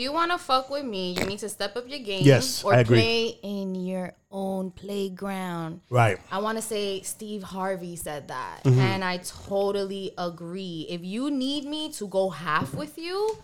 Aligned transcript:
you 0.00 0.12
want 0.12 0.30
to 0.30 0.38
fuck 0.38 0.70
with 0.70 0.84
me, 0.84 1.16
you 1.18 1.24
need 1.26 1.40
to 1.40 1.48
step 1.48 1.76
up 1.76 1.88
your 1.88 1.98
game. 1.98 2.22
Yes, 2.24 2.62
or 2.62 2.72
I 2.72 2.78
agree. 2.80 2.98
play 3.00 3.26
in 3.42 3.74
your 3.74 4.12
own 4.30 4.70
playground. 4.70 5.80
Right. 5.90 6.18
I 6.30 6.38
want 6.38 6.56
to 6.56 6.62
say 6.62 7.02
Steve 7.02 7.42
Harvey 7.42 7.96
said 7.96 8.28
that, 8.28 8.62
Mm-hmm. 8.62 8.78
and 8.78 9.02
I 9.04 9.16
totally 9.18 10.12
agree. 10.16 10.86
If 10.88 11.02
you 11.02 11.32
need 11.32 11.64
me 11.64 11.90
to 11.94 12.06
go 12.06 12.30
half 12.30 12.74
with 12.74 12.96
you, 12.96 13.38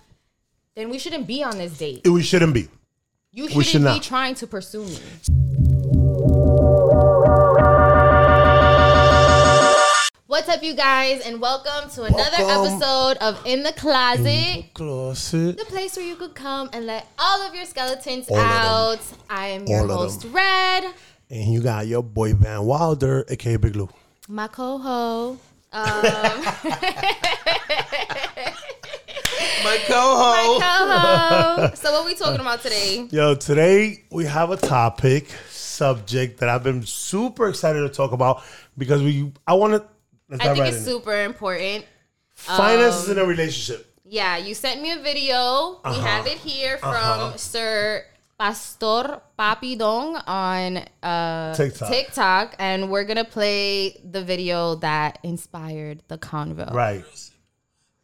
then 0.76 0.90
we 0.90 0.98
shouldn't 1.00 1.26
be 1.26 1.42
on 1.42 1.58
this 1.58 1.76
date. 1.76 2.06
We 2.06 2.22
shouldn't 2.22 2.54
be. 2.54 2.68
You 3.32 3.48
shouldn't 3.48 3.66
should 3.66 3.82
be 3.84 3.98
trying 3.98 4.36
to 4.36 4.46
pursue 4.46 4.84
me. 4.84 4.98
What's 10.34 10.48
up, 10.48 10.64
you 10.64 10.74
guys, 10.74 11.20
and 11.24 11.40
welcome 11.40 11.88
to 11.90 12.02
another 12.02 12.44
Welcome. 12.44 12.74
episode 12.74 13.16
of 13.18 13.40
In 13.46 13.62
the 13.62 13.72
Closet. 13.72 14.64
Closet. 14.74 15.56
the 15.56 15.64
place 15.66 15.96
where 15.96 16.04
you 16.04 16.16
could 16.16 16.34
come 16.34 16.68
and 16.72 16.86
let 16.86 17.06
all 17.20 17.40
of 17.42 17.54
your 17.54 17.64
skeletons 17.64 18.28
All 18.28 18.36
out. 18.38 18.98
I 19.30 19.46
am 19.50 19.64
your 19.68 19.82
All 19.82 19.90
of 19.92 19.96
host. 20.10 20.26
Red, 20.32 20.86
And 21.30 21.52
you 21.54 21.60
got 21.62 21.86
your 21.86 22.02
boy 22.02 22.34
Van 22.34 22.64
Wilder, 22.64 23.24
aka 23.28 23.54
Big 23.58 23.76
Lou. 23.76 23.88
my 24.28 24.48
co-ho. 24.48 25.38
Um, 25.72 26.02
my 26.02 26.42
My 29.62 29.78
co-host. 29.86 30.62
co-ho. 30.64 31.70
so 31.76 31.92
what 31.92 32.06
we 32.06 32.16
talking 32.16 32.40
about 32.40 32.60
today? 32.60 33.06
Yo, 33.12 33.36
today 33.36 34.02
we 34.10 34.24
have 34.24 34.50
a 34.50 34.56
topic, 34.56 35.28
subject 35.48 36.40
that 36.40 36.48
I've 36.48 36.64
been 36.64 36.82
super 36.84 37.48
excited 37.48 37.82
to 37.82 37.88
talk 37.88 38.10
about 38.10 38.42
because 38.76 39.00
we 39.00 39.30
I 39.46 39.54
want 39.54 39.74
to 39.74 39.84
I 40.40 40.54
think 40.54 40.66
it's 40.66 40.84
super 40.84 41.22
important. 41.24 41.84
finances 42.34 43.08
in 43.08 43.18
a 43.18 43.24
relationship. 43.24 43.90
Yeah, 44.04 44.36
you 44.36 44.54
sent 44.54 44.82
me 44.82 44.90
a 44.92 44.98
video. 44.98 45.80
We 45.84 45.90
Uh-huh. 45.90 46.00
have 46.02 46.26
it 46.26 46.38
here 46.38 46.76
from 46.78 47.38
Sir 47.38 48.04
Pastor 48.38 49.20
Papi 49.38 49.78
Dong 49.78 50.16
on 50.26 50.78
uh, 51.02 51.54
TikTok. 51.54 51.88
TikTok, 51.88 52.56
and 52.58 52.90
we're 52.90 53.04
gonna 53.04 53.24
play 53.24 54.00
the 54.04 54.22
video 54.24 54.74
that 54.76 55.18
inspired 55.22 56.02
the 56.08 56.18
convo. 56.18 56.70
Right. 56.74 57.04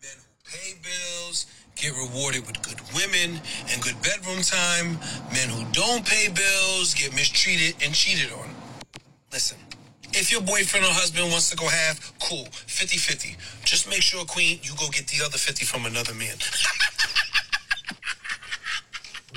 Men 0.00 0.12
who 0.16 0.50
pay 0.50 0.74
bills 0.80 1.46
get 1.76 1.92
rewarded 1.94 2.46
with 2.46 2.62
good 2.62 2.80
women 2.94 3.40
and 3.72 3.82
good 3.82 4.00
bedroom 4.02 4.42
time. 4.42 4.98
Men 5.32 5.48
who 5.50 5.64
don't 5.72 6.06
pay 6.06 6.28
bills 6.28 6.94
get 6.94 7.12
mistreated 7.14 7.74
and 7.84 7.92
cheated 7.94 8.32
on. 8.32 8.54
Listen, 9.32 9.58
if 10.12 10.30
your 10.32 10.40
boyfriend 10.42 10.84
or 10.86 10.90
husband 10.92 11.30
wants 11.30 11.50
to 11.50 11.56
go 11.56 11.66
half, 11.68 12.12
cool, 12.20 12.44
50 12.66 12.96
50. 12.98 13.36
Just 13.64 13.88
make 13.88 14.02
sure, 14.02 14.24
Queen, 14.24 14.58
you 14.62 14.72
go 14.78 14.88
get 14.90 15.06
the 15.08 15.24
other 15.24 15.38
50 15.38 15.64
from 15.64 15.86
another 15.86 16.14
man. 16.14 16.36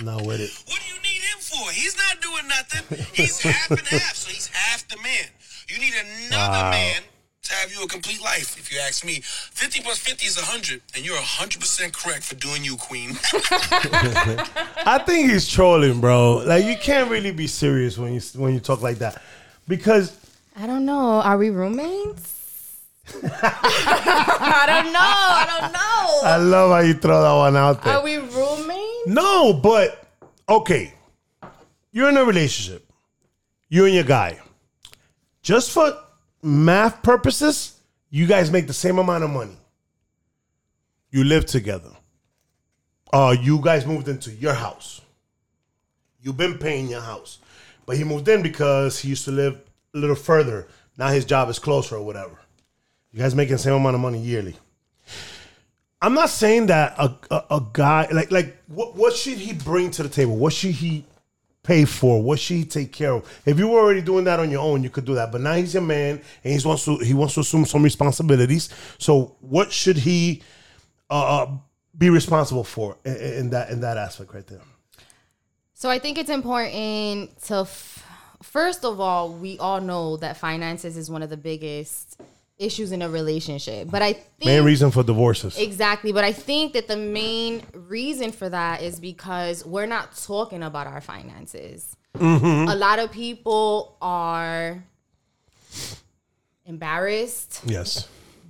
Not 0.02 0.26
with 0.26 0.42
it. 0.42 0.50
what 0.68 0.80
do 0.82 0.88
you 0.96 1.00
need 1.04 1.22
him 1.22 1.40
for? 1.40 1.70
He's 1.72 1.96
not 1.96 2.20
doing 2.22 2.48
nothing. 2.48 3.06
He's 3.14 3.40
half 3.42 3.70
and 3.70 3.80
half, 3.88 4.16
so 4.16 4.32
he's 4.32 4.48
half 4.48 4.88
the 4.88 4.98
man. 4.98 5.28
You 5.68 5.80
need 5.80 5.94
another 6.28 6.64
Wow. 6.64 6.72
man 6.72 7.02
to 7.44 7.54
have 7.56 7.72
you 7.72 7.84
a 7.84 7.88
complete 7.88 8.22
life, 8.24 8.58
if 8.58 8.72
you 8.74 8.80
ask 8.80 9.06
me. 9.06 9.20
50 9.22 9.82
plus 9.82 10.00
50 10.00 10.26
is 10.26 10.38
100, 10.38 10.82
and 10.96 11.06
you're 11.06 11.18
100% 11.18 11.94
correct 11.94 12.24
for 12.24 12.36
doing 12.36 12.64
you, 12.64 12.76
Queen. 12.78 13.12
I 13.34 15.02
think 15.06 15.30
he's 15.30 15.48
trolling, 15.48 16.02
bro. 16.02 16.38
Like 16.46 16.66
you 16.66 16.76
can't 16.76 17.10
really 17.12 17.32
be 17.32 17.46
serious 17.48 17.98
when 17.98 18.14
you 18.14 18.22
when 18.36 18.54
you 18.56 18.60
talk 18.60 18.82
like 18.82 18.98
that, 19.00 19.22
because 19.68 20.18
I 20.56 20.68
don't 20.68 20.86
know. 20.86 21.22
Are 21.22 21.38
we 21.38 21.50
roommates? 21.50 22.80
I 23.24 24.64
don't 24.68 24.94
know. 24.94 25.00
I 25.00 25.60
don't 25.60 25.74
know. 25.74 26.30
I 26.30 26.38
love 26.38 26.72
how 26.72 26.80
you 26.80 26.94
throw 26.94 27.22
that 27.22 27.34
one 27.34 27.56
out 27.58 27.84
there. 27.84 27.98
Are 27.98 28.04
we 28.04 28.18
roommates? 28.18 29.08
No, 29.08 29.54
but 29.54 30.08
okay. 30.48 30.94
You're 31.92 32.10
in 32.10 32.18
a 32.18 32.24
relationship. 32.24 32.88
You 33.70 33.86
and 33.86 33.94
your 33.96 34.04
guy. 34.04 34.40
Just 35.42 35.72
for 35.72 35.98
math 36.42 37.02
purposes, 37.04 37.80
you 38.10 38.28
guys 38.28 38.52
make 38.52 38.68
the 38.68 38.74
same 38.74 39.00
amount 39.00 39.24
of 39.24 39.32
money. 39.32 39.58
You 41.12 41.24
live 41.24 41.46
together. 41.46 41.90
Uh, 43.12 43.36
you 43.40 43.60
guys 43.60 43.86
moved 43.86 44.08
into 44.08 44.32
your 44.32 44.54
house. 44.54 45.02
You've 46.22 46.38
been 46.38 46.58
paying 46.58 46.88
your 46.88 47.02
house. 47.02 47.40
But 47.86 47.98
he 47.98 48.04
moved 48.04 48.28
in 48.28 48.42
because 48.42 49.00
he 49.00 49.10
used 49.10 49.26
to 49.26 49.32
live 49.32 49.60
a 49.94 49.98
little 49.98 50.16
further. 50.16 50.68
Now 50.98 51.08
his 51.10 51.26
job 51.26 51.50
is 51.50 51.60
closer 51.60 51.96
or 51.96 52.04
whatever. 52.04 52.40
You 53.12 53.20
guys 53.20 53.36
making 53.36 53.54
the 53.54 53.60
same 53.60 53.74
amount 53.74 53.96
of 53.96 54.02
money 54.02 54.20
yearly. 54.20 54.56
I'm 56.02 56.14
not 56.14 56.30
saying 56.30 56.68
that 56.68 56.96
a, 56.98 57.16
a, 57.32 57.46
a 57.52 57.66
guy 57.72 58.08
like 58.12 58.32
like 58.32 58.58
what 58.68 58.96
what 58.96 59.14
should 59.16 59.38
he 59.38 59.54
bring 59.54 59.92
to 59.92 60.04
the 60.04 60.10
table? 60.10 60.36
What 60.36 60.52
should 60.52 60.72
he 60.72 61.06
pay 61.62 61.86
for? 61.86 62.22
What 62.22 62.40
should 62.40 62.58
he 62.58 62.66
take 62.66 62.92
care 62.92 63.14
of? 63.14 63.42
If 63.46 63.58
you 63.58 63.70
were 63.70 63.80
already 63.80 64.02
doing 64.02 64.26
that 64.26 64.40
on 64.40 64.52
your 64.52 64.62
own, 64.62 64.84
you 64.84 64.90
could 64.90 65.06
do 65.06 65.16
that. 65.16 65.32
But 65.32 65.42
now 65.42 65.54
he's 65.54 65.74
your 65.74 65.84
man 65.84 66.22
and 66.44 66.60
he 66.60 66.68
wants 66.68 66.86
to 66.86 66.98
he 66.98 67.14
wants 67.14 67.36
to 67.36 67.40
assume 67.42 67.66
some 67.66 67.84
responsibilities. 67.84 68.70
So 68.98 69.36
what 69.40 69.72
should 69.72 69.98
he 69.98 70.42
uh, 71.10 71.44
uh, 71.44 71.52
be 71.98 72.10
responsible 72.10 72.64
for 72.64 72.98
in, 73.06 73.16
in 73.16 73.50
that 73.52 73.70
in 73.70 73.80
that 73.82 73.98
aspect 73.98 74.34
right 74.34 74.46
there? 74.46 74.62
So 75.74 75.90
I 75.90 76.00
think 76.00 76.18
it's 76.18 76.30
important 76.30 77.42
to, 77.44 77.56
f- 77.56 78.06
first 78.44 78.86
of 78.86 79.00
all, 79.00 79.34
we 79.34 79.58
all 79.58 79.82
know 79.82 80.18
that 80.18 80.38
finances 80.38 80.98
is 80.98 81.10
one 81.10 81.24
of 81.24 81.30
the 81.30 81.38
biggest 81.38 82.20
issues 82.60 82.92
in 82.92 83.02
a 83.02 83.10
relationship. 83.10 83.90
But 83.90 84.02
I 84.02 84.14
think 84.14 84.46
Main 84.46 84.64
reason 84.64 84.92
for 84.92 85.04
divorces. 85.04 85.58
Exactly. 85.58 86.12
But 86.12 86.24
I 86.24 86.32
think 86.32 86.74
that 86.74 86.88
the 86.88 86.98
main 86.98 87.64
reason 87.74 88.32
for 88.32 88.48
that 88.50 88.82
is 88.82 89.00
because 89.00 89.66
we're 89.66 89.88
not 89.88 90.16
talking 90.16 90.64
about 90.64 90.88
our 90.88 91.02
finances. 91.02 91.96
Mm-hmm. 92.16 92.70
A 92.70 92.76
lot 92.76 93.00
of 93.00 93.12
people 93.12 93.98
are 94.02 94.84
embarrassed, 96.66 97.62
yes. 97.66 98.08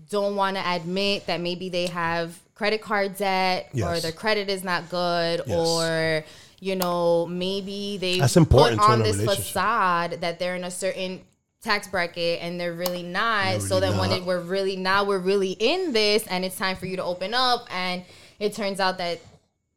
don't 0.09 0.35
want 0.35 0.57
to 0.57 0.71
admit 0.71 1.25
that 1.27 1.39
maybe 1.41 1.69
they 1.69 1.87
have 1.87 2.37
credit 2.55 2.81
card 2.81 3.15
debt 3.17 3.69
or 3.73 3.99
their 3.99 4.11
credit 4.11 4.49
is 4.49 4.63
not 4.63 4.89
good 4.89 5.41
Yes. 5.47 5.57
or 5.57 6.23
you 6.63 6.75
know 6.75 7.25
maybe 7.25 7.97
they 7.97 8.19
That's 8.19 8.37
important 8.37 8.79
put 8.79 8.89
on 8.89 9.03
this 9.03 9.21
facade 9.23 10.21
that 10.21 10.39
they're 10.39 10.55
in 10.55 10.63
a 10.63 10.71
certain 10.71 11.21
tax 11.61 11.87
bracket 11.87 12.39
and 12.41 12.59
they're 12.59 12.73
really 12.73 13.03
not 13.03 13.61
so 13.61 13.75
really 13.75 13.79
then 13.81 13.97
when 13.97 14.11
it, 14.11 14.23
we're 14.25 14.39
really 14.41 14.75
now 14.75 15.03
we're 15.03 15.19
really 15.31 15.51
in 15.51 15.93
this 15.93 16.25
and 16.27 16.43
it's 16.45 16.57
time 16.57 16.75
for 16.75 16.85
you 16.85 16.95
to 16.97 17.03
open 17.03 17.33
up 17.33 17.65
and 17.71 18.03
it 18.39 18.53
turns 18.53 18.79
out 18.79 18.97
that 18.97 19.19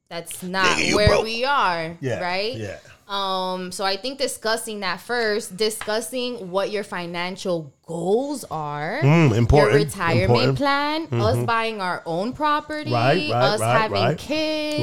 that's 0.08 0.42
not 0.42 0.66
Nigga, 0.78 0.94
where 0.94 1.08
broke. 1.08 1.24
we 1.24 1.44
are 1.44 1.97
Yeah. 2.00 2.20
right 2.20 2.54
Yeah. 2.54 2.78
um, 3.08 3.70
so 3.72 3.84
I 3.84 3.97
think 3.97 4.18
discussing 4.18 4.80
that 4.80 5.00
first, 5.00 5.56
discussing 5.56 6.50
what 6.50 6.70
your 6.70 6.82
financial 6.84 7.72
goals 7.86 8.44
are, 8.50 9.00
Mm, 9.03 9.28
your 9.30 9.38
important. 9.38 9.84
retirement 9.84 10.30
important. 10.30 10.58
plan, 10.58 11.20
us 11.20 11.38
buying 11.44 11.80
our 11.80 12.03
own 12.04 12.32
property, 12.32 12.91
Right, 12.92 13.30
right, 13.30 13.44
us 13.53 13.60
right, 13.60 13.80
having 13.80 14.03
right. 14.03 14.18
kids. 14.18 14.82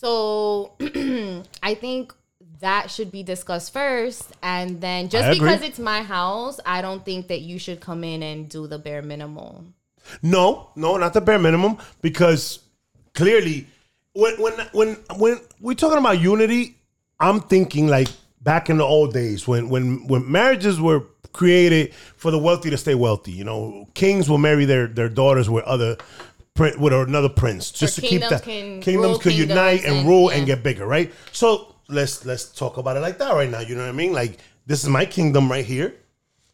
So 0.00 0.72
I 1.62 1.74
think 1.74 2.14
that 2.60 2.90
should 2.90 3.12
be 3.12 3.22
discussed 3.22 3.70
first, 3.70 4.32
and 4.42 4.80
then 4.80 5.10
just 5.10 5.38
because 5.38 5.60
it's 5.60 5.78
my 5.78 6.00
house, 6.00 6.58
I 6.64 6.80
don't 6.80 7.04
think 7.04 7.28
that 7.28 7.42
you 7.42 7.58
should 7.58 7.80
come 7.80 8.02
in 8.02 8.22
and 8.22 8.48
do 8.48 8.66
the 8.66 8.78
bare 8.78 9.02
minimum. 9.02 9.74
No, 10.22 10.70
no, 10.74 10.96
not 10.96 11.12
the 11.12 11.20
bare 11.20 11.38
minimum 11.38 11.76
because 12.00 12.60
clearly 13.12 13.66
when 14.14 14.40
when 14.40 14.54
when 14.72 14.96
when 15.16 15.38
we're 15.60 15.74
talking 15.74 15.98
about 15.98 16.18
unity, 16.18 16.78
I'm 17.18 17.40
thinking 17.40 17.86
like 17.86 18.08
back 18.40 18.70
in 18.70 18.78
the 18.78 18.84
old 18.84 19.12
days 19.12 19.46
when 19.46 19.68
when 19.68 20.06
when 20.06 20.32
marriages 20.32 20.80
were 20.80 21.04
created 21.34 21.94
for 22.16 22.30
the 22.30 22.38
wealthy 22.38 22.70
to 22.70 22.78
stay 22.78 22.94
wealthy. 22.94 23.32
You 23.32 23.44
know, 23.44 23.86
kings 23.92 24.30
will 24.30 24.38
marry 24.38 24.64
their 24.64 24.86
their 24.86 25.10
daughters 25.10 25.50
with 25.50 25.64
other 25.64 25.98
prin- 26.60 26.80
with 26.80 26.92
another 26.92 27.28
prince 27.28 27.70
just 27.70 27.94
to 27.94 28.02
keep 28.02 28.20
that 28.20 28.42
can 28.42 28.80
kingdoms 28.80 29.12
rule 29.12 29.18
could 29.18 29.32
unite 29.32 29.80
kingdoms 29.80 29.84
and 29.84 29.96
and- 29.98 30.08
rule 30.08 30.30
yeah. 30.30 30.38
and 30.38 30.46
get 30.46 30.62
bigger, 30.62 30.86
right? 30.86 31.12
So 31.32 31.74
let's 31.88 32.24
let's 32.24 32.46
talk 32.46 32.76
about 32.76 32.96
it 32.96 33.00
like 33.00 33.18
that 33.18 33.32
right 33.32 33.50
now. 33.50 33.60
You 33.60 33.74
know 33.74 33.82
what 33.82 33.88
I 33.88 33.92
mean? 33.92 34.12
Like 34.12 34.38
this 34.66 34.82
is 34.82 34.88
my 34.88 35.04
kingdom 35.04 35.50
right 35.50 35.64
here. 35.64 35.94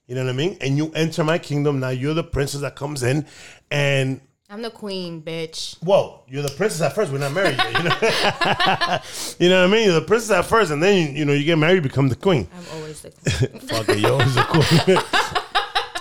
You 0.06 0.14
know 0.14 0.24
what 0.24 0.30
I 0.30 0.34
mean? 0.34 0.56
And 0.60 0.76
you 0.76 0.92
enter 0.94 1.24
my 1.24 1.38
kingdom. 1.38 1.80
Now 1.80 1.88
you're 1.88 2.14
the 2.14 2.22
princess 2.22 2.60
that 2.60 2.76
comes 2.76 3.02
in, 3.02 3.26
and 3.72 4.20
I'm 4.48 4.62
the 4.62 4.70
queen, 4.70 5.22
bitch. 5.22 5.76
Whoa, 5.82 6.22
you're 6.28 6.44
the 6.44 6.50
princess 6.50 6.80
at 6.80 6.94
first. 6.94 7.10
We're 7.10 7.18
not 7.18 7.32
married 7.32 7.56
yet. 7.56 7.72
You 7.72 7.82
know, 7.82 8.98
you 9.40 9.48
know 9.50 9.62
what 9.62 9.70
I 9.70 9.72
mean? 9.72 9.86
You're 9.86 10.00
the 10.00 10.06
princess 10.06 10.30
at 10.30 10.44
first, 10.44 10.70
and 10.70 10.80
then 10.80 11.08
you, 11.08 11.18
you 11.18 11.24
know 11.24 11.32
you 11.32 11.44
get 11.44 11.58
married, 11.58 11.76
you 11.76 11.80
become 11.80 12.08
the 12.08 12.14
queen. 12.14 12.46
I'm 12.56 12.78
always 12.78 13.00
the 13.00 13.10
queen. 13.10 13.60
Fuck 13.68 13.88
it, 13.88 13.98
you're 13.98 14.12
always 14.12 14.34
the 14.36 14.44
queen. 14.44 14.98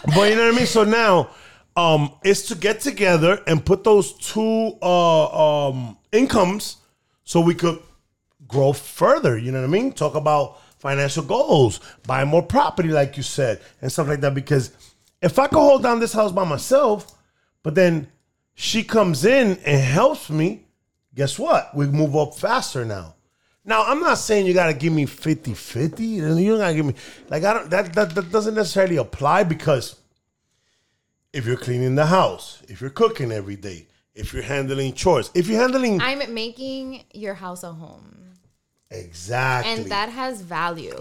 but 0.15 0.29
you 0.29 0.35
know 0.35 0.45
what 0.45 0.53
I 0.53 0.57
mean? 0.57 0.67
So 0.67 0.83
now, 0.83 1.31
um, 1.75 2.13
it's 2.23 2.43
to 2.47 2.55
get 2.55 2.79
together 2.79 3.41
and 3.47 3.65
put 3.65 3.83
those 3.83 4.13
two 4.13 4.77
uh 4.81 5.69
um 5.69 5.97
incomes 6.11 6.77
so 7.23 7.41
we 7.41 7.53
could 7.53 7.79
grow 8.47 8.73
further. 8.73 9.37
You 9.37 9.51
know 9.51 9.59
what 9.59 9.67
I 9.67 9.71
mean? 9.71 9.91
Talk 9.91 10.15
about 10.15 10.61
financial 10.79 11.23
goals, 11.23 11.79
buy 12.05 12.23
more 12.25 12.43
property, 12.43 12.89
like 12.89 13.17
you 13.17 13.23
said, 13.23 13.61
and 13.81 13.91
stuff 13.91 14.07
like 14.07 14.21
that. 14.21 14.33
Because 14.33 14.71
if 15.21 15.39
I 15.39 15.47
could 15.47 15.59
hold 15.59 15.83
down 15.83 15.99
this 15.99 16.13
house 16.13 16.31
by 16.31 16.43
myself, 16.45 17.17
but 17.63 17.75
then 17.75 18.07
she 18.53 18.83
comes 18.83 19.25
in 19.25 19.57
and 19.65 19.81
helps 19.81 20.29
me 20.29 20.65
guess 21.15 21.39
what? 21.39 21.73
We 21.73 21.87
move 21.87 22.15
up 22.15 22.35
faster 22.35 22.85
now. 22.85 23.15
Now, 23.63 23.83
I'm 23.83 24.01
not 24.01 24.19
saying 24.19 24.45
you 24.45 24.53
got 24.53 24.67
to 24.67 24.73
give 24.73 24.93
me 24.93 25.07
50 25.07 25.53
50. 25.55 26.05
You 26.05 26.21
don't 26.21 26.59
got 26.59 26.69
to 26.69 26.75
give 26.75 26.85
me, 26.85 26.93
like, 27.29 27.43
I 27.43 27.53
don't, 27.53 27.69
that, 27.71 27.93
that, 27.93 28.13
that 28.13 28.31
doesn't 28.31 28.53
necessarily 28.53 28.97
apply 28.97 29.43
because 29.43 29.95
if 31.35 31.45
you're 31.45 31.57
cleaning 31.57 31.95
the 31.95 32.05
house, 32.05 32.61
if 32.69 32.79
you're 32.79 32.89
cooking 32.89 33.29
every 33.31 33.57
day, 33.57 33.87
if 34.15 34.33
you're 34.33 34.41
handling 34.43 34.93
chores, 34.93 35.29
if 35.35 35.47
you're 35.47 35.59
handling. 35.59 35.99
I'm 35.99 36.33
making 36.33 37.03
your 37.13 37.33
house 37.33 37.63
a 37.63 37.73
home. 37.73 38.11
Exactly. 38.89 39.73
And 39.73 39.91
that 39.91 40.07
has 40.09 40.41
value. 40.41 40.95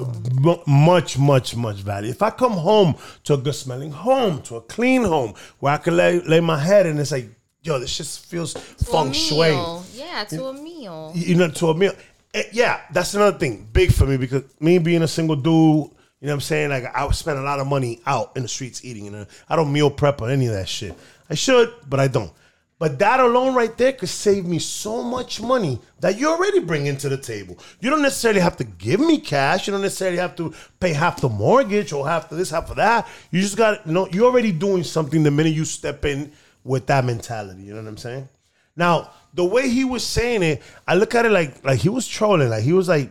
M- 0.44 0.56
much, 0.66 1.16
much, 1.18 1.54
much 1.54 1.76
value. 1.76 2.10
If 2.10 2.20
I 2.22 2.30
come 2.30 2.52
home 2.54 2.96
to 3.24 3.34
a 3.34 3.36
good 3.36 3.54
smelling 3.54 3.92
home, 3.92 4.42
to 4.42 4.56
a 4.56 4.60
clean 4.62 5.04
home, 5.04 5.34
where 5.60 5.74
I 5.74 5.76
can 5.76 5.96
lay, 5.96 6.18
lay 6.20 6.40
my 6.40 6.58
head 6.58 6.86
and 6.86 6.98
it's 6.98 7.12
like, 7.12 7.28
yo, 7.62 7.78
this 7.78 7.96
just 7.96 8.26
feels 8.26 8.54
To 8.54 8.60
feng 8.60 9.12
shui. 9.12 9.50
Yeah, 9.94 10.24
to 10.30 10.46
a 10.46 10.52
meal. 10.52 11.12
You 11.14 11.36
know, 11.36 11.48
to 11.50 11.68
a 11.68 11.74
meal. 11.76 11.92
Eh, 12.32 12.42
Yeah, 12.52 12.80
that's 12.92 13.14
another 13.14 13.38
thing. 13.38 13.68
Big 13.72 13.92
for 13.92 14.06
me 14.06 14.16
because 14.16 14.42
me 14.58 14.78
being 14.78 15.02
a 15.02 15.08
single 15.08 15.36
dude, 15.36 15.90
you 16.24 16.28
know 16.28 16.36
what 16.36 16.36
I'm 16.36 16.40
saying? 16.40 16.70
Like, 16.70 16.96
I 16.96 17.10
spend 17.10 17.38
a 17.38 17.42
lot 17.42 17.60
of 17.60 17.66
money 17.66 18.00
out 18.06 18.34
in 18.34 18.40
the 18.40 18.48
streets 18.48 18.82
eating. 18.82 19.04
You 19.04 19.10
know, 19.10 19.26
I 19.46 19.56
don't 19.56 19.70
meal 19.70 19.90
prep 19.90 20.22
or 20.22 20.30
any 20.30 20.46
of 20.46 20.54
that 20.54 20.66
shit. 20.66 20.96
I 21.28 21.34
should, 21.34 21.70
but 21.86 22.00
I 22.00 22.08
don't. 22.08 22.32
But 22.78 22.98
that 23.00 23.20
alone 23.20 23.54
right 23.54 23.76
there 23.76 23.92
could 23.92 24.08
save 24.08 24.46
me 24.46 24.58
so 24.58 25.02
much 25.02 25.42
money 25.42 25.78
that 26.00 26.18
you 26.18 26.30
already 26.30 26.60
bring 26.60 26.86
into 26.86 27.10
the 27.10 27.18
table. 27.18 27.58
You 27.78 27.90
don't 27.90 28.00
necessarily 28.00 28.40
have 28.40 28.56
to 28.56 28.64
give 28.64 29.00
me 29.00 29.18
cash. 29.18 29.66
You 29.66 29.72
don't 29.72 29.82
necessarily 29.82 30.16
have 30.16 30.34
to 30.36 30.54
pay 30.80 30.94
half 30.94 31.20
the 31.20 31.28
mortgage 31.28 31.92
or 31.92 32.08
half 32.08 32.32
of 32.32 32.38
this, 32.38 32.48
half 32.48 32.70
of 32.70 32.76
that. 32.76 33.06
You 33.30 33.42
just 33.42 33.58
got, 33.58 33.86
you 33.86 33.92
know, 33.92 34.08
you're 34.08 34.24
already 34.24 34.50
doing 34.50 34.82
something 34.82 35.24
the 35.24 35.30
minute 35.30 35.52
you 35.52 35.66
step 35.66 36.06
in 36.06 36.32
with 36.64 36.86
that 36.86 37.04
mentality. 37.04 37.64
You 37.64 37.74
know 37.74 37.82
what 37.82 37.88
I'm 37.88 37.98
saying? 37.98 38.30
Now, 38.76 39.10
the 39.34 39.44
way 39.44 39.68
he 39.68 39.84
was 39.84 40.02
saying 40.06 40.42
it, 40.42 40.62
I 40.88 40.94
look 40.94 41.14
at 41.14 41.26
it 41.26 41.32
like 41.32 41.62
like 41.66 41.80
he 41.80 41.90
was 41.90 42.08
trolling. 42.08 42.48
Like 42.48 42.62
he 42.62 42.72
was 42.72 42.88
like 42.88 43.10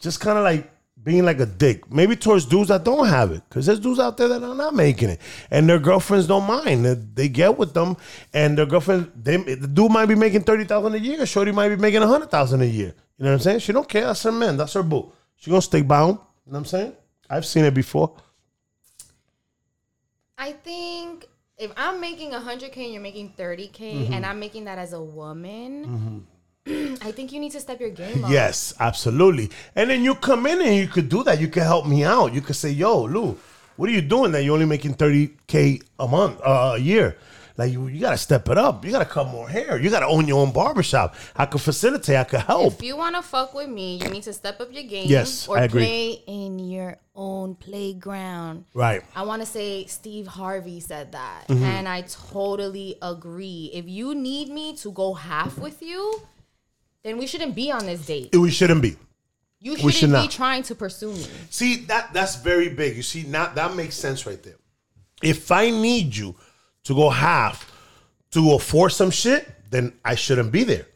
just 0.00 0.18
kind 0.18 0.36
of 0.36 0.42
like 0.42 0.68
being 1.02 1.24
like 1.24 1.40
a 1.40 1.46
dick. 1.46 1.90
Maybe 1.90 2.14
towards 2.16 2.44
dudes 2.44 2.68
that 2.68 2.84
don't 2.84 3.06
have 3.08 3.32
it. 3.32 3.42
Because 3.48 3.66
there's 3.66 3.80
dudes 3.80 3.98
out 3.98 4.16
there 4.16 4.28
that 4.28 4.42
are 4.42 4.54
not 4.54 4.74
making 4.74 5.08
it. 5.10 5.20
And 5.50 5.68
their 5.68 5.78
girlfriends 5.78 6.26
don't 6.26 6.46
mind. 6.46 6.84
They, 7.14 7.28
get 7.28 7.56
with 7.56 7.72
them. 7.74 7.96
And 8.34 8.58
their 8.58 8.66
girlfriend, 8.66 9.10
they, 9.16 9.36
the 9.36 9.66
dude 9.66 9.90
might 9.90 10.06
be 10.06 10.14
making 10.14 10.42
30000 10.42 10.94
a 10.94 10.98
year. 10.98 11.24
Shorty 11.26 11.52
might 11.52 11.70
be 11.70 11.76
making 11.76 12.02
a 12.02 12.06
100000 12.06 12.60
a 12.60 12.64
year. 12.64 12.94
You 13.18 13.24
know 13.24 13.30
what 13.30 13.34
I'm 13.34 13.38
saying? 13.40 13.58
She 13.60 13.72
don't 13.72 13.88
care. 13.88 14.06
That's 14.06 14.22
her 14.24 14.32
man. 14.32 14.56
That's 14.56 14.72
her 14.74 14.82
boo. 14.82 15.10
She 15.36 15.50
gonna 15.50 15.62
stick 15.62 15.86
by 15.88 16.02
him. 16.02 16.08
You 16.08 16.12
know 16.14 16.20
what 16.44 16.58
I'm 16.58 16.64
saying? 16.66 16.92
I've 17.28 17.46
seen 17.46 17.64
it 17.64 17.72
before. 17.74 18.14
I 20.36 20.52
think 20.52 21.26
if 21.58 21.70
I'm 21.76 22.00
making 22.00 22.30
100K 22.32 22.76
and 22.84 22.92
you're 22.92 23.02
making 23.02 23.34
30K 23.38 23.72
Mm-hmm. 23.78 24.12
and 24.14 24.24
I'm 24.26 24.40
making 24.40 24.64
that 24.64 24.78
as 24.78 24.92
a 24.94 25.02
woman, 25.02 26.26
I 27.02 27.12
think 27.12 27.32
you 27.32 27.40
need 27.40 27.52
to 27.52 27.60
step 27.60 27.80
your 27.80 27.90
game 27.90 28.24
up. 28.24 28.30
Yes, 28.30 28.74
absolutely. 28.78 29.50
And 29.74 29.88
then 29.90 30.04
you 30.04 30.14
come 30.14 30.46
in 30.46 30.60
and 30.60 30.76
you 30.76 30.88
could 30.88 31.08
do 31.08 31.22
that. 31.24 31.40
You 31.40 31.48
could 31.48 31.62
help 31.62 31.86
me 31.86 32.04
out. 32.04 32.32
You 32.34 32.40
could 32.42 32.56
say, 32.56 32.70
"Yo, 32.70 33.04
Lou, 33.04 33.38
what 33.76 33.88
are 33.88 33.92
you 33.92 34.02
doing 34.02 34.32
that 34.32 34.44
you're 34.44 34.54
only 34.54 34.66
making 34.66 34.94
30k 34.94 35.82
a 35.98 36.06
month, 36.06 36.40
uh, 36.44 36.74
a 36.76 36.78
year?" 36.78 37.16
Like 37.56 37.72
you, 37.72 37.88
you 37.88 38.00
got 38.00 38.12
to 38.12 38.16
step 38.18 38.48
it 38.48 38.56
up. 38.56 38.84
You 38.86 38.90
got 38.90 39.00
to 39.00 39.04
cut 39.04 39.26
more 39.28 39.46
hair. 39.48 39.78
You 39.78 39.90
got 39.90 40.00
to 40.00 40.06
own 40.06 40.26
your 40.26 40.40
own 40.40 40.50
barbershop. 40.50 41.14
I 41.36 41.44
could 41.44 41.60
facilitate. 41.60 42.16
I 42.16 42.24
could 42.24 42.40
help. 42.40 42.74
If 42.74 42.82
you 42.82 42.96
want 42.96 43.16
to 43.16 43.22
fuck 43.22 43.52
with 43.52 43.68
me, 43.68 43.96
you 44.02 44.08
need 44.08 44.22
to 44.22 44.32
step 44.32 44.60
up 44.62 44.72
your 44.72 44.84
game. 44.84 45.04
Yes, 45.08 45.46
or 45.46 45.58
I 45.58 45.64
agree. 45.64 45.82
play 45.82 46.22
in 46.26 46.58
your 46.58 46.96
own 47.14 47.54
playground. 47.56 48.64
right. 48.72 49.02
I 49.14 49.24
want 49.24 49.42
to 49.42 49.46
say 49.46 49.84
Steve 49.86 50.26
Harvey 50.26 50.80
said 50.80 51.12
that, 51.12 51.48
Mm-hmm. 51.48 51.64
and 51.64 51.88
I 51.88 52.02
totally 52.02 52.96
agree. 53.02 53.70
If 53.74 53.86
you 53.88 54.14
need 54.14 54.48
me 54.48 54.74
to 54.76 54.90
go 54.92 55.12
half 55.14 55.58
with 55.58 55.82
you, 55.82 56.22
then 57.02 57.18
we 57.18 57.26
shouldn't 57.26 57.54
be 57.54 57.70
on 57.70 57.86
this 57.86 58.04
date. 58.06 58.34
We 58.34 58.50
shouldn't 58.50 58.82
be. 58.82 58.96
You 59.58 59.76
shouldn't 59.76 59.94
should 59.94 60.06
be 60.06 60.12
not. 60.12 60.30
trying 60.30 60.62
to 60.64 60.74
pursue 60.74 61.12
me. 61.12 61.26
See 61.50 61.76
that 61.86 62.12
that's 62.14 62.36
very 62.36 62.70
big. 62.70 62.96
You 62.96 63.02
see, 63.02 63.24
now 63.24 63.52
that 63.52 63.74
makes 63.74 63.94
sense 63.94 64.26
right 64.26 64.42
there. 64.42 64.56
If 65.22 65.50
I 65.50 65.68
need 65.70 66.16
you 66.16 66.34
to 66.84 66.94
go 66.94 67.10
half 67.10 67.70
to 68.30 68.52
afford 68.52 68.92
some 68.92 69.10
shit, 69.10 69.46
then 69.70 69.92
I 70.04 70.14
shouldn't 70.14 70.50
be 70.50 70.64
there. 70.64 70.86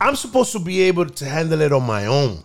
I'm 0.00 0.14
supposed 0.16 0.52
to 0.52 0.60
be 0.60 0.82
able 0.82 1.06
to 1.06 1.24
handle 1.24 1.60
it 1.60 1.72
on 1.72 1.82
my 1.82 2.06
own. 2.06 2.44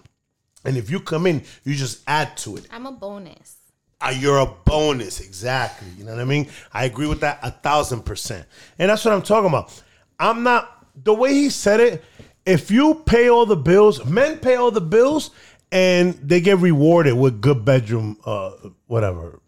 And 0.65 0.77
if 0.77 0.89
you 0.89 0.99
come 0.99 1.27
in, 1.27 1.43
you 1.63 1.75
just 1.75 2.01
add 2.07 2.35
to 2.37 2.57
it. 2.57 2.67
I'm 2.71 2.85
a 2.85 2.91
bonus. 2.91 3.57
Uh, 3.99 4.13
you're 4.17 4.39
a 4.39 4.47
bonus, 4.65 5.19
exactly. 5.19 5.87
You 5.97 6.03
know 6.03 6.11
what 6.11 6.21
I 6.21 6.25
mean? 6.25 6.49
I 6.73 6.85
agree 6.85 7.07
with 7.07 7.21
that 7.21 7.39
a 7.43 7.51
thousand 7.51 8.03
percent. 8.03 8.47
And 8.79 8.89
that's 8.89 9.05
what 9.05 9.13
I'm 9.13 9.21
talking 9.21 9.49
about. 9.49 9.79
I'm 10.19 10.41
not 10.41 10.87
the 11.03 11.13
way 11.13 11.33
he 11.33 11.49
said 11.49 11.79
it. 11.79 12.03
If 12.45 12.71
you 12.71 12.95
pay 13.05 13.29
all 13.29 13.45
the 13.45 13.55
bills, 13.55 14.03
men 14.05 14.37
pay 14.39 14.55
all 14.55 14.71
the 14.71 14.81
bills, 14.81 15.31
and 15.71 16.15
they 16.15 16.41
get 16.41 16.57
rewarded 16.57 17.13
with 17.13 17.41
good 17.41 17.63
bedroom, 17.63 18.17
uh, 18.25 18.51
whatever. 18.87 19.39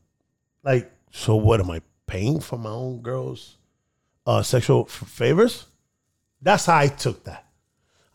Like, 0.64 0.92
so 1.12 1.36
what 1.36 1.60
am 1.60 1.70
I 1.72 1.82
paying 2.08 2.40
for 2.40 2.58
my 2.58 2.70
own 2.70 3.02
girls' 3.02 3.58
uh, 4.26 4.42
sexual 4.42 4.86
f- 4.88 5.08
favors? 5.08 5.66
That's 6.42 6.66
how 6.66 6.78
I 6.78 6.88
took 6.88 7.24
that. 7.26 7.46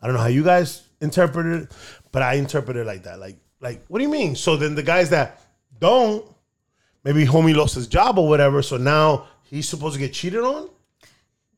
I 0.01 0.07
don't 0.07 0.15
know 0.15 0.21
how 0.21 0.27
you 0.27 0.43
guys 0.43 0.87
interpreted 1.01 1.63
it, 1.63 1.71
but 2.11 2.21
I 2.21 2.35
interpreted 2.35 2.83
it 2.83 2.85
like 2.85 3.03
that. 3.03 3.19
Like, 3.19 3.37
like, 3.59 3.85
what 3.87 3.99
do 3.99 4.03
you 4.03 4.09
mean? 4.09 4.35
So 4.35 4.55
then 4.55 4.75
the 4.75 4.83
guys 4.83 5.09
that 5.09 5.41
don't, 5.79 6.25
maybe 7.03 7.25
homie 7.25 7.55
lost 7.55 7.75
his 7.75 7.87
job 7.87 8.17
or 8.17 8.27
whatever, 8.27 8.61
so 8.61 8.77
now 8.77 9.27
he's 9.43 9.67
supposed 9.67 9.95
to 9.95 9.99
get 9.99 10.13
cheated 10.13 10.41
on? 10.41 10.69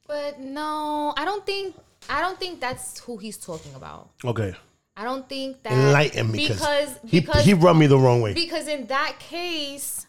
But 0.08 0.40
no, 0.40 1.14
I 1.16 1.24
don't 1.24 1.46
think 1.46 1.76
I 2.10 2.22
don't 2.22 2.40
think 2.40 2.60
that's 2.60 3.00
who 3.00 3.18
he's 3.18 3.38
talking 3.38 3.74
about. 3.76 4.10
Okay. 4.26 4.54
I 4.96 5.04
don't 5.04 5.28
think 5.28 5.64
that 5.64 5.72
Enlighten 5.74 6.32
me 6.32 6.48
because 6.50 7.00
he, 7.06 7.22
because 7.22 7.46
he 7.46 7.54
run 7.54 7.78
me 7.80 7.88
the 7.88 7.98
wrong 7.98 8.22
way. 8.22 8.34
because 8.34 8.68
in 8.68 8.88
that 8.88 9.18
case, 9.20 10.06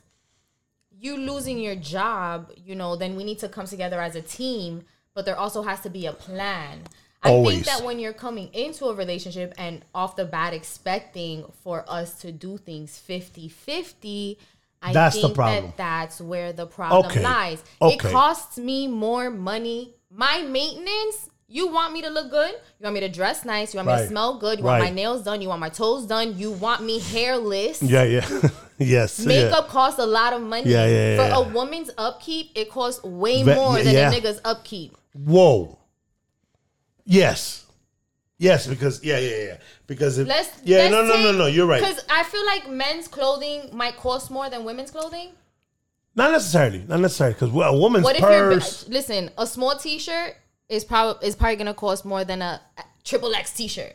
you 0.99 1.17
losing 1.17 1.59
your 1.59 1.77
job, 1.77 2.51
you 2.57 2.75
know, 2.75 2.97
then 2.97 3.17
we 3.17 3.25
need 3.25 3.39
to 3.41 3.49
come 3.49 3.67
together 3.67 4.01
as 4.01 4.17
a 4.17 4.23
team, 4.23 4.83
but 5.15 5.25
there 5.25 5.37
also 5.37 5.63
has 5.63 5.81
to 5.81 5.91
be 5.91 6.07
a 6.07 6.13
plan. 6.13 6.81
I 7.23 7.31
Always. 7.31 7.55
think 7.55 7.67
that 7.67 7.85
when 7.85 8.01
you're 8.01 8.13
coming 8.13 8.53
into 8.53 8.87
a 8.87 8.95
relationship 8.95 9.55
and 9.57 9.85
off 9.95 10.17
the 10.17 10.25
bat 10.25 10.53
expecting 10.53 11.45
for 11.63 11.85
us 11.89 12.21
to 12.23 12.33
do 12.33 12.59
things 12.59 13.01
50-50, 13.09 14.37
I 14.83 14.93
That's 14.93 15.15
the 15.15 15.23
think 15.23 15.35
problem. 15.37 15.65
that 15.67 15.77
that's 15.77 16.21
where 16.21 16.53
the 16.53 16.67
problem 16.67 17.07
Okay. 17.13 17.23
lies. 17.23 17.63
Okay. 17.81 17.95
It 17.95 18.13
costs 18.13 18.59
me 18.59 18.89
more 18.89 19.31
money. 19.31 19.95
My 20.11 20.43
maintenance, 20.43 21.31
you 21.53 21.69
want 21.69 21.93
me 21.93 22.01
to 22.01 22.09
look 22.09 22.31
good? 22.31 22.51
You 22.51 22.85
want 22.85 22.95
me 22.95 23.01
to 23.01 23.11
dress 23.11 23.45
nice? 23.45 23.75
You 23.75 23.79
want 23.79 23.89
me 23.89 23.97
to 23.99 24.09
smell 24.09 24.39
good? 24.39 24.59
You 24.59 24.65
want 24.65 24.83
my 24.83 24.91
nails 24.91 25.23
done? 25.23 25.43
You 25.43 25.49
want 25.49 25.61
my 25.61 25.69
toes 25.69 26.07
done? 26.07 26.39
You 26.39 26.53
want 26.53 26.83
me 26.83 26.99
hairless? 26.99 27.83
yeah, 27.83 28.05
yeah. 28.05 28.27
yes. 28.79 29.19
yeah. 29.21 29.27
Makeup 29.29 29.69
costs 29.69 29.99
a 29.99 30.07
lot 30.07 30.33
of 30.33 30.41
money. 30.41 30.71
Yeah, 30.71 30.87
yeah, 30.87 31.17
For 31.17 31.29
yeah. 31.29 31.37
a 31.37 31.53
woman's 31.53 31.91
upkeep, 31.99 32.53
it 32.55 32.71
costs 32.71 33.03
way 33.05 33.43
Ve- 33.43 33.55
more 33.55 33.77
yeah, 33.77 33.85
than 33.85 33.95
yeah. 33.95 34.11
a 34.11 34.15
nigga's 34.15 34.41
upkeep. 34.45 34.97
Whoa. 35.13 35.79
Yes. 37.05 37.67
Yes, 38.39 38.67
because 38.67 39.05
yeah, 39.05 39.19
yeah, 39.19 39.37
yeah. 39.37 39.57
Because 39.87 40.19
if, 40.19 40.27
Let's 40.27 40.51
yeah, 40.65 40.79
let's 40.79 40.91
no, 40.91 41.03
no, 41.03 41.09
no, 41.09 41.29
take- 41.31 41.39
no. 41.39 41.47
You're 41.47 41.67
right. 41.67 41.81
Because 41.81 42.03
I 42.11 42.23
feel 42.25 42.45
like 42.47 42.69
men's 42.69 43.09
clothing 43.09 43.69
might 43.75 43.97
cost 43.97 44.31
more 44.31 44.49
than 44.49 44.65
women's 44.65 44.91
clothing. 44.91 45.33
Not 46.15 46.33
necessarily. 46.33 46.85
Not 46.89 47.01
necessarily. 47.01 47.35
Because 47.35 47.51
a 47.51 47.77
woman's 47.77 48.05
What 48.05 48.17
if 48.17 48.23
purse. 48.23 48.85
you're 48.87 48.95
listen? 48.95 49.31
A 49.39 49.47
small 49.47 49.77
T-shirt 49.77 50.37
is 50.73 50.85
probably 50.85 51.29
is 51.29 51.37
probably 51.37 51.57
gonna 51.57 51.75
cost 51.75 52.05
more 52.05 52.25
than 52.25 52.43
a 52.43 52.61
triple 53.05 53.35
X 53.35 53.53
T-shirt. 53.53 53.95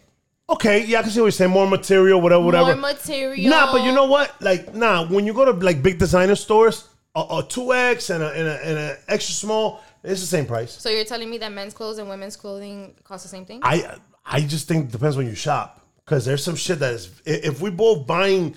Okay, 0.50 0.86
yeah, 0.86 1.00
I 1.00 1.01
can 1.01 1.12
see 1.12 1.19
what 1.19 1.25
you're 1.25 1.31
saying. 1.31 1.51
More 1.51 1.67
material, 1.67 2.22
whatever, 2.22 2.43
whatever. 2.43 2.75
More 2.75 2.93
material. 2.93 3.50
Nah, 3.50 3.72
but 3.72 3.84
you 3.84 3.91
know 3.91 4.05
what? 4.05 4.41
Like, 4.41 4.74
nah, 4.74 5.05
when 5.07 5.25
you 5.25 5.34
go 5.34 5.43
to 5.43 5.51
like 5.51 5.84
big 5.84 6.00
designer 6.00 6.36
stores, 6.36 6.88
a, 7.15 7.19
a 7.19 7.43
2X 7.43 8.15
and 8.15 8.24
a, 8.24 8.29
and, 8.29 8.48
a, 8.48 8.65
and 8.65 8.77
a 8.77 8.98
extra 9.10 9.36
small, 9.36 9.81
it's 10.03 10.22
the 10.22 10.27
same 10.27 10.46
price. 10.46 10.72
So 10.72 10.89
you're 10.89 11.03
telling 11.03 11.29
me 11.29 11.38
that 11.39 11.51
men's 11.51 11.74
clothes 11.74 11.98
and 11.98 12.07
women's 12.07 12.38
clothing 12.38 12.96
cost 13.03 13.24
the 13.24 13.29
same 13.29 13.46
thing? 13.46 13.60
I 13.62 13.98
I 14.25 14.41
just 14.41 14.69
think 14.69 14.86
it 14.86 14.91
depends 14.91 15.17
when 15.17 15.27
you 15.27 15.36
shop. 15.36 15.81
Because 16.05 16.24
there's 16.24 16.41
some 16.41 16.55
shit 16.55 16.79
that 16.79 16.93
is, 16.93 17.22
if 17.25 17.60
we 17.60 17.69
both 17.69 18.07
buying 18.07 18.55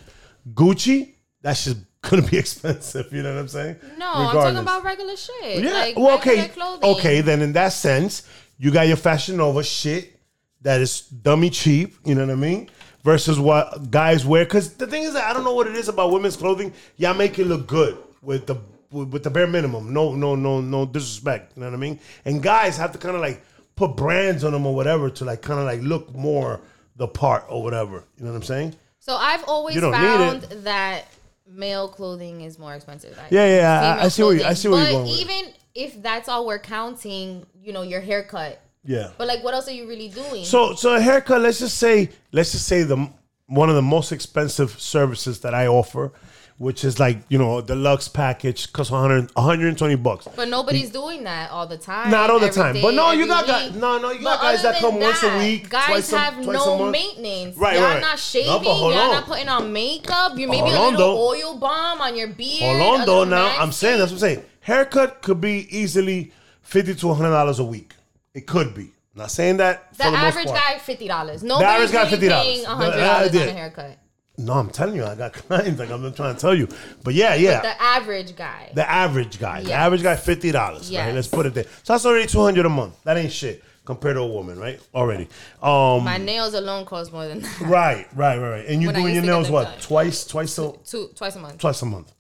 Gucci, 0.55 1.15
that's 1.43 1.65
just 1.65 1.79
gonna 2.03 2.23
be 2.23 2.39
expensive. 2.45 3.13
You 3.13 3.23
know 3.23 3.35
what 3.35 3.41
I'm 3.41 3.49
saying? 3.49 3.77
no, 3.99 4.11
I'm 4.13 4.35
talking 4.35 4.59
about 4.59 4.85
regular 4.85 5.17
shit. 5.17 5.65
Yeah. 5.65 5.73
Like 5.73 5.97
well, 5.97 6.19
okay. 6.19 6.51
Okay. 6.83 7.21
Then 7.21 7.43
in 7.43 7.53
that 7.53 7.73
sense, 7.73 8.29
you 8.59 8.71
got 8.71 8.89
your 8.89 8.97
Fashion 8.97 9.37
Nova 9.37 9.63
shit 9.63 10.19
that 10.63 10.81
is 10.81 11.03
dummy 11.03 11.51
cheap. 11.51 11.95
You 12.05 12.15
know 12.15 12.27
what 12.27 12.33
I 12.33 12.37
mean? 12.37 12.71
Versus 13.03 13.39
what 13.39 13.91
guys 13.91 14.27
wear. 14.27 14.45
Because 14.45 14.75
the 14.75 14.87
thing 14.87 15.05
is, 15.05 15.15
that 15.15 15.25
I 15.25 15.33
don't 15.33 15.45
know 15.45 15.55
what 15.55 15.67
it 15.67 15.75
is 15.75 15.89
about 15.89 16.11
women's 16.13 16.37
clothing. 16.37 16.73
Y'all 16.97 17.15
make 17.15 17.39
it 17.39 17.47
look 17.47 17.67
good 17.67 17.97
with 18.23 18.47
the 18.47 18.57
with, 18.91 19.09
with 19.09 19.23
the 19.23 19.31
bare 19.31 19.47
minimum. 19.47 19.93
No, 19.93 20.15
no, 20.15 20.35
no, 20.35 20.61
no 20.61 20.85
disrespect. 20.87 21.57
You 21.57 21.61
know 21.61 21.69
what 21.69 21.77
I 21.77 21.81
mean? 21.81 21.99
And 22.25 22.43
guys 22.43 22.77
have 22.77 22.93
to 22.93 22.99
kind 22.99 23.15
of 23.15 23.23
like 23.23 23.43
put 23.77 23.97
brands 23.97 24.45
on 24.45 24.53
them 24.53 24.67
or 24.67 24.75
whatever 24.75 25.09
to 25.09 25.25
like 25.25 25.43
kind 25.43 25.59
of 25.59 25.67
like 25.67 25.81
look 25.81 26.15
more 26.15 26.61
the 26.97 27.09
part 27.09 27.47
or 27.49 27.63
whatever. 27.63 28.05
You 28.19 28.25
know 28.25 28.33
what 28.33 28.37
I'm 28.37 28.43
saying? 28.43 28.75
So 28.99 29.17
I've 29.17 29.45
always 29.45 29.75
You 29.75 29.81
don't 29.81 29.93
need 29.93 29.99
found 29.99 30.43
that 30.65 31.07
male 31.51 31.89
clothing 31.89 32.43
is 32.43 32.59
more 32.59 32.75
expensive. 32.75 33.19
Yeah, 33.31 33.47
yeah, 33.57 33.97
I- 34.01 34.05
I 34.05 34.09
see 34.09 34.23
what 34.23 34.31
you- 34.37 34.45
I 34.45 34.55
see 34.55 34.69
you're 34.69 34.79
but 34.79 34.91
going 34.91 35.03
with 35.03 35.13
even 35.21 35.53
if 35.75 36.03
that's 36.03 36.29
all 36.29 36.47
we're 36.47 36.59
counting, 36.59 37.47
you 37.63 37.73
know, 37.73 37.83
your 37.83 38.01
haircut, 38.01 38.61
Yeah. 38.83 39.11
But 39.19 39.29
like, 39.29 39.45
what 39.45 39.53
else 39.53 39.69
are 39.69 39.73
you 39.73 39.87
really 39.87 40.09
doing? 40.09 40.45
So 40.45 40.75
so 40.75 40.95
a 40.95 41.01
haircut, 41.01 41.43
let's 41.43 41.59
just 41.59 41.77
say 41.77 42.09
let's 42.33 42.53
just 42.53 42.67
say 42.67 42.83
the 42.83 43.11
one 43.47 43.69
of 43.69 43.75
the 43.75 43.83
most 43.83 44.11
expensive 44.13 44.81
services 44.81 45.41
that 45.41 45.55
I 45.55 45.67
offer, 45.67 46.13
which 46.61 46.85
is 46.85 47.01
like, 47.01 47.17
you 47.31 47.39
know, 47.39 47.57
a 47.57 47.63
deluxe 47.63 48.07
package 48.07 48.71
costs 48.75 48.91
100 48.93 49.31
120 49.35 49.95
bucks. 49.97 50.29
but 50.37 50.47
nobody's 50.47 50.91
doing 50.91 51.25
that 51.25 51.51
all 51.51 51.67
the 51.67 51.79
time. 51.79 52.11
Not 52.11 52.29
all 52.29 52.39
the 52.39 52.51
time. 52.51 52.75
day, 52.75 52.83
But 52.83 52.93
no, 52.93 53.13
you 53.13 53.27
got 53.27 53.47
guys- 53.47 53.73
no, 53.75 53.97
no, 53.99 54.11
you 54.11 54.23
got 54.23 54.43
guys 54.43 54.63
that 54.63 54.77
come 54.79 55.01
once 55.01 55.23
a 55.23 55.39
week, 55.39 55.71
Guys 55.71 55.87
twice 55.87 56.13
a- 56.13 56.19
have 56.19 56.39
a 56.39 56.43
no 56.53 56.91
maintenance. 56.91 57.57
Right, 57.57 57.77
Y'all 57.77 57.85
right. 57.85 58.01
not 58.03 58.19
shaving. 58.19 58.47
No, 58.63 58.91
Y'all 58.91 58.93
on. 58.99 59.13
not 59.13 59.25
putting 59.25 59.49
on 59.49 59.73
makeup. 59.73 60.37
You 60.37 60.49
maybe 60.49 60.69
Hold 60.69 60.95
a 60.95 60.99
little 60.99 61.17
though. 61.17 61.29
oil 61.31 61.57
balm 61.57 62.03
on 62.03 62.15
your 62.15 62.29
beard. 62.29 62.79
Hold 62.83 63.01
on 63.01 63.07
though 63.07 63.25
now. 63.25 63.57
I'm 63.59 63.73
saying 63.73 63.99
that's 63.99 64.11
what 64.13 64.17
I'm 64.17 64.21
saying. 64.21 64.45
Haircut 64.61 65.23
could 65.23 65.41
be 65.41 65.67
easily 65.75 66.31
fifty 66.61 66.95
to 66.95 67.15
hundred 67.15 67.31
dollars 67.31 67.59
a 67.59 67.65
week. 67.65 67.95
It 68.35 68.47
could 68.47 68.75
be. 68.75 68.83
I'm 69.15 69.23
not 69.23 69.31
saying 69.31 69.57
that 69.57 69.91
The 69.93 70.05
for 70.05 70.11
the 70.11 70.17
most 70.19 70.23
average 70.37 70.47
guy 70.49 70.79
fifty 70.79 71.09
dollars. 71.09 71.43
Nobody's 71.43 71.91
average 71.95 72.21
guy 72.21 72.29
$50. 72.29 72.43
paying 72.43 72.63
The- 72.65 72.69
hundred 72.69 72.97
dollars 73.01 73.35
on 73.35 73.49
a 73.49 73.53
haircut. 73.53 73.97
No, 74.39 74.55
I'm 74.55 74.71
telling 74.71 74.95
you, 74.97 75.05
I 75.05 75.15
got 75.15 75.33
clients. 75.35 75.79
Like 75.79 75.91
I'm 75.91 76.13
trying 76.15 76.35
to 76.35 76.41
tell 76.41 76.55
you, 76.55 76.67
but 77.05 77.15
yeah, 77.15 77.35
yeah. 77.35 77.61
The 77.61 77.81
average 77.83 78.37
guy. 78.37 78.71
The 78.75 78.89
average 78.91 79.39
guy. 79.39 79.63
The 79.63 79.73
average 79.73 80.03
guy, 80.03 80.17
fifty 80.17 80.51
dollars. 80.51 80.91
Right? 80.95 81.15
Let's 81.15 81.29
put 81.29 81.47
it 81.47 81.55
there. 81.55 81.65
So 81.83 81.93
that's 81.93 82.07
already 82.07 82.27
two 82.27 82.41
hundred 82.41 82.65
a 82.67 82.71
month. 82.71 83.03
That 83.05 83.17
ain't 83.19 83.33
shit 83.33 83.63
compared 83.85 84.15
to 84.17 84.21
a 84.21 84.27
woman, 84.27 84.59
right? 84.59 84.81
Already. 84.95 85.29
Um. 85.63 86.05
My 86.05 86.17
nails 86.17 86.55
alone 86.55 86.85
cost 86.87 87.13
more 87.13 87.27
than 87.29 87.41
that. 87.41 87.61
right, 87.61 88.07
right, 88.15 88.39
right, 88.39 88.51
right. 88.51 88.67
And 88.67 88.81
you're 88.83 88.93
When 88.93 89.03
doing 89.03 89.15
your 89.15 89.23
used 89.23 89.25
to 89.25 89.27
get 89.27 89.33
nails 89.37 89.51
what? 89.51 89.65
done. 89.65 89.79
Twice, 89.81 90.25
twice 90.27 90.59
a 90.59 90.73
Two 90.85 91.09
twice 91.15 91.37
a 91.37 91.41
month. 91.41 91.59
twice 91.59 91.83
a 91.83 91.87
month. 91.87 92.13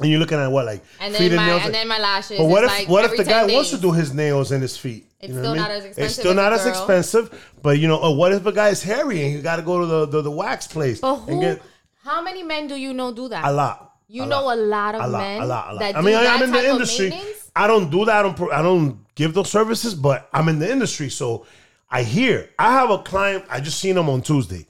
And 0.00 0.10
you're 0.10 0.18
looking 0.20 0.38
at 0.38 0.48
what, 0.50 0.66
like 0.66 0.82
And 1.00 1.14
feet 1.14 1.28
then 1.28 1.36
my 1.36 1.46
nails? 1.46 1.62
and 1.64 1.74
then 1.74 1.88
my 1.88 1.98
lashes. 1.98 2.38
but 2.38 2.44
what 2.46 2.64
if 2.64 2.70
like 2.70 2.88
what 2.88 3.04
if 3.04 3.16
the 3.16 3.24
guy 3.24 3.46
10 3.46 3.54
wants 3.54 3.70
to 3.70 3.78
do 3.78 3.92
his 3.92 4.12
nails 4.14 4.50
and 4.52 4.62
his 4.62 4.76
feet? 4.76 5.06
It's 5.20 5.32
what 5.34 5.40
still 5.40 5.50
I 5.50 5.54
mean? 5.54 5.62
not 5.62 5.70
as 5.70 5.84
expensive. 5.84 6.04
It's 6.04 6.14
still 6.14 6.30
as 6.30 6.36
not 6.36 6.52
a 6.52 6.54
as 6.56 6.66
expensive, 6.66 7.54
but 7.62 7.78
you 7.78 7.86
know, 7.88 8.02
uh, 8.02 8.10
what 8.10 8.32
if 8.32 8.44
a 8.46 8.52
guy 8.52 8.68
is 8.70 8.82
hairy 8.82 9.22
and 9.24 9.32
you 9.34 9.42
got 9.42 9.56
to 9.56 9.62
go 9.62 9.80
to 9.80 9.86
the, 9.86 10.06
the 10.06 10.22
the 10.22 10.30
wax 10.30 10.66
place 10.66 11.00
But 11.00 11.16
and 11.28 11.34
who? 11.36 11.40
get 11.40 11.62
how 12.02 12.22
many 12.22 12.42
men 12.42 12.66
do 12.66 12.76
you 12.76 12.92
know 12.94 13.12
do 13.12 13.28
that? 13.28 13.44
a 13.44 13.52
lot? 13.52 13.94
You 14.08 14.22
a 14.22 14.26
know 14.26 14.44
lot. 14.46 14.58
a 14.58 14.60
lot 14.60 14.94
of 14.96 15.00
a 15.02 15.06
lot, 15.06 15.20
men 15.20 15.40
a 15.42 15.46
lot, 15.46 15.70
a 15.70 15.72
lot. 15.74 15.80
that 15.80 15.96
I 15.96 16.00
mean, 16.00 16.14
I, 16.16 16.26
I'm 16.26 16.42
in 16.42 16.50
the 16.50 16.68
industry. 16.68 17.12
I 17.54 17.66
don't 17.66 17.90
do 17.90 18.04
that. 18.06 18.16
I 18.16 18.22
don't. 18.22 18.52
I 18.52 18.62
don't 18.62 18.98
give 19.14 19.34
those 19.34 19.50
services, 19.50 19.94
but 19.94 20.28
I'm 20.32 20.48
in 20.48 20.58
the 20.58 20.70
industry, 20.70 21.10
so 21.10 21.46
I 21.90 22.02
hear. 22.02 22.48
I 22.58 22.72
have 22.72 22.90
a 22.90 22.98
client. 22.98 23.44
I 23.50 23.60
just 23.60 23.78
seen 23.78 23.96
him 23.96 24.08
on 24.08 24.22
Tuesday. 24.22 24.66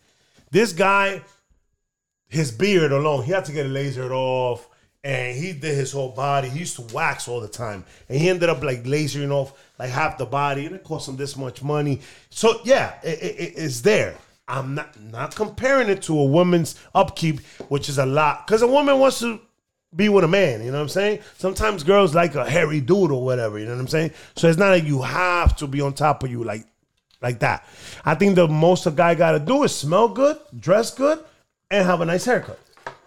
This 0.51 0.73
guy, 0.73 1.23
his 2.29 2.51
beard 2.53 2.93
alone, 2.93 3.25
he 3.25 3.33
had 3.33 3.45
to 3.47 3.53
get 3.53 3.67
it 3.67 3.73
lasered 3.73 4.11
off, 4.11 4.69
and 5.03 5.37
he 5.37 5.53
did 5.53 5.75
his 5.75 5.93
whole 5.93 6.11
body. 6.11 6.49
He 6.49 6.61
used 6.61 6.77
to 6.77 6.95
wax 6.95 7.29
all 7.29 7.41
the 7.41 7.49
time, 7.49 7.85
and 8.09 8.19
he 8.19 8.29
ended 8.29 8.49
up 8.49 8.63
like 8.63 8.85
lasering 8.85 9.31
off 9.31 9.53
like 9.79 9.91
half 9.91 10.19
the 10.19 10.27
body, 10.27 10.67
and 10.67 10.75
it 10.75 10.85
cost 10.85 11.09
him 11.09 11.17
this 11.17 11.37
much 11.37 11.63
money. 11.63 12.01
So 12.31 12.61
yeah, 12.65 12.95
it, 13.03 13.19
it- 13.23 13.55
it's 13.57 13.81
there. 13.81 14.17
I'm 14.49 14.75
not 14.75 15.01
not 15.01 15.35
comparing 15.37 15.89
it 15.89 16.03
to 16.03 16.19
a 16.19 16.25
woman's 16.25 16.75
upkeep, 16.95 17.41
which 17.69 17.89
is 17.89 17.99
a 17.99 18.07
lot, 18.07 18.47
because 18.47 18.63
a 18.63 18.67
woman 18.67 18.99
wants 18.99 19.21
to 19.21 19.41
be 19.95 20.09
with 20.09 20.25
a 20.25 20.29
man. 20.29 20.61
You 20.65 20.71
know 20.73 20.79
what 20.79 20.83
I'm 20.83 20.89
saying? 20.89 21.21
Sometimes 21.39 21.83
girls 21.85 22.15
like 22.15 22.35
a 22.35 22.49
hairy 22.49 22.81
dude 22.81 23.11
or 23.13 23.25
whatever. 23.25 23.59
You 23.59 23.67
know 23.67 23.73
what 23.75 23.81
I'm 23.81 23.89
saying? 23.89 24.11
So 24.37 24.49
it's 24.49 24.59
not 24.59 24.71
like 24.71 24.85
you 24.85 25.03
have 25.03 25.57
to 25.59 25.67
be 25.67 25.81
on 25.81 25.93
top 25.95 26.23
of 26.25 26.31
you 26.31 26.43
like 26.45 26.65
like 27.23 27.39
that. 27.41 27.65
I 28.05 28.15
think 28.17 28.35
the 28.35 28.49
most 28.49 28.87
a 28.87 28.91
guy 28.91 29.15
got 29.15 29.33
to 29.33 29.39
do 29.39 29.63
is 29.63 29.75
smell 29.75 30.09
good, 30.09 30.37
dress 30.59 30.93
good, 30.95 31.23
and 31.71 31.87
have 31.87 32.01
a 32.01 32.05
nice 32.05 32.25
haircut. 32.25 32.59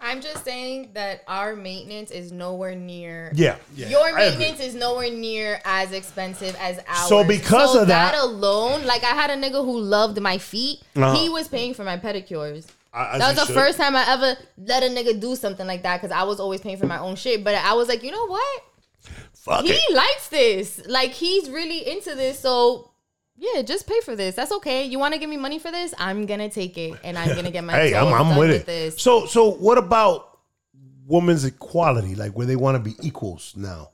I'm 0.04 0.22
just 0.22 0.44
saying 0.44 0.92
that 0.94 1.24
our 1.28 1.56
maintenance 1.56 2.12
is 2.12 2.32
nowhere 2.32 2.76
near. 2.76 3.32
Yeah, 3.34 3.56
yeah, 3.76 3.88
Your 3.88 4.14
maintenance 4.16 4.60
is 4.60 4.76
nowhere 4.76 5.10
near 5.10 5.62
as 5.66 5.92
expensive 5.94 6.56
as 6.60 6.80
ours. 6.88 7.08
So 7.10 7.24
because 7.24 7.74
So 7.74 7.82
of 7.82 7.88
that- 7.88 8.16
alone, 8.16 8.86
like 8.86 9.04
I 9.04 9.16
had 9.16 9.30
a 9.30 9.36
nigga 9.36 9.64
who 9.64 9.80
loved 9.80 10.20
my 10.22 10.38
feet. 10.38 10.82
Uh-huh. 10.96 11.16
He 11.16 11.30
was 11.30 11.48
paying 11.48 11.74
for 11.74 11.84
my 11.84 11.98
pedicures. 11.98 12.66
As 12.96 13.20
that 13.20 13.30
was 13.30 13.36
the 13.38 13.46
should. 13.48 13.56
first 13.56 13.78
time 13.80 13.96
I 13.96 14.06
ever 14.08 14.36
let 14.58 14.84
a 14.84 14.88
nigga 14.88 15.20
do 15.20 15.36
something 15.36 15.66
like 15.66 15.82
that 15.84 16.00
because 16.02 16.12
I 16.16 16.24
was 16.24 16.40
always 16.40 16.62
paying 16.62 16.78
for 16.78 16.86
my 16.86 17.00
own 17.00 17.16
shit. 17.16 17.44
But 17.44 17.56
I 17.56 17.74
was 17.74 17.88
like, 17.88 18.04
you 18.04 18.12
know 18.12 18.28
what? 18.28 18.64
Fuck 19.34 19.66
it. 19.66 19.72
He 19.72 19.74
it. 19.74 19.96
likes 19.96 20.28
this. 20.28 20.80
Like 20.88 21.10
he's 21.12 21.50
really 21.50 21.90
into 21.90 22.14
this. 22.14 22.40
So 22.40 22.92
yeah, 23.54 23.62
just 23.62 23.88
pay 23.88 24.00
for 24.02 24.16
this. 24.16 24.36
That's 24.36 24.52
okay. 24.54 24.86
You 24.86 25.00
want 25.00 25.14
to 25.14 25.20
give 25.20 25.30
me 25.30 25.38
money 25.38 25.60
for 25.60 25.72
this? 25.72 25.94
I'm 25.98 26.26
gonna 26.26 26.50
take 26.50 26.78
it, 26.78 26.94
and 27.04 27.18
I'm 27.18 27.36
gonna 27.36 27.52
get 27.52 27.64
my. 27.64 27.74
Hey, 27.78 27.94
I'm, 27.94 28.06
toes 28.06 28.14
I'm 28.14 28.30
done 28.30 28.38
with 28.40 28.50
it. 28.52 28.66
This. 28.66 29.02
So 29.02 29.26
so 29.26 29.52
what 29.52 29.78
about 29.78 30.40
women's 31.06 31.44
equality? 31.46 32.16
Like 32.16 32.32
where 32.32 32.48
they 32.48 32.56
want 32.56 32.76
to 32.76 32.80
be 32.80 32.96
equals 33.06 33.54
now. 33.56 33.90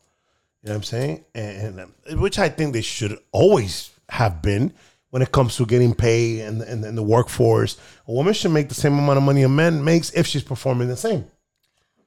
You 0.62 0.68
know 0.68 0.74
what 0.74 0.76
I'm 0.76 0.84
saying? 0.84 1.26
And, 1.34 1.92
and 2.10 2.22
which 2.22 2.38
I 2.38 2.50
think 2.50 2.74
they 2.74 2.82
should 2.82 3.18
always 3.32 3.92
have 4.10 4.42
been 4.42 4.74
when 5.12 5.22
it 5.22 5.32
comes 5.32 5.56
to 5.56 5.66
getting 5.66 5.96
pay 5.96 6.42
and, 6.42 6.62
and, 6.62 6.84
and 6.84 6.98
the 6.98 7.04
workforce. 7.04 7.78
A 8.08 8.12
woman 8.12 8.34
should 8.34 8.52
make 8.52 8.68
the 8.68 8.76
same 8.76 8.98
amount 9.00 9.18
of 9.18 9.24
money 9.24 9.44
a 9.44 9.50
man 9.50 9.84
makes 9.84 10.12
if 10.12 10.28
she's 10.28 10.44
performing 10.44 10.90
the 10.90 10.98
same. 10.98 11.26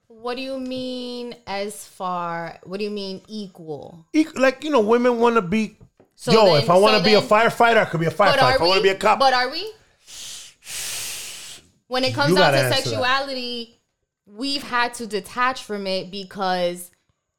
What 0.06 0.36
do 0.36 0.42
you 0.42 0.60
mean 0.60 1.34
as 1.46 1.84
far? 1.84 2.58
What 2.64 2.78
do 2.78 2.84
you 2.84 2.90
mean 2.90 3.22
equal? 3.26 4.06
Eq- 4.14 4.38
Like 4.38 4.62
you 4.62 4.70
know, 4.70 4.80
women 4.80 5.18
want 5.18 5.34
to 5.36 5.42
be. 5.42 5.76
So 6.22 6.30
yo, 6.30 6.44
then- 6.44 6.62
if 6.62 6.70
I 6.70 6.76
want 6.76 6.92
to 6.94 7.00
so 7.00 7.04
be 7.04 7.14
a 7.14 7.20
firefighter, 7.20 7.78
I 7.78 7.84
could 7.84 7.98
be 7.98 8.06
a 8.06 8.10
firefighter. 8.10 8.54
If 8.54 8.60
I 8.60 8.64
want 8.64 8.76
to 8.76 8.82
be 8.82 8.90
a 8.90 8.94
cop, 8.94 9.18
But 9.18 9.34
are 9.34 9.50
we? 9.50 9.72
When 11.88 12.04
it 12.04 12.14
comes 12.14 12.36
down 12.36 12.52
to 12.52 12.58
answer 12.60 12.68
that. 12.68 12.84
sexuality, 12.84 13.80
we've 14.24 14.62
had 14.62 14.94
to 14.94 15.08
detach 15.08 15.64
from 15.64 15.84
it 15.88 16.12
because 16.12 16.92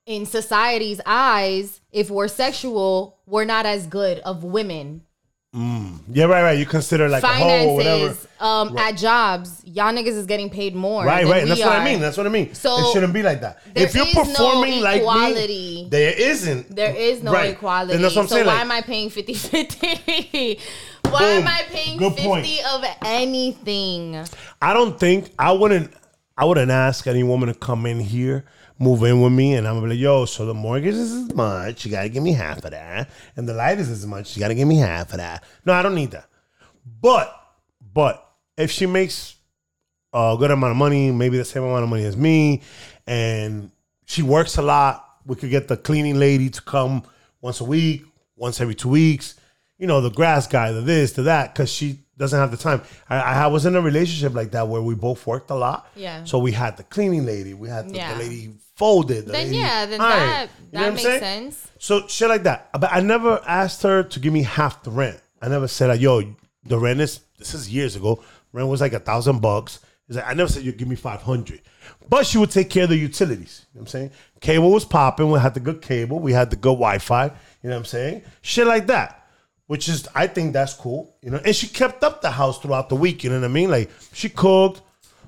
in 0.06 0.26
society's 0.26 1.00
eyes, 1.06 1.80
if 1.94 2.10
we're 2.10 2.28
sexual, 2.28 3.20
we're 3.26 3.46
not 3.46 3.66
as 3.66 3.88
good 3.88 4.20
of 4.20 4.44
women. 4.44 5.04
Yeah, 5.54 6.26
right, 6.26 6.42
right. 6.42 6.58
You 6.58 6.66
consider 6.66 7.08
like 7.08 7.24
a 7.24 7.28
hoe 7.28 7.68
or 7.70 7.76
whatever. 7.76 8.00
Finances, 8.14 8.28
um, 8.40 8.78
at 8.78 8.94
jobs, 8.98 9.62
y'all 9.66 9.94
niggas 9.94 10.08
is 10.18 10.26
getting 10.26 10.50
paid 10.50 10.76
more. 10.76 11.06
Right, 11.06 11.26
right. 11.26 11.48
That's 11.48 11.60
what 11.60 11.74
I 11.74 11.86
mean. 11.86 12.00
That's 12.00 12.18
what 12.18 12.26
I 12.26 12.30
mean. 12.30 12.54
So, 12.56 12.76
it 12.80 12.92
shouldn't 12.94 13.14
be 13.14 13.22
like 13.22 13.42
that. 13.42 13.60
there 13.74 13.86
If 13.86 13.94
you're 13.94 14.08
is 14.08 14.16
no 14.16 14.24
performing 14.24 14.82
like 14.82 15.04
me, 15.04 15.88
there 15.90 16.14
isn't. 16.20 16.76
There 16.76 16.96
is 16.96 17.22
no 17.22 17.32
Right. 17.32 17.52
equality. 17.52 17.98
That's 18.02 18.16
what 18.16 18.24
I'm 18.24 18.28
so 18.28 18.36
saying. 18.36 18.48
why 18.48 18.54
like, 18.54 18.62
am 18.62 18.72
I 18.72 18.82
paying 18.82 19.10
50 19.12 19.34
50? 19.36 20.60
why 21.10 21.20
Boom. 21.20 21.44
am 21.44 21.48
I 21.48 21.62
paying 21.68 21.98
Good 22.00 22.14
50 22.14 22.24
point. 22.28 22.48
of 22.74 22.84
anything? 23.06 24.26
I 24.62 24.74
don't 24.74 25.00
think 25.00 25.30
I 25.38 25.52
wouldn't. 25.52 25.92
I 26.36 26.46
wouldn't 26.46 26.72
ask 26.72 27.06
any 27.06 27.22
woman 27.22 27.48
to 27.50 27.54
come 27.54 27.86
in 27.86 28.00
here, 28.00 28.46
move 28.84 29.04
in 29.04 29.22
with 29.22 29.34
me, 29.34 29.56
and 29.56 29.68
I'm 29.68 29.76
gonna 29.76 29.88
be 29.88 29.94
like, 29.94 30.00
"Yo, 30.00 30.26
so 30.26 30.46
the 30.46 30.54
mortgage 30.54 30.96
is 30.96 31.12
as 31.12 31.34
much. 31.34 31.86
You 31.86 31.92
gotta 31.92 32.10
give 32.10 32.22
me 32.22 32.34
half 32.34 32.64
of 32.64 32.72
that, 32.72 33.10
and 33.36 33.48
the 33.48 33.54
light 33.54 33.80
is 33.80 33.90
as 33.90 34.06
much. 34.06 34.36
You 34.36 34.42
gotta 34.42 34.56
give 34.56 34.68
me 34.68 34.78
half 34.78 35.12
of 35.12 35.18
that." 35.18 35.44
No, 35.66 35.74
I 35.74 35.82
don't 35.82 35.96
need 35.96 36.12
that. 36.12 36.30
But, 37.02 37.34
but 37.94 38.30
if 38.58 38.70
she 38.70 38.86
makes 38.86 39.36
a 40.14 40.36
good 40.38 40.52
amount 40.52 40.72
of 40.72 40.78
money, 40.78 41.12
maybe 41.12 41.38
the 41.38 41.46
same 41.46 41.64
amount 41.64 41.84
of 41.84 41.90
money 41.90 42.06
as 42.06 42.18
me, 42.18 42.62
and 43.08 43.72
she 44.06 44.22
works 44.22 44.58
a 44.58 44.62
lot, 44.62 45.04
we 45.26 45.36
could 45.36 45.50
get 45.50 45.68
the 45.68 45.78
cleaning 45.78 46.20
lady 46.20 46.50
to 46.50 46.62
come 46.62 47.04
once 47.42 47.62
a 47.62 47.64
week, 47.64 48.06
once 48.36 48.60
every 48.62 48.76
two 48.76 48.90
weeks. 48.90 49.36
You 49.78 49.88
know, 49.88 50.02
the 50.02 50.12
grass 50.12 50.46
guy, 50.48 50.72
the 50.72 50.82
this, 50.82 51.14
the 51.14 51.24
that, 51.24 51.54
because 51.54 51.72
she 51.72 52.03
doesn't 52.18 52.40
have 52.40 52.52
the 52.52 52.58
time. 52.58 52.82
I, 53.10 53.44
I 53.44 53.48
was 53.48 53.66
in 53.66 53.76
a 53.76 53.82
relationship 53.82 54.34
like 54.34 54.52
that 54.52 54.68
where 54.68 54.82
we 54.82 54.96
both 54.96 55.26
worked 55.26 55.50
a 55.50 55.56
lot. 55.56 55.88
Yeah. 55.96 56.24
So 56.26 56.38
we 56.40 56.52
had 56.52 56.78
the 56.78 56.84
cleaning 56.84 57.26
lady, 57.26 57.54
we 57.54 57.70
had 57.70 57.90
the, 57.90 57.96
Yeah. 57.96 58.14
the 58.14 58.20
lady 58.24 58.54
folded. 58.76 59.26
The 59.28 59.32
Then 59.32 59.46
lady 59.48 59.58
yeah, 59.58 59.86
then 59.86 60.02
ironed. 60.02 60.22
that 60.32 60.50
You 60.72 60.80
that 60.80 60.94
makes 60.94 61.04
sense. 61.04 61.68
So 61.80 62.08
shit 62.08 62.30
like 62.30 62.44
that. 62.44 62.70
But 62.74 62.90
I 62.92 63.00
never 63.02 63.42
asked 63.48 63.82
her 63.84 64.04
to 64.04 64.20
give 64.20 64.32
me 64.34 64.44
half 64.44 64.84
the 64.84 64.92
rent. 64.92 65.20
I 65.42 65.48
never 65.50 65.68
said, 65.68 65.88
like, 65.90 66.00
"Yo, 66.02 66.22
the 66.66 66.80
rent 66.80 67.02
is." 67.02 67.20
This 67.38 67.54
is 67.54 67.70
years 67.70 67.96
ago. 67.98 68.24
Rent 68.54 68.70
was 68.70 68.80
like 68.80 68.94
a 68.94 69.00
thousand 69.00 69.42
bucks. 69.42 69.80
It's 70.08 70.16
like, 70.16 70.28
I 70.28 70.34
never 70.34 70.50
said 70.50 70.64
you 70.64 70.72
give 70.72 70.88
me 70.88 70.96
five 70.96 71.22
hundred, 71.22 71.62
but 72.08 72.26
she 72.26 72.38
would 72.38 72.52
take 72.52 72.70
care 72.70 72.84
of 72.84 72.90
the 72.90 72.96
utilities. 72.98 73.66
You 73.74 73.80
know 73.80 73.82
what 73.82 73.88
I'm 73.88 73.88
saying? 73.92 74.12
Cable 74.40 74.72
was 74.72 74.86
popping. 74.86 75.30
We 75.32 75.40
had 75.40 75.54
the 75.54 75.60
good 75.60 75.82
cable. 75.82 76.20
We 76.20 76.32
had 76.32 76.50
the 76.50 76.56
good 76.56 76.76
Wi-Fi. 76.76 77.26
You 77.26 77.32
know 77.64 77.70
what 77.72 77.76
I'm 77.80 77.86
saying? 77.86 78.22
Shit 78.42 78.66
like 78.68 78.88
that, 78.88 79.23
which 79.68 79.88
is 79.90 80.08
I 80.14 80.28
think 80.28 80.54
that's 80.54 80.74
cool. 80.74 81.16
You 81.22 81.32
know, 81.32 81.42
and 81.44 81.56
she 81.56 81.68
kept 81.68 82.04
up 82.04 82.22
the 82.22 82.32
house 82.32 82.60
throughout 82.60 82.90
the 82.90 82.96
week. 82.96 83.24
You 83.24 83.30
know 83.30 83.40
what 83.40 83.46
I 83.46 83.50
mean? 83.50 83.70
Like 83.70 83.90
she 84.14 84.30
cooked 84.30 84.82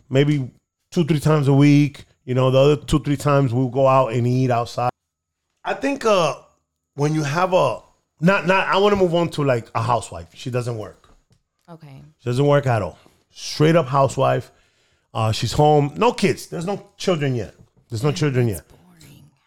maybe 0.10 0.50
two 0.92 1.06
three 1.06 1.20
times 1.20 1.48
a 1.48 1.54
week. 1.54 2.06
You 2.26 2.34
know, 2.34 2.52
the 2.52 2.58
other 2.58 2.76
two 2.78 3.00
three 3.00 3.18
times 3.18 3.54
we'll 3.54 3.70
go 3.70 3.88
out 3.88 4.14
and 4.14 4.26
eat 4.28 4.52
outside. 4.52 4.92
I 5.64 5.74
think 5.74 6.06
uh 6.06 6.36
when 6.96 7.14
you 7.14 7.24
have 7.24 7.54
a 7.54 7.82
not 8.22 8.48
not 8.48 8.68
I 8.68 8.78
want 8.78 8.94
to 8.94 8.98
move 8.98 9.16
on 9.16 9.30
to 9.32 9.44
like 9.44 9.70
a 9.76 9.82
housewife. 9.82 10.30
She 10.34 10.50
doesn't 10.50 10.78
work. 10.78 11.10
Okay. 11.70 12.02
She 12.20 12.30
doesn't 12.30 12.46
work 12.46 12.68
at 12.68 12.82
all. 12.82 12.98
Straight 13.32 13.76
up 13.76 13.88
housewife. 13.88 14.52
Uh, 15.14 15.32
she's 15.32 15.54
home. 15.54 15.94
No 15.96 16.12
kids. 16.12 16.48
There's 16.48 16.66
no 16.66 16.90
children 16.98 17.36
yet. 17.36 17.56
There's 17.90 18.04
no 18.04 18.12
children 18.12 18.48
yet. 18.50 18.64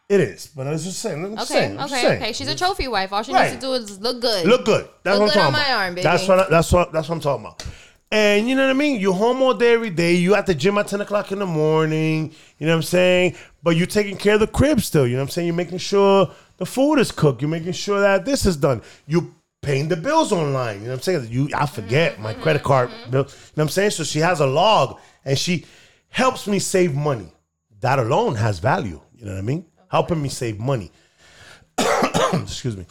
It 0.09 0.21
is, 0.21 0.47
but 0.57 0.67
I 0.67 0.71
was 0.71 0.85
just 0.85 1.01
saying. 1.01 1.23
I'm 1.23 1.33
Okay, 1.35 1.45
saying, 1.45 1.79
I'm 1.79 1.85
okay, 1.85 2.01
saying. 2.01 2.23
okay. 2.23 2.33
She's 2.33 2.49
a 2.49 2.55
trophy 2.57 2.89
wife. 2.89 3.13
All 3.13 3.23
she 3.23 3.33
Right. 3.33 3.51
needs 3.51 3.57
to 3.57 3.61
do 3.61 3.73
is 3.75 4.01
look 4.01 4.21
good. 4.23 4.47
Look 4.47 4.65
good. 4.65 4.89
That's 5.03 5.19
Look 5.19 5.29
what 5.29 5.35
good 5.35 5.41
I'm 5.43 5.53
talking 5.53 5.61
my 5.61 5.67
about. 5.67 5.81
arm, 5.85 5.95
baby. 5.95 6.03
That's 6.03 6.27
what. 6.27 6.39
I, 6.41 6.49
that's 6.49 6.73
what. 6.73 6.93
That's 6.93 7.09
what 7.09 7.15
I'm 7.17 7.21
talking 7.21 7.45
about. 7.45 7.63
And 8.11 8.49
you 8.49 8.55
know 8.55 8.63
what 8.63 8.71
I 8.71 8.75
mean. 8.75 8.99
You 8.99 9.13
home 9.13 9.43
all 9.43 9.53
day, 9.53 9.75
every 9.75 9.91
day. 9.91 10.15
You 10.15 10.35
at 10.35 10.47
the 10.47 10.55
gym 10.55 10.79
at 10.79 10.89
ten 10.89 11.03
o'clock 11.03 11.31
in 11.31 11.41
the 11.41 11.47
morning. 11.47 12.33
You 12.59 12.67
know 12.67 12.73
what 12.73 12.77
I'm 12.77 12.83
saying. 12.85 13.37
But 13.63 13.77
you're 13.77 13.87
taking 13.87 14.17
care 14.17 14.35
of 14.35 14.41
the 14.41 14.47
crib 14.47 14.81
still. 14.81 15.07
You 15.07 15.15
know 15.17 15.19
what 15.19 15.25
I'm 15.25 15.31
saying. 15.31 15.47
You're 15.47 15.57
making 15.57 15.77
sure 15.77 16.31
the 16.57 16.65
food 16.65 16.97
is 17.01 17.13
cooked. 17.13 17.43
You're 17.43 17.51
making 17.51 17.73
sure 17.73 18.01
that 18.01 18.25
this 18.25 18.47
is 18.47 18.57
done. 18.57 18.81
You 19.07 19.35
paying 19.61 19.89
the 19.89 19.97
bills 19.97 20.33
online. 20.33 20.77
You 20.77 20.85
know 20.85 20.91
what 20.93 20.95
I'm 20.97 21.03
saying? 21.03 21.29
You 21.31 21.51
I 21.55 21.67
forget 21.67 22.19
my 22.19 22.33
mm-hmm, 22.33 22.43
credit 22.43 22.63
card 22.63 22.89
mm-hmm. 22.89 23.11
bill. 23.11 23.21
You 23.25 23.27
know 23.27 23.33
what 23.57 23.63
I'm 23.65 23.69
saying? 23.69 23.91
So 23.91 24.05
she 24.05 24.21
has 24.21 24.41
a 24.41 24.47
log 24.47 24.99
and 25.27 25.39
she 25.39 25.67
helps 26.09 26.47
me 26.47 26.61
save 26.61 26.95
money. 26.95 27.31
That 27.81 27.99
alone 27.99 28.37
has 28.37 28.59
value. 28.59 29.03
You 29.15 29.27
know 29.27 29.33
what 29.33 29.39
I 29.39 29.43
mean? 29.43 29.67
Helping 29.89 30.23
me 30.23 30.29
save 30.29 30.59
money. 30.59 30.91
Excuse 32.33 32.77
me. 32.77 32.87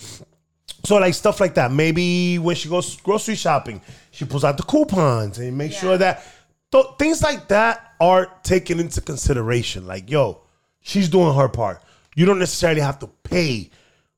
So 0.86 0.98
like 0.98 1.14
stuff 1.14 1.40
like 1.40 1.56
that. 1.56 1.72
Maybe 1.72 2.40
when 2.40 2.56
she 2.56 2.70
goes 2.70 2.96
grocery 3.02 3.36
shopping, 3.36 3.82
she 4.12 4.26
pulls 4.26 4.44
out 4.44 4.58
the 4.58 4.64
coupons 4.64 5.38
and 5.38 5.58
make 5.58 5.74
sure 5.74 5.98
that 5.98 6.26
th- 6.72 6.86
things 6.98 7.22
like 7.22 7.48
that 7.50 7.94
are 8.00 8.32
taken 8.44 8.80
into 8.80 9.02
consideration. 9.02 9.86
Like, 9.86 10.10
yo, 10.10 10.42
she's 10.82 11.10
doing 11.10 11.34
her 11.36 11.50
part. 11.50 11.82
You 12.16 12.26
don't 12.26 12.40
necessarily 12.40 12.82
have 12.82 13.00
to 13.00 13.08
pay 13.08 13.70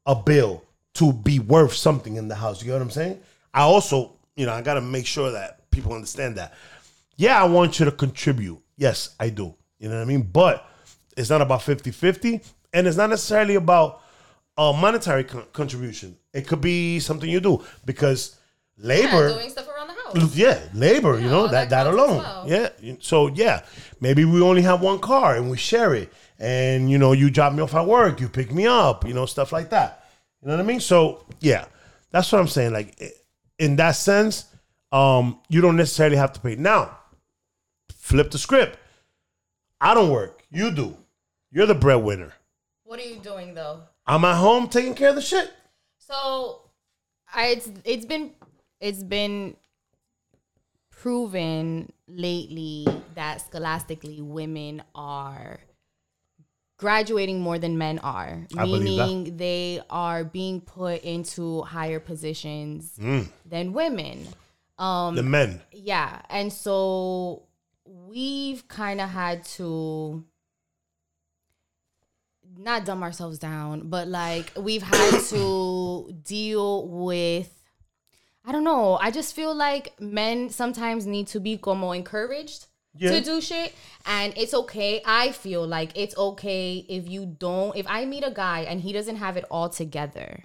a 0.06 0.16
bill 0.16 0.64
to 0.96 1.14
be 1.14 1.40
worth 1.40 1.74
something 1.74 2.16
in 2.18 2.28
the 2.28 2.36
house. 2.36 2.62
You 2.62 2.68
get 2.68 2.74
what 2.74 2.82
I'm 2.82 2.92
saying? 2.92 3.20
I 3.54 3.62
also, 3.62 4.14
you 4.36 4.46
know, 4.46 4.54
I 4.54 4.62
gotta 4.62 4.82
make 4.82 5.06
sure 5.06 5.32
that 5.32 5.70
people 5.72 5.94
understand 5.94 6.38
that. 6.38 6.54
Yeah, 7.18 7.42
I 7.42 7.46
want 7.46 7.80
you 7.80 7.86
to 7.86 7.92
contribute. 7.92 8.62
Yes, 8.78 9.16
I 9.20 9.30
do. 9.30 9.56
You 9.80 9.90
know 9.90 9.96
what 9.96 10.02
I 10.02 10.06
mean? 10.06 10.22
But 10.22 10.66
it's 11.18 11.30
not 11.30 11.42
about 11.42 11.62
50-50 11.62 12.46
and 12.74 12.88
it's 12.88 12.98
not 12.98 13.10
necessarily 13.10 13.56
about 13.56 14.02
a 14.58 14.74
monetary 14.74 15.24
con- 15.24 15.46
contribution. 15.54 16.18
It 16.34 16.48
could 16.48 16.62
be 16.62 17.00
something 17.00 17.30
you 17.30 17.40
do 17.40 17.64
because 17.86 18.38
labor 18.78 19.34
doing 19.34 19.50
stuff 19.50 19.68
around 19.68 19.88
the 19.88 20.20
house. 20.20 20.36
yeah, 20.36 20.60
labor, 20.74 21.20
you 21.20 21.30
know, 21.30 21.48
that, 21.48 21.70
that 21.70 21.84
that, 21.84 21.94
alone. 21.94 22.18
well. 22.18 22.46
Yeah. 22.48 22.70
So 23.00 23.28
yeah, 23.28 23.64
maybe 24.00 24.26
we 24.26 24.42
only 24.42 24.62
have 24.64 24.82
one 24.82 25.00
car 25.00 25.36
and 25.36 25.50
we 25.50 25.58
share 25.58 25.94
it. 25.96 26.12
And 26.40 26.90
you 26.90 26.98
know, 26.98 27.12
you 27.14 27.30
drop 27.30 27.54
me 27.54 27.62
off 27.62 27.74
at 27.76 27.86
work, 27.86 28.20
you 28.22 28.30
pick 28.30 28.54
me 28.54 28.68
up, 28.68 29.08
you 29.08 29.14
know, 29.14 29.26
stuff 29.26 29.52
like 29.52 29.70
that. 29.72 30.06
You 30.42 30.48
know 30.48 30.56
what 30.56 30.64
I 30.64 30.68
mean? 30.68 30.80
So 30.80 31.26
yeah, 31.40 31.66
that's 32.12 32.32
what 32.32 32.40
I'm 32.40 32.48
saying. 32.48 32.74
Like 32.74 33.02
in 33.58 33.76
that 33.78 33.92
sense, 33.92 34.46
um, 34.92 35.40
you 35.50 35.62
don't 35.62 35.76
necessarily 35.76 36.16
have 36.18 36.34
to 36.34 36.40
pay. 36.40 36.56
Now, 36.56 36.98
flip 37.94 38.32
the 38.32 38.38
script. 38.38 38.78
I 39.82 39.94
don't 39.94 40.10
work. 40.10 40.44
You 40.52 40.72
do. 40.72 40.98
You're 41.52 41.66
the 41.66 41.76
breadwinner. 41.76 42.34
What 42.90 43.00
are 43.00 43.04
you 43.04 43.18
doing 43.20 43.54
though? 43.54 43.82
I'm 44.08 44.26
at 44.26 44.38
home 44.38 44.68
taking 44.68 44.96
care 44.96 45.10
of 45.10 45.16
the 45.16 45.22
shit. 45.22 45.54
So, 46.00 46.62
I 47.32 47.50
it's 47.50 47.70
it's 47.86 48.06
been 48.08 48.32
it's 48.82 49.04
been 49.04 49.56
proven 50.90 51.94
lately 52.08 52.88
that 53.14 53.42
scholastically 53.42 54.22
women 54.24 54.82
are 54.96 55.60
graduating 56.78 57.40
more 57.42 57.60
than 57.60 57.78
men 57.78 58.00
are, 58.00 58.48
I 58.58 58.66
meaning 58.66 59.38
they 59.38 59.82
are 59.92 60.24
being 60.24 60.60
put 60.60 61.04
into 61.04 61.62
higher 61.62 62.00
positions 62.00 62.94
Mm. 63.00 63.32
than 63.46 63.74
women. 63.74 64.28
Um, 64.80 65.14
The 65.14 65.22
men. 65.22 65.62
yeah, 65.72 66.24
and 66.28 66.52
so 66.52 67.44
we've 67.86 68.68
kind 68.68 69.00
of 69.00 69.10
had 69.10 69.44
to 69.60 70.26
not 72.60 72.86
dumb 72.86 73.02
ourselves 73.04 73.40
down, 73.40 73.88
but 73.90 74.08
like 74.08 74.52
we've 74.58 74.84
had 74.84 75.20
to 75.30 76.12
deal 76.24 76.88
with 76.88 77.50
I 78.46 78.52
don't 78.52 78.64
know. 78.64 78.98
I 79.00 79.12
just 79.12 79.36
feel 79.36 79.54
like 79.54 80.00
men 80.00 80.50
sometimes 80.50 81.06
need 81.06 81.28
to 81.28 81.40
be 81.40 81.58
como 81.58 81.92
encouraged 81.92 82.66
Yeah. 82.98 83.12
to 83.12 83.22
do 83.22 83.40
shit 83.42 83.74
and 84.06 84.34
it's 84.36 84.54
okay. 84.54 85.02
I 85.06 85.32
feel 85.32 85.66
like 85.68 85.92
it's 85.96 86.18
okay 86.18 86.86
if 86.90 87.08
you 87.08 87.26
don't 87.26 87.76
if 87.78 87.86
I 87.88 88.06
meet 88.06 88.24
a 88.26 88.32
guy 88.32 88.62
and 88.62 88.82
he 88.82 88.92
doesn't 88.94 89.18
have 89.18 89.38
it 89.38 89.46
all 89.52 89.70
together, 89.70 90.44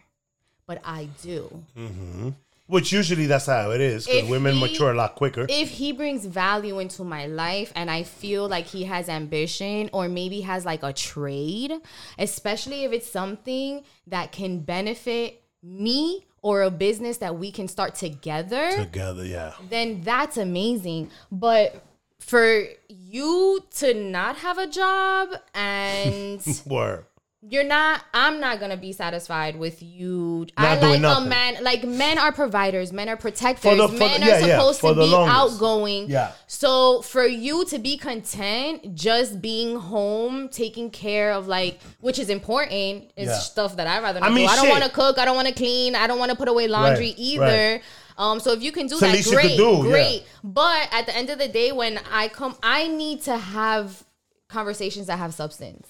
but 0.66 0.80
I 0.84 1.08
do. 1.22 1.64
Mm-hmm. 1.76 2.30
Which 2.66 2.92
usually 2.92 3.26
that's 3.26 3.46
how 3.46 3.72
it 3.72 3.80
is 3.82 4.06
because 4.06 4.28
women 4.30 4.54
he- 4.54 4.60
mature 4.60 4.90
a 4.90 4.94
lot 4.94 5.16
quicker. 5.16 5.46
if 5.50 5.68
he 5.68 5.92
brings 5.92 6.24
value 6.24 6.78
into 6.78 7.04
my 7.04 7.26
life 7.26 7.70
and 7.76 7.90
I 7.90 8.04
feel 8.04 8.48
like 8.48 8.66
he 8.66 8.84
has 8.84 9.10
ambition 9.10 9.90
or 9.92 10.08
maybe 10.08 10.40
has 10.40 10.64
like 10.64 10.82
a 10.82 10.92
trade, 10.92 11.72
especially 12.18 12.84
if 12.84 12.92
it's 12.92 13.10
something 13.10 13.82
that 14.06 14.32
can 14.32 14.60
benefit 14.60 15.42
me 15.62 16.24
or 16.40 16.62
a 16.62 16.70
business 16.70 17.18
that 17.18 17.36
we 17.38 17.50
can 17.50 17.68
start 17.68 17.94
together, 17.94 18.70
Together, 18.76 19.24
yeah. 19.24 19.52
then 19.68 20.00
that's 20.02 20.36
amazing. 20.38 21.10
But 21.30 21.82
for 22.18 22.64
you 22.88 23.62
to 23.76 23.92
not 23.92 24.36
have 24.36 24.56
a 24.56 24.66
job 24.66 25.28
and 25.54 26.40
Word. 26.66 27.04
You're 27.50 27.64
not 27.64 28.00
i'm 28.14 28.40
not 28.40 28.58
gonna 28.60 28.76
be 28.76 28.92
satisfied 28.92 29.56
with 29.56 29.82
you 29.82 30.46
i 30.56 30.74
Not 30.74 30.80
doing 30.80 31.02
like 31.02 31.18
a 31.18 31.20
man 31.20 31.62
like 31.62 31.84
men 31.84 32.16
are 32.18 32.32
providers 32.32 32.92
men 32.92 33.08
are 33.08 33.16
protectors 33.16 33.76
the- 33.76 33.88
men 33.88 34.20
the- 34.20 34.26
are 34.26 34.28
yeah, 34.28 34.46
yeah, 34.46 34.56
supposed 34.58 34.80
for 34.80 34.94
to 34.94 35.00
be 35.00 35.06
longest. 35.06 35.60
outgoing 35.60 36.08
Yeah. 36.10 36.32
so 36.46 37.02
for 37.02 37.26
you 37.26 37.64
to 37.66 37.78
be 37.78 37.96
content 37.98 38.94
just 38.94 39.42
being 39.42 39.76
home 39.78 40.48
taking 40.48 40.90
care 40.90 41.32
of 41.32 41.46
like 41.46 41.80
which 42.00 42.18
is 42.18 42.30
important 42.30 43.10
is 43.16 43.28
Yeah. 43.28 43.38
stuff 43.38 43.76
that 43.76 43.86
i 43.86 44.00
rather 44.00 44.20
I 44.20 44.28
not 44.28 44.32
mean, 44.34 44.46
do 44.46 44.52
i 44.52 44.56
don't 44.56 44.68
want 44.70 44.84
to 44.84 44.90
cook 44.90 45.18
i 45.18 45.24
don't 45.24 45.36
want 45.36 45.48
to 45.48 45.54
clean 45.54 45.94
i 45.96 46.06
don't 46.06 46.18
want 46.18 46.30
to 46.30 46.36
put 46.36 46.48
away 46.48 46.66
laundry 46.68 47.08
Right, 47.08 47.14
either 47.18 47.42
right. 47.74 47.82
Um, 48.16 48.38
so 48.38 48.52
if 48.52 48.62
you 48.62 48.70
can 48.70 48.86
do 48.86 48.96
the 48.96 49.06
that, 49.08 49.24
great, 49.28 49.56
do, 49.56 49.70
yeah. 49.72 49.82
great. 49.82 50.24
But 50.44 50.88
at 50.92 51.06
the 51.06 51.16
end 51.16 51.30
of 51.30 51.38
the 51.40 51.48
day, 51.48 51.72
when 51.72 51.98
I 52.12 52.28
come, 52.28 52.54
I 52.62 52.86
need 52.86 53.22
to 53.22 53.36
have 53.36 54.04
conversations 54.48 55.08
that 55.08 55.18
have 55.18 55.34
substance. 55.34 55.88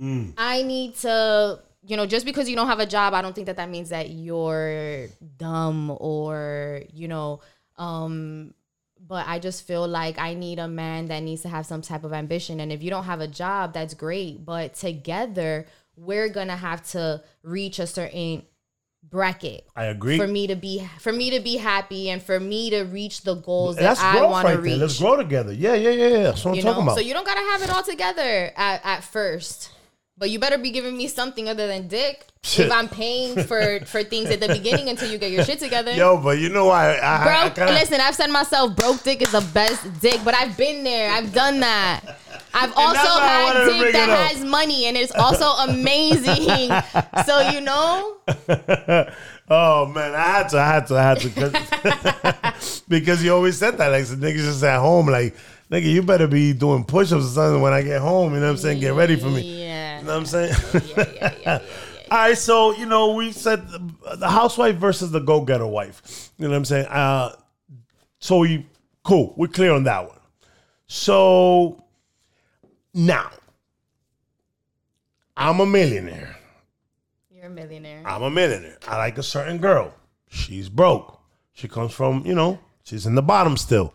Mm. 0.00 0.34
I 0.36 0.62
need 0.62 0.96
to, 0.96 1.60
you 1.84 1.96
know, 1.96 2.06
just 2.06 2.24
because 2.24 2.48
you 2.48 2.56
don't 2.56 2.68
have 2.68 2.80
a 2.80 2.86
job, 2.86 3.14
I 3.14 3.22
don't 3.22 3.34
think 3.34 3.46
that 3.46 3.56
that 3.56 3.68
means 3.68 3.90
that 3.90 4.10
you're 4.10 5.08
dumb 5.36 5.96
or, 5.98 6.82
you 6.92 7.08
know, 7.08 7.40
um, 7.76 8.54
but 9.06 9.26
I 9.26 9.38
just 9.38 9.66
feel 9.66 9.86
like 9.88 10.18
I 10.18 10.34
need 10.34 10.58
a 10.58 10.68
man 10.68 11.06
that 11.06 11.20
needs 11.22 11.42
to 11.42 11.48
have 11.48 11.66
some 11.66 11.82
type 11.82 12.04
of 12.04 12.12
ambition. 12.12 12.60
And 12.60 12.72
if 12.72 12.82
you 12.82 12.90
don't 12.90 13.04
have 13.04 13.20
a 13.20 13.28
job, 13.28 13.72
that's 13.72 13.94
great. 13.94 14.44
But 14.44 14.74
together, 14.74 15.66
we're 15.96 16.28
gonna 16.28 16.56
have 16.56 16.86
to 16.90 17.22
reach 17.42 17.78
a 17.78 17.86
certain 17.86 18.42
bracket 19.02 19.66
I 19.74 19.84
agree. 19.84 20.18
for 20.18 20.26
me 20.26 20.48
to 20.48 20.56
be 20.56 20.86
for 20.98 21.12
me 21.12 21.30
to 21.30 21.40
be 21.40 21.56
happy 21.56 22.10
and 22.10 22.22
for 22.22 22.38
me 22.38 22.70
to 22.70 22.82
reach 22.82 23.22
the 23.22 23.36
goals 23.36 23.76
that 23.76 23.98
I 23.98 24.22
want 24.26 24.46
to 24.46 24.54
right 24.54 24.54
there. 24.54 24.62
reach. 24.62 24.78
Let's 24.78 24.98
grow 24.98 25.16
together. 25.16 25.52
Yeah, 25.52 25.74
yeah, 25.74 25.90
yeah, 25.90 26.06
yeah. 26.08 26.22
That's 26.24 26.44
what 26.44 26.50
I'm 26.52 26.56
you 26.56 26.62
talking 26.62 26.82
about. 26.82 26.96
so 26.96 27.00
you 27.00 27.14
don't 27.14 27.26
gotta 27.26 27.40
have 27.40 27.62
it 27.62 27.70
all 27.70 27.82
together 27.82 28.52
at, 28.56 28.84
at 28.84 29.04
first. 29.04 29.70
But 30.18 30.30
you 30.30 30.40
better 30.40 30.58
be 30.58 30.70
giving 30.72 30.96
me 30.96 31.06
something 31.06 31.48
other 31.48 31.68
than 31.68 31.86
dick 31.86 32.26
if 32.42 32.72
I'm 32.72 32.88
paying 32.88 33.44
for 33.44 33.80
for 33.86 34.02
things 34.02 34.30
at 34.30 34.40
the 34.40 34.48
beginning 34.48 34.88
until 34.88 35.08
you 35.10 35.16
get 35.16 35.30
your 35.30 35.44
shit 35.44 35.60
together. 35.60 35.92
Yo, 35.92 36.16
but 36.18 36.38
you 36.38 36.48
know 36.48 36.64
why? 36.66 36.96
I, 36.96 36.98
I, 36.98 37.20
I 37.20 37.42
Broke. 37.44 37.54
kinda, 37.54 37.72
listen, 37.72 38.00
I've 38.00 38.16
said 38.16 38.28
myself, 38.30 38.74
broke 38.74 39.02
dick 39.04 39.22
is 39.22 39.30
the 39.30 39.46
best 39.54 39.86
dick, 40.00 40.20
but 40.24 40.34
I've 40.34 40.56
been 40.56 40.82
there. 40.82 41.12
I've 41.12 41.32
done 41.32 41.60
that. 41.60 42.00
I've 42.52 42.72
also 42.76 42.98
I 42.98 43.28
had 43.28 43.66
dick 43.66 43.92
that 43.92 44.08
has 44.32 44.44
money, 44.44 44.86
and 44.86 44.96
it's 44.96 45.12
also 45.14 45.46
amazing. 45.70 46.70
so 47.24 47.50
you 47.50 47.60
know, 47.60 48.16
oh 49.50 49.86
man, 49.86 50.14
I 50.14 50.22
had 50.22 50.48
to, 50.48 50.58
I 50.58 50.66
had 50.66 50.86
to, 50.88 50.96
I 50.96 51.02
had 51.02 51.20
to, 51.20 51.30
cause, 51.30 52.80
because 52.88 53.22
you 53.22 53.32
always 53.32 53.56
said 53.58 53.78
that. 53.78 53.88
Like, 53.88 54.06
the 54.06 54.16
niggas 54.16 54.44
just 54.44 54.64
at 54.64 54.80
home, 54.80 55.06
like, 55.06 55.36
nigga, 55.70 55.84
you 55.84 56.02
better 56.02 56.26
be 56.26 56.52
doing 56.52 56.84
push-ups 56.84 57.24
or 57.24 57.28
something 57.28 57.62
when 57.62 57.72
I 57.72 57.82
get 57.82 58.00
home. 58.00 58.32
You 58.34 58.40
know 58.40 58.46
what 58.46 58.52
I'm 58.52 58.56
saying? 58.58 58.80
Get 58.80 58.94
ready 58.94 59.16
for 59.16 59.28
me. 59.28 59.62
yeah, 59.64 59.87
You 59.98 60.04
know 60.06 60.12
what 60.12 60.18
I'm 60.20 60.26
saying? 60.26 60.54
yeah, 60.72 60.80
yeah, 60.96 61.12
yeah, 61.14 61.34
yeah. 61.42 61.62
All 62.10 62.18
right, 62.18 62.38
so 62.38 62.74
you 62.74 62.86
know 62.86 63.12
we 63.12 63.32
said 63.32 63.68
the, 63.68 64.16
the 64.16 64.28
housewife 64.30 64.76
versus 64.76 65.10
the 65.10 65.20
go-getter 65.20 65.66
wife. 65.66 66.30
You 66.38 66.44
know 66.44 66.50
what 66.50 66.56
I'm 66.56 66.64
saying? 66.64 66.86
Uh, 66.86 67.36
so 68.18 68.38
we 68.38 68.66
cool. 69.04 69.34
We're 69.36 69.48
clear 69.48 69.72
on 69.72 69.84
that 69.84 70.08
one. 70.08 70.18
So 70.86 71.84
now 72.94 73.30
I'm 75.36 75.60
a 75.60 75.66
millionaire. 75.66 76.36
You're 77.30 77.46
a 77.46 77.50
millionaire. 77.50 78.02
I'm 78.06 78.22
a 78.22 78.30
millionaire. 78.30 78.78
I 78.86 78.96
like 78.96 79.18
a 79.18 79.22
certain 79.22 79.58
girl. 79.58 79.94
She's 80.28 80.68
broke. 80.68 81.20
She 81.52 81.68
comes 81.68 81.92
from 81.92 82.24
you 82.24 82.34
know 82.34 82.58
she's 82.84 83.04
in 83.04 83.14
the 83.14 83.22
bottom 83.22 83.56
still. 83.56 83.92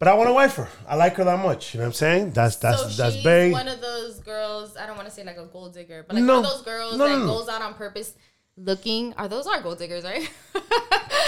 But 0.00 0.08
I 0.08 0.14
want 0.14 0.28
to 0.28 0.32
wife 0.32 0.56
her. 0.56 0.66
I 0.88 0.96
like 0.96 1.14
her 1.16 1.24
that 1.24 1.38
much. 1.44 1.74
You 1.74 1.78
know 1.78 1.84
what 1.84 1.88
I'm 1.90 1.92
saying? 1.92 2.30
That's 2.32 2.56
that's 2.56 2.80
so 2.82 2.88
that's 3.02 3.14
she's 3.16 3.22
very 3.22 3.52
one 3.52 3.68
of 3.68 3.80
those 3.80 4.18
girls. 4.20 4.76
I 4.76 4.86
don't 4.86 4.96
want 4.96 5.06
to 5.08 5.14
say 5.14 5.22
like 5.24 5.36
a 5.36 5.44
gold 5.46 5.74
digger, 5.74 6.04
but 6.08 6.16
like 6.16 6.24
No. 6.24 6.36
one 6.40 6.44
of 6.46 6.50
those 6.50 6.62
girls 6.62 6.96
No, 6.96 7.06
that 7.08 7.18
no, 7.18 7.26
goes 7.26 7.48
out 7.48 7.60
on 7.62 7.74
purpose 7.74 8.14
looking. 8.56 9.12
Are 9.14 9.28
those 9.28 9.46
are 9.46 9.60
gold 9.60 9.78
diggers, 9.78 10.02
right? 10.04 10.28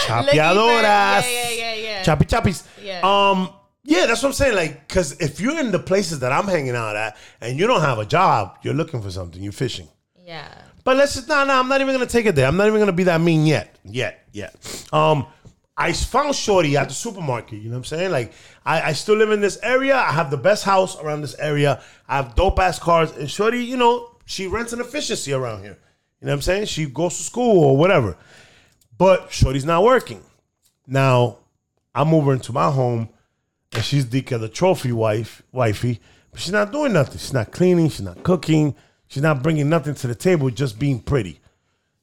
chapeadoras. 0.07 0.33
Yeah, 0.33 1.21
yeah, 1.29 1.49
yeah, 1.51 1.73
yeah. 1.75 2.03
Chappy 2.03 2.25
chappies. 2.25 2.65
Yeah. 2.81 3.01
Um. 3.03 3.49
Yeah, 3.85 4.05
that's 4.05 4.23
what 4.23 4.29
I'm 4.29 4.33
saying. 4.33 4.55
Like, 4.55 4.87
because 4.87 5.19
if 5.19 5.41
you're 5.41 5.59
in 5.59 5.71
the 5.71 5.79
places 5.79 6.19
that 6.19 6.31
I'm 6.31 6.45
hanging 6.45 6.75
out 6.75 6.95
at 6.95 7.17
and 7.41 7.59
you 7.59 7.67
don't 7.67 7.81
have 7.81 7.99
a 7.99 8.05
job, 8.05 8.59
you're 8.61 8.73
looking 8.73 9.01
for 9.01 9.11
something. 9.11 9.41
You're 9.41 9.51
fishing. 9.51 9.87
yeah. 10.25 10.47
But 10.85 10.97
let's 10.97 11.15
just 11.15 11.29
no, 11.29 11.45
no. 11.45 11.59
I'm 11.59 11.69
not 11.69 11.79
even 11.81 11.93
gonna 11.93 12.05
take 12.05 12.25
it 12.25 12.35
there. 12.35 12.45
I'm 12.47 12.57
not 12.57 12.67
even 12.67 12.79
gonna 12.79 12.91
be 12.91 13.03
that 13.03 13.21
mean 13.21 13.45
yet, 13.45 13.77
yet, 13.85 14.27
yet. 14.33 14.55
Um, 14.91 15.25
I 15.77 15.91
found 15.93 16.35
Shorty 16.35 16.75
at 16.77 16.89
the 16.89 16.93
supermarket. 16.93 17.59
You 17.59 17.69
know 17.69 17.75
what 17.75 17.77
I'm 17.79 17.83
saying? 17.85 18.11
Like, 18.11 18.33
I, 18.65 18.81
I 18.81 18.93
still 18.93 19.15
live 19.15 19.31
in 19.31 19.41
this 19.41 19.57
area. 19.61 19.95
I 19.95 20.11
have 20.11 20.31
the 20.31 20.37
best 20.37 20.63
house 20.63 20.99
around 20.99 21.21
this 21.21 21.35
area. 21.35 21.81
I 22.07 22.17
have 22.17 22.35
dope 22.35 22.59
ass 22.59 22.79
cars, 22.79 23.11
and 23.11 23.29
Shorty, 23.29 23.63
you 23.63 23.77
know, 23.77 24.09
she 24.25 24.47
rents 24.47 24.73
an 24.73 24.79
efficiency 24.79 25.33
around 25.33 25.63
here. 25.63 25.77
You 26.21 26.27
know 26.27 26.31
what 26.31 26.35
I'm 26.35 26.41
saying? 26.41 26.65
She 26.67 26.85
goes 26.85 27.17
to 27.17 27.23
school 27.23 27.63
or 27.63 27.77
whatever. 27.77 28.17
But 28.97 29.31
Shorty's 29.31 29.65
not 29.65 29.83
working. 29.83 30.23
Now, 30.87 31.39
I 31.93 32.03
move 32.03 32.25
her 32.25 32.33
into 32.33 32.53
my 32.53 32.71
home, 32.71 33.09
and 33.73 33.83
she's 33.83 34.05
Dika, 34.05 34.39
the 34.39 34.49
trophy 34.49 34.91
wife, 34.91 35.41
wifey. 35.51 35.99
But 36.31 36.39
she's 36.39 36.53
not 36.53 36.71
doing 36.71 36.93
nothing. 36.93 37.17
She's 37.17 37.33
not 37.33 37.51
cleaning. 37.51 37.89
She's 37.89 38.01
not 38.01 38.23
cooking. 38.23 38.75
She's 39.07 39.21
not 39.21 39.43
bringing 39.43 39.69
nothing 39.69 39.93
to 39.95 40.07
the 40.07 40.15
table. 40.15 40.49
Just 40.49 40.79
being 40.79 40.99
pretty. 40.99 41.39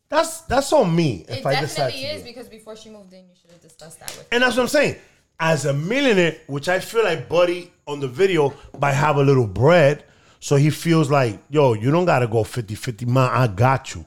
That's 0.09 0.43
that's 0.43 0.73
on 0.73 0.95
me. 0.95 1.25
If 1.29 1.39
It 1.39 1.47
I 1.47 1.61
decide 1.61 1.87
definitely 1.89 2.01
to 2.03 2.15
is 2.15 2.23
do 2.23 2.29
because 2.29 2.49
before 2.49 2.77
she 2.77 2.91
moved 2.91 3.13
in, 3.13 3.21
you 3.21 3.35
should 3.41 3.51
have 3.53 3.61
discussed 3.61 4.01
that 4.01 4.09
with. 4.09 4.19
Her. 4.19 4.27
And 4.33 4.43
that's 4.43 4.57
what 4.57 4.63
I'm 4.63 4.69
saying. 4.69 4.97
As 5.41 5.65
a 5.65 5.73
millionaire, 5.73 6.37
which 6.47 6.69
I 6.69 6.79
feel 6.81 7.03
like 7.03 7.29
Buddy 7.29 7.73
on 7.87 7.99
the 7.99 8.09
video 8.09 8.55
might 8.79 8.93
have 8.93 9.17
a 9.17 9.23
little 9.23 9.47
bread, 9.47 10.05
so 10.39 10.57
he 10.57 10.71
feels 10.71 11.11
like, 11.11 11.39
yo, 11.49 11.73
you 11.73 11.91
don't 11.91 12.05
gotta 12.05 12.27
go 12.27 12.45
50-50, 12.45 13.07
man, 13.07 13.31
I 13.33 13.47
got 13.47 13.95
you. 13.95 14.05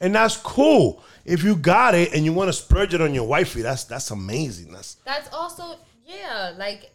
And 0.00 0.14
that's 0.14 0.36
cool. 0.36 1.02
If 1.24 1.42
you 1.42 1.56
got 1.56 1.94
it 1.94 2.14
and 2.14 2.24
you 2.24 2.32
want 2.32 2.48
to 2.48 2.52
splurge 2.52 2.94
it 2.94 3.00
on 3.00 3.14
your 3.14 3.26
wifey, 3.26 3.62
that's 3.62 3.84
that's 3.84 4.10
amazing. 4.12 4.72
That's 4.72 4.94
That's 5.04 5.28
also 5.34 5.74
yeah, 6.06 6.54
like 6.56 6.92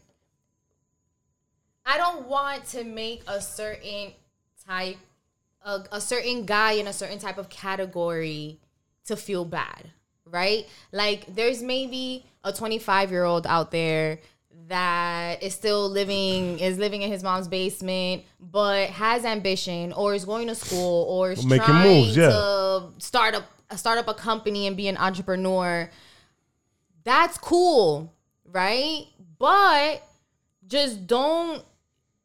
I 1.86 1.98
don't 1.98 2.28
want 2.28 2.66
to 2.68 2.84
make 2.84 3.24
a 3.28 3.42
certain 3.42 4.14
type 4.66 4.98
a, 5.64 5.84
a 5.92 6.02
certain 6.02 6.46
guy 6.46 6.74
in 6.74 6.88
a 6.88 6.94
certain 6.94 7.20
type 7.20 7.38
of 7.38 7.50
category 7.50 8.60
to 9.06 9.16
feel 9.16 9.46
bad, 9.46 9.92
right? 10.26 10.68
Like 10.92 11.34
there's 11.34 11.62
maybe 11.62 12.26
a 12.44 12.52
25 12.54 13.12
year 13.12 13.24
old 13.24 13.48
out 13.48 13.72
there 13.72 14.20
that 14.68 15.44
is 15.44 15.54
still 15.54 15.90
living 15.90 16.58
is 16.60 16.78
living 16.78 17.02
in 17.02 17.12
his 17.12 17.22
mom's 17.22 17.50
basement 17.50 18.24
but 18.40 18.90
has 18.90 19.26
ambition 19.26 19.92
or 19.92 20.14
is 20.14 20.24
going 20.24 20.48
to 20.48 20.56
school 20.56 21.04
or 21.10 21.34
is 21.34 21.46
Making 21.46 21.66
trying 21.66 22.02
moves, 22.04 22.16
yeah. 22.16 22.30
to 22.30 22.84
start 22.98 23.36
up 23.36 23.44
start 23.76 23.98
up 23.98 24.08
a 24.08 24.14
company 24.14 24.66
and 24.68 24.78
be 24.78 24.88
an 24.88 24.96
entrepreneur 24.96 25.90
that's 27.04 27.38
cool, 27.38 28.14
right? 28.46 29.06
But 29.38 30.04
just 30.68 31.06
don't 31.06 31.64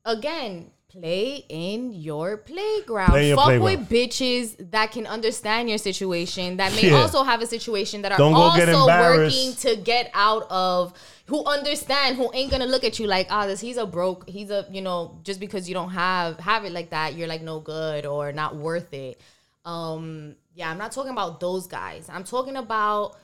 again 0.05 0.71
play 1.01 1.45
in 1.49 1.93
your 1.93 2.37
playground. 2.37 3.11
Play 3.11 3.29
your 3.29 3.37
Fuck 3.37 3.47
playground. 3.47 3.65
with 3.81 3.89
bitches 3.89 4.71
that 4.71 4.91
can 4.93 5.07
understand 5.07 5.69
your 5.69 5.79
situation, 5.79 6.57
that 6.59 6.73
may 6.75 6.91
Yeah. 6.91 7.01
also 7.01 7.23
have 7.23 7.41
a 7.43 7.47
situation 7.47 8.03
that 8.03 8.13
are 8.13 8.19
Don't 8.19 8.33
get 8.57 8.69
also 8.75 8.87
working 8.87 9.55
to 9.57 9.77
get 9.77 10.11
out 10.15 10.47
of 10.51 10.93
who 11.27 11.45
understand 11.45 12.17
who 12.17 12.31
ain't 12.33 12.51
gonna 12.51 12.67
look 12.67 12.85
at 12.85 12.99
you 12.99 13.07
like 13.07 13.27
ah 13.31 13.47
this 13.47 13.61
he's 13.61 13.77
a 13.77 13.85
broke 13.85 14.27
he's 14.29 14.51
a 14.51 14.65
you 14.71 14.81
know 14.81 15.19
just 15.25 15.39
because 15.41 15.69
you 15.69 15.75
don't 15.75 15.91
have 15.91 16.41
have 16.41 16.65
it 16.65 16.73
like 16.73 16.89
that 16.91 17.15
you're 17.15 17.29
like 17.29 17.43
no 17.43 17.61
good 17.61 18.07
or 18.07 18.33
not 18.33 18.57
worth 18.57 18.95
it 18.95 19.21
um 19.67 20.35
yeah 20.55 20.71
i'm 20.71 20.79
not 20.79 20.91
talking 20.91 21.13
about 21.13 21.39
those 21.39 21.67
guys 21.67 22.09
i'm 22.11 22.25
talking 22.25 22.57
about 22.57 23.15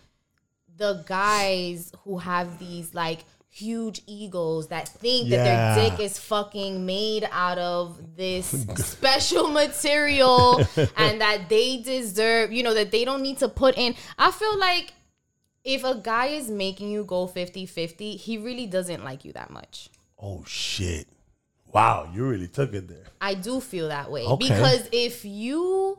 the 0.77 1.03
guys 1.07 1.93
who 2.05 2.19
have 2.19 2.59
these 2.59 2.95
like 2.95 3.25
huge 3.57 4.03
egos 4.09 4.67
that 4.67 4.89
think 4.89 5.31
that 5.31 5.45
their 5.45 5.91
dick 5.91 6.01
is 6.01 6.19
fucking 6.19 6.85
made 6.85 7.25
out 7.31 7.57
of 7.57 8.17
this 8.17 8.47
special 8.77 9.47
material 9.49 10.59
and 10.97 11.21
that 11.21 11.49
they 11.49 11.77
deserve, 11.81 12.53
you 12.53 12.65
know, 12.65 12.75
that 12.75 12.91
they 12.91 13.05
don't 13.05 13.23
need 13.23 13.39
to 13.39 13.49
put 13.49 13.79
in. 13.79 13.95
I 14.19 14.33
feel 14.33 14.59
like 14.59 14.93
if 15.63 15.85
a 15.85 15.95
guy 15.95 16.27
is 16.27 16.51
making 16.51 16.91
you 16.91 17.05
go 17.05 17.29
50-50, 17.29 18.19
he 18.19 18.39
really 18.39 18.67
doesn't 18.67 19.05
like 19.05 19.25
you 19.25 19.33
that 19.35 19.51
much. 19.51 19.89
oh 20.19 20.43
shit. 20.47 21.07
Wow, 21.73 22.09
you 22.13 22.25
really 22.27 22.47
took 22.49 22.73
it 22.75 22.87
there. 22.89 23.07
I 23.21 23.35
do 23.35 23.61
feel 23.61 23.89
that 23.89 24.11
way 24.11 24.25
Okay. 24.25 24.49
because 24.49 24.89
if 24.93 25.25
you 25.25 25.99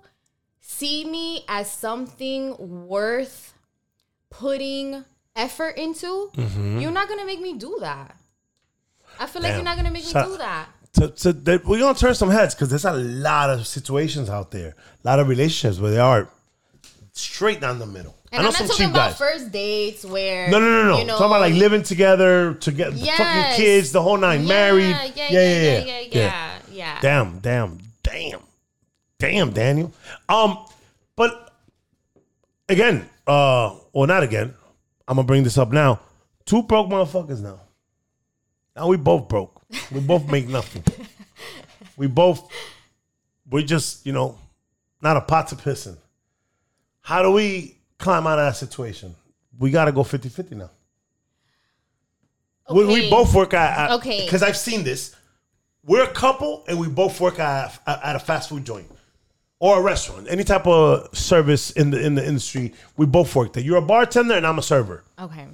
see 0.59 1.05
me 1.05 1.43
as 1.47 1.69
something 1.71 2.55
worth 2.87 3.53
putting 4.29 5.03
effort 5.35 5.77
into, 5.77 6.31
Mm-hmm. 6.35 6.79
you're 6.79 6.91
not 6.91 7.07
gonna 7.09 7.25
make 7.25 7.41
me 7.41 7.53
do 7.57 7.77
that. 7.81 8.15
I 9.19 9.27
feel 9.27 9.41
like 9.41 9.53
you're 9.55 9.63
not 9.63 9.77
gonna 9.77 9.91
make 9.91 10.05
me 10.05 10.11
do 10.11 10.37
that. 10.37 10.67
So, 10.93 11.11
so 11.15 11.31
that 11.33 11.65
we're 11.65 11.79
gonna 11.79 11.97
turn 11.97 12.15
some 12.15 12.29
heads 12.29 12.55
because 12.55 12.69
there's 12.69 12.85
a 12.85 12.93
lot 12.93 13.49
of 13.49 13.67
situations 13.67 14.29
out 14.29 14.51
there, 14.51 14.75
a 15.03 15.07
lot 15.07 15.19
of 15.19 15.27
relationships 15.27 15.79
where 15.79 15.91
they 15.91 15.99
are 15.99 16.29
straight 17.13 17.59
down 17.61 17.79
the 17.79 17.85
middle. 17.85 18.15
And 18.31 18.41
I 18.41 18.43
know 18.43 18.55
I'm 18.57 18.65
not 18.65 18.71
talking 18.71 18.89
about 18.89 19.09
guys. 19.11 19.17
first 19.17 19.51
dates 19.51 20.03
where 20.03 20.49
No, 20.49 20.59
no, 20.59 20.69
no, 20.69 20.83
no. 20.91 20.97
You 20.99 21.05
know, 21.05 21.13
talking 21.17 21.27
about 21.27 21.41
like 21.41 21.53
living 21.53 21.83
together, 21.83 22.53
to 22.55 22.71
get 22.71 22.93
Yes. 22.93 23.17
fucking 23.17 23.55
kids, 23.57 23.91
the 23.91 24.01
whole 24.01 24.17
nine, 24.17 24.41
yeah, 24.41 24.47
married. 24.47 24.89
Yeah, 25.15 25.29
yeah, 25.29 25.39
yeah, 25.39 25.79
yeah, 25.79 25.99
yeah, 26.11 26.51
yeah. 26.71 26.99
Damn, 27.01 27.39
damn, 27.39 27.77
damn, 28.03 28.39
damn, 29.19 29.51
Daniel. 29.51 29.93
Um, 30.27 30.65
but 31.15 31.53
again, 32.67 33.07
uh, 33.27 33.75
or 33.93 34.07
not 34.07 34.23
again. 34.23 34.53
I'm 35.07 35.15
gonna 35.15 35.25
bring 35.27 35.43
this 35.43 35.57
up 35.57 35.71
now. 35.71 35.99
Two 36.45 36.63
broke 36.63 36.87
motherfuckers 36.89 37.41
now. 37.41 37.59
Now 38.75 38.87
we 38.87 38.97
both 38.97 39.27
broke. 39.27 39.61
We 39.91 39.99
both 39.99 40.29
make 40.29 40.47
nothing. 40.47 40.83
We 41.97 42.07
both, 42.07 42.51
we 43.49 43.63
just, 43.63 44.05
you 44.05 44.11
know, 44.11 44.37
not 45.01 45.15
a 45.15 45.21
pot 45.21 45.47
to 45.47 45.55
piss 45.55 45.87
in. 45.87 45.95
How 46.99 47.21
do 47.21 47.31
we 47.31 47.77
climb 47.97 48.27
out 48.27 48.37
of 48.37 48.47
that 48.47 48.57
situation? 48.57 49.15
We 49.57 49.71
got 49.71 49.85
to 49.85 49.93
go 49.93 50.03
50 50.03 50.27
50 50.27 50.55
now. 50.55 50.71
We, 52.69 52.85
we 52.85 53.09
both 53.09 53.33
work 53.33 53.53
at, 53.53 53.77
at 53.77 53.91
Okay. 53.91 54.25
because 54.25 54.43
I've 54.43 54.57
seen 54.57 54.83
this. 54.83 55.15
We're 55.85 56.03
a 56.03 56.11
couple 56.11 56.65
and 56.67 56.77
we 56.79 56.89
both 56.89 57.21
work 57.21 57.39
at, 57.39 57.79
at 57.87 58.17
a 58.17 58.19
fast 58.19 58.49
food 58.49 58.65
joint 58.65 58.91
or 59.59 59.79
a 59.79 59.81
restaurant, 59.81 60.27
any 60.29 60.43
type 60.43 60.67
of 60.67 61.15
service 61.17 61.71
in 61.71 61.91
the 61.91 61.99
in 62.05 62.15
the 62.15 62.25
industry. 62.25 62.73
We 62.97 63.05
both 63.05 63.33
work 63.35 63.53
there. 63.53 63.63
You're 63.63 63.77
a 63.77 63.81
bartender 63.81 64.35
and 64.35 64.45
I'm 64.45 64.59
a 64.59 64.61
server, 64.61 65.03
Okay. 65.19 65.47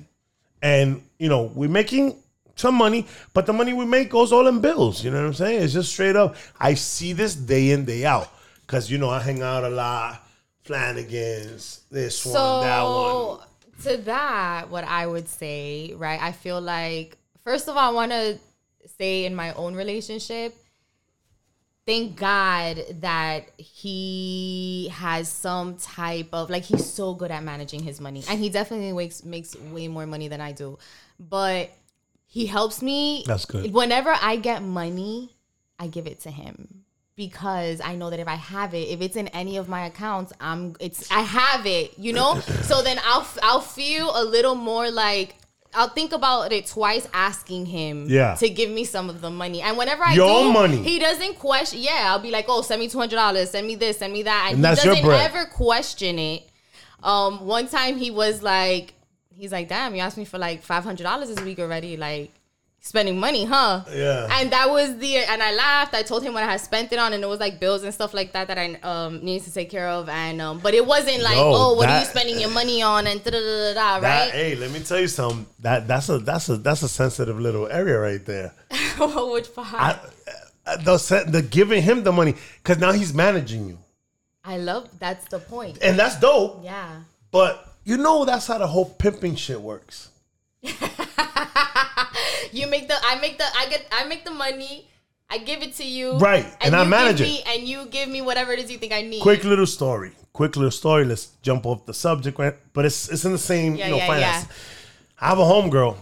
and 0.61 1.01
you 1.19 1.29
know 1.29 1.43
we're 1.55 1.69
making 1.69 2.15
some 2.55 2.75
money, 2.75 3.07
but 3.33 3.45
the 3.45 3.53
money 3.53 3.73
we 3.73 3.85
make 3.85 4.09
goes 4.09 4.31
all 4.31 4.47
in 4.47 4.59
bills. 4.61 5.03
You 5.03 5.11
know 5.11 5.21
what 5.21 5.27
I'm 5.27 5.33
saying? 5.33 5.63
It's 5.63 5.73
just 5.73 5.91
straight 5.91 6.15
up. 6.15 6.35
I 6.59 6.73
see 6.75 7.13
this 7.13 7.35
day 7.35 7.71
in 7.71 7.85
day 7.85 8.05
out 8.05 8.29
because 8.61 8.89
you 8.91 8.97
know 8.97 9.09
I 9.09 9.19
hang 9.19 9.41
out 9.41 9.63
a 9.63 9.69
lot. 9.69 10.23
Flanagan's, 10.63 11.81
this 11.91 12.25
one, 12.25 12.33
that 12.63 12.83
one. 12.83 13.39
To 13.83 13.97
that, 14.03 14.69
what 14.69 14.83
I 14.83 15.07
would 15.07 15.27
say, 15.27 15.93
right? 15.97 16.21
I 16.21 16.31
feel 16.31 16.61
like 16.61 17.17
first 17.43 17.67
of 17.67 17.75
all, 17.77 17.89
I 17.89 17.93
want 17.93 18.11
to 18.11 18.37
say 18.97 19.25
in 19.25 19.33
my 19.35 19.53
own 19.53 19.73
relationship, 19.75 20.55
thank 21.85 22.15
God 22.15 22.83
that 23.01 23.49
he 23.57 24.91
has 24.93 25.27
some 25.29 25.77
type 25.77 26.29
of 26.33 26.49
like 26.49 26.63
he's 26.63 26.85
so 26.85 27.13
good 27.13 27.31
at 27.31 27.43
managing 27.43 27.83
his 27.83 27.99
money, 27.99 28.23
and 28.29 28.39
he 28.39 28.49
definitely 28.49 28.93
makes 28.93 29.23
makes 29.23 29.55
way 29.55 29.87
more 29.87 30.05
money 30.05 30.27
than 30.27 30.41
I 30.41 30.51
do, 30.51 30.77
but 31.19 31.69
he 32.25 32.45
helps 32.45 32.81
me. 32.81 33.23
That's 33.25 33.45
good. 33.45 33.73
Whenever 33.73 34.15
I 34.21 34.37
get 34.37 34.63
money, 34.63 35.35
I 35.79 35.87
give 35.87 36.07
it 36.07 36.21
to 36.21 36.31
him 36.31 36.85
because 37.15 37.81
I 37.81 37.95
know 37.95 38.09
that 38.09 38.19
if 38.19 38.27
I 38.27 38.35
have 38.35 38.73
it, 38.73 38.87
if 38.87 39.01
it's 39.01 39.15
in 39.15 39.27
any 39.29 39.57
of 39.57 39.67
my 39.67 39.85
accounts, 39.85 40.33
I'm 40.39 40.75
it's 40.79 41.11
I 41.11 41.21
have 41.21 41.65
it, 41.65 41.97
you 41.97 42.13
know. 42.13 42.39
so 42.63 42.81
then 42.81 42.99
I'll 43.03 43.27
I'll 43.43 43.61
feel 43.61 44.11
a 44.15 44.23
little 44.23 44.55
more 44.55 44.89
like 44.89 45.35
I'll 45.73 45.89
think 45.89 46.11
about 46.11 46.51
it 46.51 46.65
twice, 46.67 47.07
asking 47.13 47.65
him 47.67 48.05
Yeah. 48.09 48.35
to 48.35 48.49
give 48.49 48.69
me 48.69 48.83
some 48.83 49.09
of 49.09 49.21
the 49.21 49.29
money. 49.29 49.61
And 49.61 49.77
whenever 49.77 50.03
I 50.03 50.13
Your 50.13 50.43
do, 50.43 50.51
money. 50.51 50.77
he 50.83 50.99
doesn't 50.99 51.39
question. 51.39 51.79
Yeah, 51.79 52.07
I'll 52.11 52.19
be 52.19 52.29
like, 52.31 52.45
oh, 52.49 52.61
send 52.61 52.79
me 52.81 52.89
two 52.89 52.97
hundred 52.97 53.15
dollars, 53.15 53.51
send 53.51 53.65
me 53.67 53.75
this, 53.75 53.99
send 53.99 54.11
me 54.11 54.23
that, 54.23 54.47
and, 54.51 54.65
And 54.65 54.77
he 54.77 54.83
doesn't 54.85 55.05
ever 55.05 55.45
question 55.45 56.19
it. 56.19 56.49
Um, 57.03 57.45
one 57.45 57.67
time 57.67 57.97
he 57.97 58.11
was 58.11 58.43
like, 58.43 58.93
he's 59.37 59.51
like, 59.51 59.69
damn, 59.69 59.95
you 59.95 60.01
asked 60.01 60.17
me 60.17 60.25
for 60.25 60.37
like 60.37 60.61
five 60.61 60.83
hundred 60.83 61.03
dollars 61.03 61.29
this 61.29 61.39
week 61.43 61.59
already, 61.59 61.95
like 61.97 62.31
spending 62.83 63.19
money, 63.19 63.45
huh? 63.45 63.83
Yeah. 63.93 64.27
And 64.31 64.51
that 64.51 64.69
was 64.69 64.97
the 64.97 65.17
and 65.17 65.41
I 65.41 65.53
laughed. 65.53 65.93
I 65.95 66.01
told 66.01 66.23
him 66.23 66.33
what 66.33 66.43
I 66.43 66.51
had 66.51 66.59
spent 66.59 66.91
it 66.91 66.99
on, 66.99 67.13
and 67.13 67.23
it 67.23 67.27
was 67.27 67.39
like 67.39 67.59
bills 67.59 67.83
and 67.83 67.93
stuff 67.93 68.13
like 68.13 68.33
that 68.33 68.47
that 68.47 68.57
I 68.57 68.73
um 68.81 69.23
needed 69.23 69.45
to 69.45 69.53
take 69.53 69.69
care 69.69 69.87
of. 69.87 70.09
And 70.09 70.41
um, 70.41 70.59
but 70.59 70.73
it 70.73 70.85
wasn't 70.85 71.21
like, 71.23 71.35
Yo, 71.35 71.51
oh, 71.53 71.73
what 71.75 71.89
are 71.89 71.99
you 71.99 72.05
spending 72.05 72.39
your 72.39 72.49
money 72.49 72.81
on 72.81 73.07
and 73.07 73.23
da 73.23 73.31
da 73.31 73.39
da 73.39 73.73
da 73.73 73.99
That, 73.99 74.03
right? 74.03 74.31
hey, 74.31 74.55
let 74.55 74.71
me 74.71 74.79
tell 74.81 74.99
you 74.99 75.07
something. 75.07 75.45
That 75.59 75.87
that's 75.87 76.09
a 76.09 76.19
that's 76.19 76.49
a 76.49 76.57
that's 76.57 76.81
a 76.83 76.89
sensitive 76.89 77.39
little 77.39 77.67
area 77.67 77.97
right 77.99 78.25
there. 78.25 78.53
Which 78.99 79.53
part? 79.55 79.73
I, 79.73 79.99
uh, 80.65 80.77
the 80.77 81.25
the 81.27 81.41
giving 81.41 81.81
him 81.81 82.03
the 82.03 82.11
money 82.11 82.35
because 82.63 82.77
now 82.79 82.91
he's 82.91 83.13
managing 83.13 83.67
you, 83.67 83.77
I 84.43 84.57
love 84.57 84.89
that's 84.99 85.25
the 85.25 85.39
point. 85.39 85.79
and 85.81 85.97
that's 85.97 86.19
dope. 86.19 86.61
Yeah. 86.63 87.01
But 87.31 87.67
you 87.83 87.97
know 87.97 88.25
that's 88.25 88.47
how 88.47 88.57
the 88.57 88.67
whole 88.67 88.85
pimping 88.89 89.35
shit 89.35 89.59
works. 89.61 90.09
You 92.51 92.67
make 92.67 92.87
the 92.87 92.95
I 93.03 93.19
make 93.19 93.37
the 93.37 93.45
I 93.55 93.67
get 93.69 93.85
I 93.91 94.05
make 94.05 94.25
the 94.25 94.31
money. 94.31 94.87
I 95.29 95.37
give 95.37 95.61
it 95.63 95.75
to 95.75 95.85
you. 95.85 96.17
Right, 96.17 96.45
and 96.59 96.75
I 96.75 96.83
you 96.83 96.89
manage 96.89 97.21
it. 97.21 97.23
me- 97.23 97.43
and 97.47 97.63
you 97.67 97.85
give 97.85 98.09
me 98.09 98.21
whatever 98.21 98.51
it 98.51 98.59
is 98.59 98.69
you 98.69 98.77
think 98.77 98.91
I 98.91 99.01
need. 99.01 99.21
Quick 99.21 99.43
little 99.45 99.65
story. 99.65 100.11
Quick 100.33 100.55
little 100.57 100.71
story. 100.71 101.05
Let's 101.05 101.27
jump 101.41 101.65
off 101.65 101.85
the 101.85 101.93
subject, 101.93 102.37
right? 102.37 102.55
But 102.73 102.85
it's 102.85 103.07
it's 103.09 103.23
in 103.25 103.31
the 103.31 103.37
same 103.37 103.75
Yeah, 103.75 103.85
you 103.85 103.91
know 103.91 103.97
yeah, 103.97 104.07
finance. 104.07 104.45
yeah. 104.47 104.55
I 105.25 105.29
have 105.29 105.39
a 105.39 105.43
homegirl. 105.43 105.95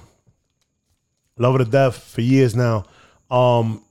Love 1.38 1.54
her 1.54 1.60
to 1.64 1.70
death 1.70 1.98
for 1.98 2.22
years 2.22 2.56
now. 2.56 2.86
Um, 3.32 3.84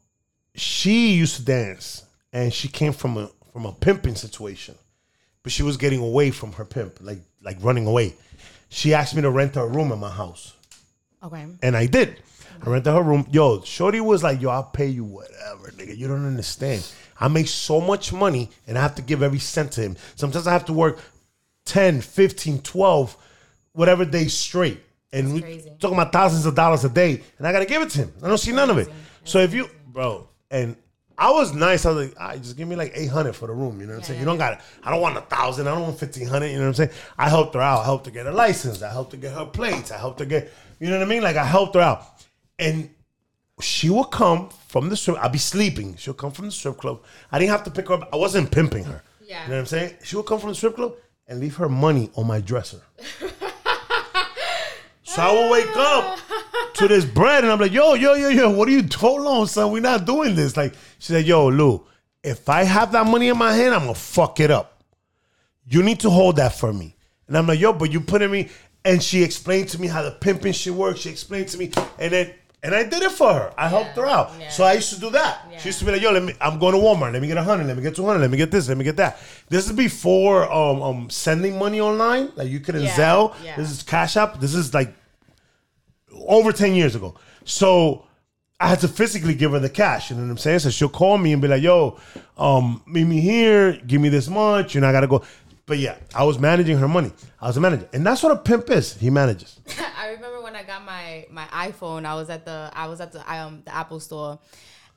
she 0.55 1.13
used 1.15 1.37
to 1.37 1.45
dance, 1.45 2.05
and 2.33 2.53
she 2.53 2.69
came 2.69 2.93
from 2.93 3.17
a 3.17 3.31
from 3.53 3.65
a 3.65 3.73
pimping 3.73 4.17
situation, 4.17 4.75
but 5.43 5.53
she 5.53 5.63
was 5.63 5.77
getting 5.77 6.01
away 6.01 6.31
from 6.31 6.53
her 6.53 6.65
pimp, 6.65 6.99
like 7.01 7.21
like 7.43 7.57
running 7.61 7.87
away. 7.87 8.15
she 8.69 8.93
asked 8.93 9.15
me 9.15 9.23
to 9.23 9.31
rent 9.31 9.55
her 9.55 9.63
a 9.63 9.67
room 9.69 9.93
in 9.93 9.99
my 9.99 10.11
house. 10.11 10.55
Okay. 11.23 11.47
And 11.63 11.77
I 11.77 11.87
did. 11.87 12.21
I 12.64 12.71
rented 12.71 12.92
her 12.92 13.03
room. 13.03 13.27
Yo, 13.31 13.61
Shorty 13.62 14.01
was 14.01 14.23
like, 14.23 14.40
yo, 14.40 14.51
I'll 14.51 14.62
pay 14.64 14.87
you 14.88 15.05
whatever, 15.05 15.71
nigga. 15.73 15.97
You 15.97 16.09
don't 16.09 16.27
understand. 16.27 16.90
I 17.21 17.29
make 17.29 17.49
so 17.49 17.81
much 17.81 18.12
money 18.12 18.51
and 18.66 18.79
I 18.79 18.83
have 18.83 18.94
to 18.97 19.03
give 19.03 19.23
every 19.23 19.38
cent 19.38 19.73
to 19.73 19.81
him. 19.81 19.97
Sometimes 20.16 20.47
I 20.47 20.53
have 20.53 20.64
to 20.66 20.73
work 20.73 20.99
10, 21.64 22.01
15, 22.01 22.61
12, 22.62 23.16
whatever 23.73 24.05
days 24.05 24.35
straight. 24.35 24.81
And 25.12 25.33
we 25.35 25.40
talking 25.81 25.97
about 25.97 26.12
thousands 26.12 26.47
of 26.47 26.55
dollars 26.55 26.85
a 26.85 26.88
day. 26.88 27.23
And 27.38 27.47
I 27.47 27.53
gotta 27.53 27.66
give 27.66 27.83
it 27.83 27.90
to 27.90 27.99
him. 27.99 28.12
I 28.23 28.29
don't 28.29 28.38
see 28.38 28.53
none 28.53 28.71
of 28.71 28.79
it. 28.79 28.88
So 29.25 29.38
if 29.40 29.55
you 29.55 29.68
bro, 29.87 30.29
and 30.51 30.77
I 31.16 31.31
was 31.33 31.53
nice. 31.53 31.85
I 31.85 31.90
was 31.90 32.09
like, 32.09 32.16
"Ah, 32.21 32.37
just 32.37 32.57
give 32.57 32.68
me 32.68 32.77
like 32.77 32.92
eight 32.94 33.09
hundred 33.09 33.35
for 33.35 33.47
the 33.49 33.53
room. 33.53 33.81
You 33.81 33.87
know 33.87 33.94
what 33.94 34.01
I'm 34.01 34.05
saying? 34.05 34.21
You 34.21 34.25
don't 34.27 34.38
got. 34.38 34.53
it. 34.53 34.61
I 34.85 34.90
don't 34.90 35.01
want 35.01 35.16
a 35.16 35.23
thousand. 35.23 35.66
I 35.66 35.73
don't 35.73 35.83
want 35.83 35.99
fifteen 35.99 36.29
hundred. 36.29 36.49
You 36.49 36.59
know 36.59 36.62
what 36.62 36.68
I'm 36.68 36.75
saying? 36.75 36.90
I 37.18 37.29
helped 37.29 37.55
her 37.55 37.61
out. 37.61 37.81
I 37.81 37.85
helped 37.85 38.07
her 38.07 38.12
get 38.12 38.27
a 38.27 38.31
license. 38.33 38.83
I 38.83 38.92
helped 38.92 39.12
her 39.12 39.18
get 39.18 39.33
her 39.33 39.47
plates. 39.47 39.90
I 39.90 39.99
helped 39.99 40.21
her 40.21 40.27
get. 40.27 40.53
You 40.79 40.88
know 40.90 40.99
what 40.99 41.07
I 41.07 41.09
mean? 41.09 41.23
Like 41.23 41.37
I 41.37 41.44
helped 41.44 41.75
her 41.75 41.81
out, 41.81 42.18
and 42.59 42.90
she 43.61 43.90
will 43.90 44.05
come 44.05 44.51
from 44.68 44.88
the 44.88 44.97
strip. 44.97 45.16
I'll 45.18 45.29
be 45.29 45.38
sleeping. 45.38 45.97
She'll 45.97 46.14
come 46.14 46.31
from 46.31 46.47
the 46.47 46.53
strip 46.53 46.79
club. 46.79 47.03
I 47.31 47.38
didn't 47.38 47.51
have 47.51 47.64
to 47.64 47.71
pick 47.71 47.88
her 47.88 47.94
up. 47.94 48.09
I 48.12 48.16
wasn't 48.16 48.51
pimping 48.51 48.85
her. 48.85 49.03
Yeah. 49.23 49.42
You 49.42 49.49
know 49.49 49.55
what 49.55 49.61
I'm 49.61 49.66
saying? 49.66 49.94
She 50.05 50.16
will 50.16 50.23
come 50.23 50.38
from 50.40 50.51
the 50.51 50.55
strip 50.55 50.77
club 50.77 50.94
and 51.27 51.40
leave 51.40 51.57
her 51.57 51.68
money 51.68 52.11
on 52.16 52.27
my 52.27 52.40
dresser. 52.40 52.81
so 55.03 55.23
I 55.23 55.33
will 55.33 55.51
wake 55.51 55.77
up 55.77 56.18
to 56.75 56.88
this 56.88 57.05
bread 57.05 57.44
and 57.44 57.53
I'm 57.53 57.61
like, 57.61 57.73
yo, 57.73 57.94
yo, 57.94 58.14
yo, 58.14 58.29
yo, 58.29 58.51
what 58.51 58.68
are 58.68 58.73
you 58.73 58.85
hold 58.94 59.27
on, 59.27 59.47
son? 59.47 59.73
We're 59.73 59.81
not 59.81 60.05
doing 60.07 60.35
this. 60.35 60.57
Like 60.57 60.75
she 60.99 61.12
said, 61.12 61.27
yo, 61.27 61.49
Lou, 61.49 61.85
if 62.23 62.49
I 62.49 62.64
have 62.64 62.92
that 62.92 63.07
money 63.07 63.29
in 63.29 63.37
my 63.37 63.53
hand, 63.53 63.75
I'm 63.75 63.83
gonna 63.83 63.94
fuck 63.94 64.40
it 64.40 64.51
up. 64.51 64.83
You 65.66 65.83
need 65.83 66.01
to 66.01 66.11
hold 66.11 66.37
that 66.37 66.55
for 66.55 66.73
me. 66.73 66.97
And 67.27 67.37
I'm 67.37 67.47
like, 67.47 67.61
yo, 67.61 67.73
but 67.73 67.92
you 67.92 68.01
putting 68.01 68.31
me 68.31 68.49
and 68.85 69.03
she 69.03 69.23
explained 69.23 69.68
to 69.71 69.81
me 69.81 69.87
how 69.87 70.03
the 70.03 70.12
pimping 70.12 70.53
shit 70.53 70.73
works. 70.73 71.01
She 71.01 71.11
explained 71.11 71.49
to 71.49 71.59
me, 71.59 71.71
and 71.99 72.12
then 72.12 72.33
and 72.62 72.75
I 72.75 72.83
did 72.83 73.03
it 73.03 73.12
for 73.12 73.33
her. 73.33 73.53
I 73.57 73.68
helped 73.68 73.97
her 73.97 74.07
out. 74.07 74.33
yeah. 74.40 74.49
So 74.49 74.64
I 74.64 74.73
used 74.75 74.92
to 74.94 75.01
do 75.01 75.11
that. 75.11 75.47
She 75.61 75.68
used 75.68 75.79
to 75.81 75.85
be 75.85 75.92
like, 75.92 76.03
yo, 76.03 76.11
let 76.11 76.23
me 76.23 76.35
I'm 76.40 76.59
going 76.59 76.75
to 76.75 76.81
Walmart. 76.81 77.12
Let 77.12 77.23
me 77.23 77.29
get 77.29 77.37
a 77.37 77.42
hundred, 77.42 77.66
let 77.66 77.77
me 77.77 77.83
get 77.83 77.94
two 77.97 78.05
hundred, 78.05 78.21
let 78.21 78.31
me 78.31 78.37
get 78.37 78.51
this, 78.51 78.68
let 78.68 78.77
me 78.77 78.85
get 78.85 78.97
that. 78.97 79.18
This 79.49 79.66
is 79.66 79.73
before 79.73 80.51
um 80.53 80.83
um 80.83 81.11
sending 81.11 81.59
money 81.59 81.81
online. 81.81 82.31
Like 82.37 82.49
you 82.49 82.61
couldn't 82.61 82.83
Yeah, 82.83 82.97
Zelle. 82.97 83.35
yeah. 83.44 83.57
This 83.57 83.71
is 83.71 83.83
Cash 83.83 84.16
App. 84.16 84.40
This 84.40 84.55
is 84.55 84.75
like 84.75 84.92
over 86.27 86.53
10 86.53 86.75
years 86.75 86.94
ago. 86.94 87.14
So 87.44 88.05
I 88.61 88.68
had 88.68 88.81
to 88.81 88.88
physically 88.88 89.35
give 89.35 89.53
her 89.53 89.59
the 89.61 89.71
cash. 89.71 90.11
You 90.11 90.16
know 90.16 90.23
what 90.25 90.31
I'm 90.31 90.38
saying? 90.38 90.59
So 90.61 90.71
she'll 90.71 90.88
call 90.88 91.16
me 91.16 91.33
and 91.33 91.40
be 91.40 91.49
like, 91.49 91.62
yo, 91.62 91.99
um, 92.37 92.83
meet 92.87 93.05
me 93.05 93.21
here, 93.21 93.73
give 93.87 94.01
me 94.01 94.09
this 94.09 94.29
much, 94.29 94.75
and 94.77 94.85
I 94.85 94.92
gotta 94.92 95.07
go. 95.07 95.23
But 95.69 95.79
yeah, 95.79 95.99
I 96.15 96.25
was 96.25 96.39
managing 96.39 96.79
her 96.79 96.89
money. 96.89 97.13
I 97.41 97.47
was 97.47 97.59
a 97.59 97.61
manager. 97.61 97.87
And 97.93 98.05
that's 98.05 98.23
what 98.23 98.33
a 98.33 98.37
pimp 98.37 98.71
is. 98.71 98.97
He 98.97 99.11
manages. 99.11 99.61
I 99.99 100.09
remember 100.13 100.41
when 100.41 100.57
I 100.57 100.63
got 100.63 100.83
my 100.83 101.27
my 101.31 101.45
iPhone. 101.45 102.07
I 102.07 102.15
was 102.15 102.31
at 102.31 102.47
the 102.47 102.71
I 102.73 102.87
was 102.89 103.03
at 103.03 103.13
the 103.13 103.21
um 103.33 103.61
the 103.67 103.75
Apple 103.75 104.01
store, 104.01 104.39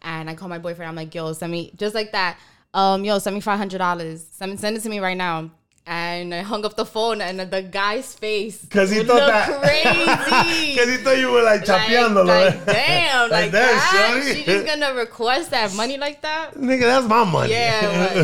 and 0.02 0.30
I 0.30 0.34
called 0.34 0.50
my 0.50 0.60
boyfriend. 0.60 0.88
I'm 0.88 0.96
like, 0.96 1.14
yo, 1.14 1.34
send 1.34 1.52
me 1.52 1.74
just 1.76 1.94
like 1.94 2.14
that. 2.14 2.38
Um, 2.74 3.04
yo, 3.04 3.20
send 3.20 3.34
me 3.36 3.42
five 3.42 3.58
hundred 3.58 3.80
dollars. 3.80 4.26
Send 4.32 4.58
send 4.62 4.78
it 4.78 4.80
to 4.84 4.90
me 4.90 5.00
right 5.00 5.18
now. 5.18 5.52
And 5.86 6.34
I 6.34 6.42
hung 6.42 6.64
up 6.64 6.76
the 6.76 6.86
phone, 6.86 7.22
and 7.22 7.40
the 7.40 7.62
guy's 7.64 8.14
face 8.14 8.64
'Cause 8.70 8.92
he 8.92 9.04
thought 9.04 9.26
that- 9.28 9.62
crazy. 9.62 10.74
Because 10.76 10.90
he 10.90 10.98
thought 10.98 11.18
you 11.18 11.32
were 11.32 11.42
like 11.42 11.68
like, 11.68 11.82
chapeando. 11.90 12.26
like, 12.26 12.66
damn, 12.66 13.30
like, 13.32 13.52
that, 13.52 13.72
that. 13.92 14.22
shorty. 14.24 14.40
She 14.40 14.46
just 14.46 14.66
gonna 14.68 14.94
request 14.94 15.50
that 15.52 15.74
money 15.74 15.98
like 15.98 16.22
that? 16.22 16.54
Nigga, 16.54 16.82
that's 16.82 17.08
my 17.08 17.24
money. 17.24 17.52
Yeah, 17.52 17.82
but, 18.14 18.16
yeah. 18.16 18.24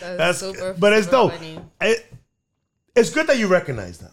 That's 0.00 0.16
That's 0.18 0.38
super, 0.38 0.74
but 0.78 0.92
it's 0.92 1.06
super 1.06 1.16
dope. 1.16 1.32
funny. 1.32 1.58
It, 1.80 2.12
it's 2.94 3.10
good 3.10 3.26
that 3.26 3.38
you 3.38 3.48
recognize 3.48 3.98
that, 3.98 4.12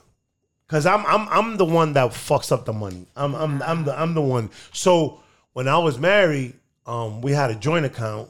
cause 0.67 0.85
I'm 0.87 1.05
I'm 1.05 1.29
I'm 1.29 1.57
the 1.57 1.65
one 1.65 1.93
that 1.93 2.11
fucks 2.11 2.51
up 2.51 2.65
the 2.65 2.73
money. 2.73 3.05
I'm 3.15 3.35
I'm 3.35 3.61
I'm 3.61 3.85
the 3.85 3.99
I'm 3.99 4.13
the 4.15 4.21
one. 4.21 4.49
So 4.73 5.19
when 5.53 5.67
I 5.67 5.77
was 5.77 5.99
married, 5.99 6.55
um, 6.87 7.21
we 7.21 7.31
had 7.31 7.51
a 7.51 7.55
joint 7.55 7.85
account, 7.85 8.29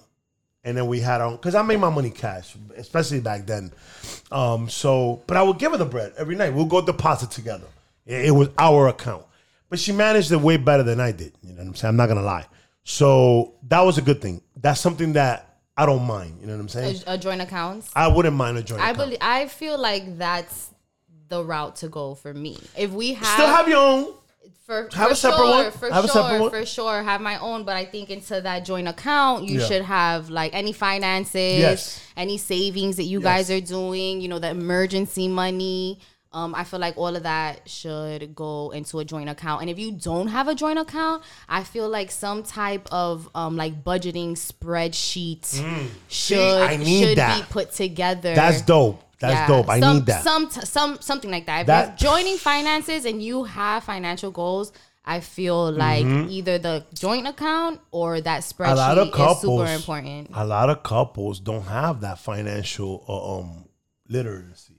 and 0.65 0.75
then 0.75 0.87
we 0.87 0.99
had 0.99 1.21
our 1.21 1.37
cause 1.37 1.55
I 1.55 1.61
made 1.61 1.79
my 1.79 1.89
money 1.89 2.09
cash, 2.09 2.55
especially 2.75 3.21
back 3.21 3.45
then. 3.45 3.71
Um, 4.31 4.67
so 4.67 5.21
but 5.27 5.37
I 5.37 5.43
would 5.43 5.59
give 5.59 5.71
her 5.71 5.77
the 5.77 5.85
bread 5.85 6.13
every 6.17 6.35
night. 6.35 6.53
We'll 6.53 6.65
go 6.65 6.85
deposit 6.85 7.31
together. 7.31 7.67
It, 8.05 8.25
it 8.25 8.31
was 8.31 8.49
our 8.57 8.89
account, 8.89 9.23
but 9.69 9.79
she 9.79 9.91
managed 9.91 10.31
it 10.31 10.41
way 10.41 10.57
better 10.57 10.83
than 10.83 10.99
I 10.99 11.11
did. 11.11 11.33
You 11.41 11.53
know 11.53 11.59
what 11.59 11.67
I'm 11.67 11.75
saying? 11.75 11.89
I'm 11.89 11.95
not 11.95 12.07
gonna 12.07 12.21
lie. 12.21 12.45
So 12.83 13.53
that 13.69 13.81
was 13.81 13.97
a 13.97 14.01
good 14.01 14.21
thing. 14.21 14.41
That's 14.57 14.81
something 14.81 15.13
that 15.13 15.59
I 15.77 15.85
don't 15.85 16.03
mind. 16.03 16.39
You 16.41 16.47
know 16.47 16.53
what 16.53 16.61
I'm 16.61 16.69
saying? 16.69 17.01
A, 17.07 17.13
a 17.13 17.17
joint 17.17 17.41
accounts. 17.41 17.91
I 17.95 18.07
wouldn't 18.07 18.35
mind 18.35 18.57
a 18.57 18.63
joint 18.63 18.81
I 18.81 18.91
account. 18.91 18.97
believe. 18.97 19.17
I 19.21 19.47
feel 19.47 19.77
like 19.79 20.17
that's 20.17 20.71
the 21.27 21.43
route 21.43 21.77
to 21.77 21.89
go 21.89 22.15
for 22.15 22.33
me. 22.33 22.57
If 22.77 22.91
we 22.91 23.13
have 23.13 23.27
Still 23.27 23.47
have 23.47 23.67
your 23.67 23.77
own. 23.77 24.13
For, 24.65 24.89
have 24.93 25.07
for 25.07 25.13
a 25.13 25.15
separate 25.15 25.37
sure, 25.37 25.63
one? 25.63 25.71
for 25.71 25.89
Have 25.91 26.05
a 26.05 26.07
sure, 26.07 26.23
separate 26.23 26.41
one? 26.41 26.49
for 26.49 26.65
sure, 26.65 27.03
have 27.03 27.21
my 27.21 27.37
own. 27.39 27.63
But 27.65 27.75
I 27.75 27.85
think 27.85 28.09
into 28.09 28.41
that 28.41 28.65
joint 28.65 28.87
account, 28.87 29.45
you 29.45 29.59
Yeah. 29.59 29.65
should 29.67 29.81
have 29.83 30.29
like 30.29 30.53
any 30.55 30.73
finances, 30.73 31.59
Yes. 31.59 32.01
any 32.17 32.37
savings 32.37 32.95
that 32.97 33.03
you 33.03 33.19
Yes. 33.19 33.23
guys 33.47 33.51
are 33.51 33.61
doing. 33.61 34.21
You 34.21 34.27
know, 34.27 34.39
the 34.39 34.49
emergency 34.49 35.27
money. 35.27 35.99
Um, 36.33 36.53
I 36.53 36.65
feel 36.65 36.81
like 36.81 36.97
all 36.97 37.15
of 37.15 37.23
that 37.23 37.61
should 37.69 38.35
go 38.35 38.71
into 38.71 38.99
a 38.99 39.05
joint 39.05 39.29
account. 39.29 39.61
And 39.61 39.69
if 39.69 39.79
you 39.79 39.93
don't 39.93 40.27
have 40.27 40.49
a 40.49 40.55
joint 40.55 40.77
account, 40.77 41.23
I 41.47 41.63
feel 41.63 41.87
like 41.87 42.11
some 42.11 42.43
type 42.43 42.89
of 42.91 43.29
um, 43.33 43.55
like 43.55 43.85
budgeting 43.85 44.31
spreadsheet 44.33 45.45
should 46.09 46.37
Mm. 46.37 46.67
I 46.67 46.75
need 46.75 47.07
should 47.07 47.17
that. 47.19 47.37
be 47.39 47.45
put 47.49 47.71
together. 47.71 48.35
That's 48.35 48.61
dope. 48.61 49.01
That's 49.19 49.33
Yeah, 49.33 49.47
dope. 49.47 49.69
I 49.69 49.79
some, 49.79 49.97
need 49.97 50.05
that. 50.07 50.23
Some, 50.23 50.49
some, 50.49 50.97
something 51.01 51.31
like 51.31 51.45
that. 51.45 51.61
If 51.61 51.67
That- 51.67 52.01
you're 52.01 52.11
joining 52.11 52.37
finances 52.37 53.05
and 53.05 53.21
you 53.21 53.43
have 53.45 53.83
financial 53.83 54.31
goals, 54.31 54.71
I 55.07 55.19
feel 55.19 55.71
like 55.71 56.03
either 56.05 56.57
the 56.57 56.83
joint 56.93 57.27
account 57.27 57.79
or 57.91 58.19
that 58.21 58.41
Mm-hmm. 58.41 58.63
a 58.63 58.75
lot 58.75 58.97
of 58.97 59.07
spreadsheet 59.09 59.13
couples. 59.13 59.61
is 59.61 59.69
super 59.69 59.75
important. 59.75 60.29
A 60.33 60.45
lot 60.45 60.69
of 60.69 60.81
couples 60.83 61.39
don't 61.39 61.63
have 61.63 62.01
that 62.01 62.17
financial 62.19 63.05
uh, 63.07 63.37
um 63.39 63.65
literacy. 64.09 64.73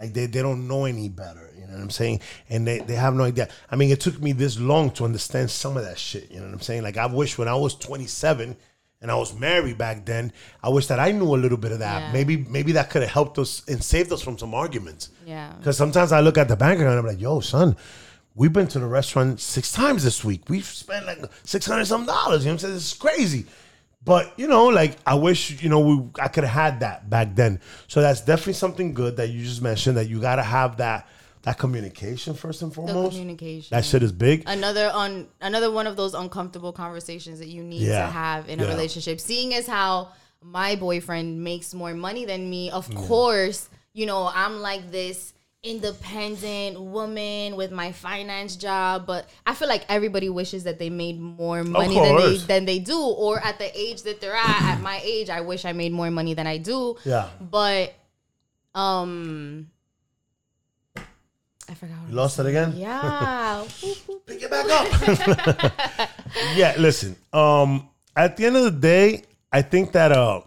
Like 0.00 0.14
they, 0.14 0.26
they 0.26 0.42
don't 0.42 0.68
know 0.68 0.84
any 0.84 1.08
better. 1.08 1.50
You 1.56 1.66
know 1.66 1.72
what 1.72 1.82
I'm 1.82 1.90
saying? 1.90 2.20
And 2.48 2.64
they, 2.66 2.78
they 2.78 2.94
have 2.94 3.14
no 3.14 3.24
idea. 3.24 3.48
I 3.68 3.74
mean, 3.74 3.90
it 3.90 4.00
took 4.00 4.20
me 4.22 4.30
this 4.30 4.58
long 4.60 4.92
to 4.92 5.04
understand 5.04 5.50
some 5.50 5.76
of 5.76 5.84
that 5.84 5.98
shit. 5.98 6.30
You 6.30 6.38
know 6.38 6.46
what 6.46 6.54
I'm 6.54 6.60
saying? 6.60 6.82
Like 6.84 6.96
I 6.96 7.06
wish 7.06 7.36
when 7.36 7.48
I 7.48 7.56
was 7.56 7.74
27 7.74 8.56
and 9.00 9.10
I 9.10 9.14
was 9.16 9.38
married 9.38 9.78
back 9.78 10.04
then, 10.04 10.32
I 10.62 10.68
wish 10.70 10.86
that 10.88 10.98
I 10.98 11.12
knew 11.12 11.34
a 11.34 11.36
little 11.36 11.58
bit 11.58 11.72
of 11.72 11.78
that. 11.78 12.00
Yeah. 12.00 12.12
Maybe 12.12 12.36
maybe 12.36 12.72
that 12.72 12.90
could 12.90 13.02
have 13.02 13.10
helped 13.10 13.38
us 13.38 13.62
and 13.68 13.82
saved 13.82 14.12
us 14.12 14.22
from 14.22 14.38
some 14.38 14.54
arguments. 14.54 15.10
Yeah. 15.24 15.52
Because 15.58 15.76
sometimes 15.76 16.12
I 16.12 16.20
look 16.20 16.38
at 16.38 16.48
the 16.48 16.56
bank 16.56 16.80
account 16.80 16.90
and 16.90 16.98
I'm 16.98 17.06
like, 17.06 17.20
yo, 17.20 17.40
son, 17.40 17.76
we've 18.34 18.52
been 18.52 18.66
to 18.68 18.78
the 18.78 18.86
restaurant 18.86 19.40
six 19.40 19.72
times 19.72 20.04
this 20.04 20.24
week. 20.24 20.42
We've 20.48 20.64
spent 20.64 21.06
like 21.06 21.18
six 21.44 21.66
hundred 21.66 21.86
some 21.86 22.06
dollars. 22.06 22.44
You 22.44 22.50
know 22.50 22.54
what 22.54 22.64
I'm 22.64 22.70
saying? 22.70 22.74
This 22.74 22.92
is 22.92 22.94
crazy. 22.94 23.46
But 24.04 24.32
you 24.38 24.48
know, 24.48 24.66
like 24.66 24.96
I 25.06 25.14
wish 25.14 25.62
you 25.62 25.68
know 25.68 25.80
we 25.80 26.10
I 26.20 26.28
could 26.28 26.44
have 26.44 26.52
had 26.52 26.80
that 26.80 27.08
back 27.08 27.34
then. 27.34 27.60
So 27.86 28.00
that's 28.00 28.20
definitely 28.20 28.54
something 28.54 28.94
good 28.94 29.16
that 29.18 29.28
you 29.28 29.44
just 29.44 29.62
mentioned 29.62 29.96
that 29.96 30.08
you 30.08 30.20
gotta 30.20 30.42
have 30.42 30.78
that 30.78 31.08
that 31.42 31.58
communication 31.58 32.34
first 32.34 32.62
and 32.62 32.70
The 32.70 32.74
foremost. 32.74 33.10
communication. 33.12 33.68
That 33.74 33.84
shit 33.84 34.02
is 34.02 34.12
big. 34.12 34.42
another 34.46 34.90
on 34.92 35.28
another 35.40 35.70
one 35.70 35.86
of 35.86 35.96
those 35.96 36.14
uncomfortable 36.14 36.72
conversations 36.72 37.38
that 37.38 37.48
you 37.48 37.62
need 37.62 37.82
Yeah. 37.82 38.06
to 38.06 38.12
have 38.12 38.48
in 38.48 38.60
a 38.60 38.64
Yeah. 38.64 38.68
relationship. 38.70 39.20
Seeing 39.20 39.54
as 39.54 39.66
how 39.66 40.08
my 40.42 40.76
boyfriend 40.76 41.42
makes 41.42 41.74
more 41.74 41.94
money 41.94 42.24
than 42.24 42.48
me, 42.48 42.70
of 42.70 42.92
course, 42.94 43.68
you 43.92 44.06
know, 44.06 44.30
I'm 44.32 44.60
like 44.60 44.90
this 44.92 45.32
independent 45.64 46.80
woman 46.80 47.56
with 47.56 47.72
my 47.72 47.90
finance 47.90 48.54
job, 48.54 49.06
but 49.06 49.28
I 49.44 49.54
feel 49.54 49.66
like 49.68 49.84
everybody 49.88 50.28
wishes 50.28 50.62
that 50.64 50.78
they 50.78 50.88
made 50.88 51.18
more 51.20 51.64
money 51.64 51.96
than 51.98 52.16
they 52.16 52.36
than 52.36 52.64
they 52.64 52.78
do 52.78 52.96
or 53.00 53.40
at 53.44 53.58
the 53.58 53.76
age 53.78 54.02
that 54.02 54.20
they're 54.20 54.36
at 54.36 54.62
at 54.62 54.80
my 54.80 55.00
age, 55.02 55.28
I 55.30 55.40
wish 55.40 55.64
I 55.64 55.72
made 55.72 55.90
more 55.92 56.10
money 56.12 56.34
than 56.34 56.46
I 56.46 56.58
do. 56.58 56.96
Yeah. 57.04 57.28
But 57.40 57.94
um 58.74 59.68
I 61.68 61.74
forgot 61.74 61.98
what 62.00 62.08
You 62.10 62.14
lost 62.16 62.38
it 62.38 62.46
again? 62.46 62.72
yeah. 62.76 63.64
Pick 64.26 64.42
it 64.42 64.50
back 64.50 64.66
up. 64.70 66.10
yeah, 66.56 66.74
listen. 66.78 67.16
Um, 67.32 67.88
at 68.16 68.36
the 68.36 68.46
end 68.46 68.56
of 68.56 68.64
the 68.64 68.70
day, 68.70 69.22
I 69.52 69.62
think 69.62 69.92
that 69.92 70.12
uh, 70.12 70.40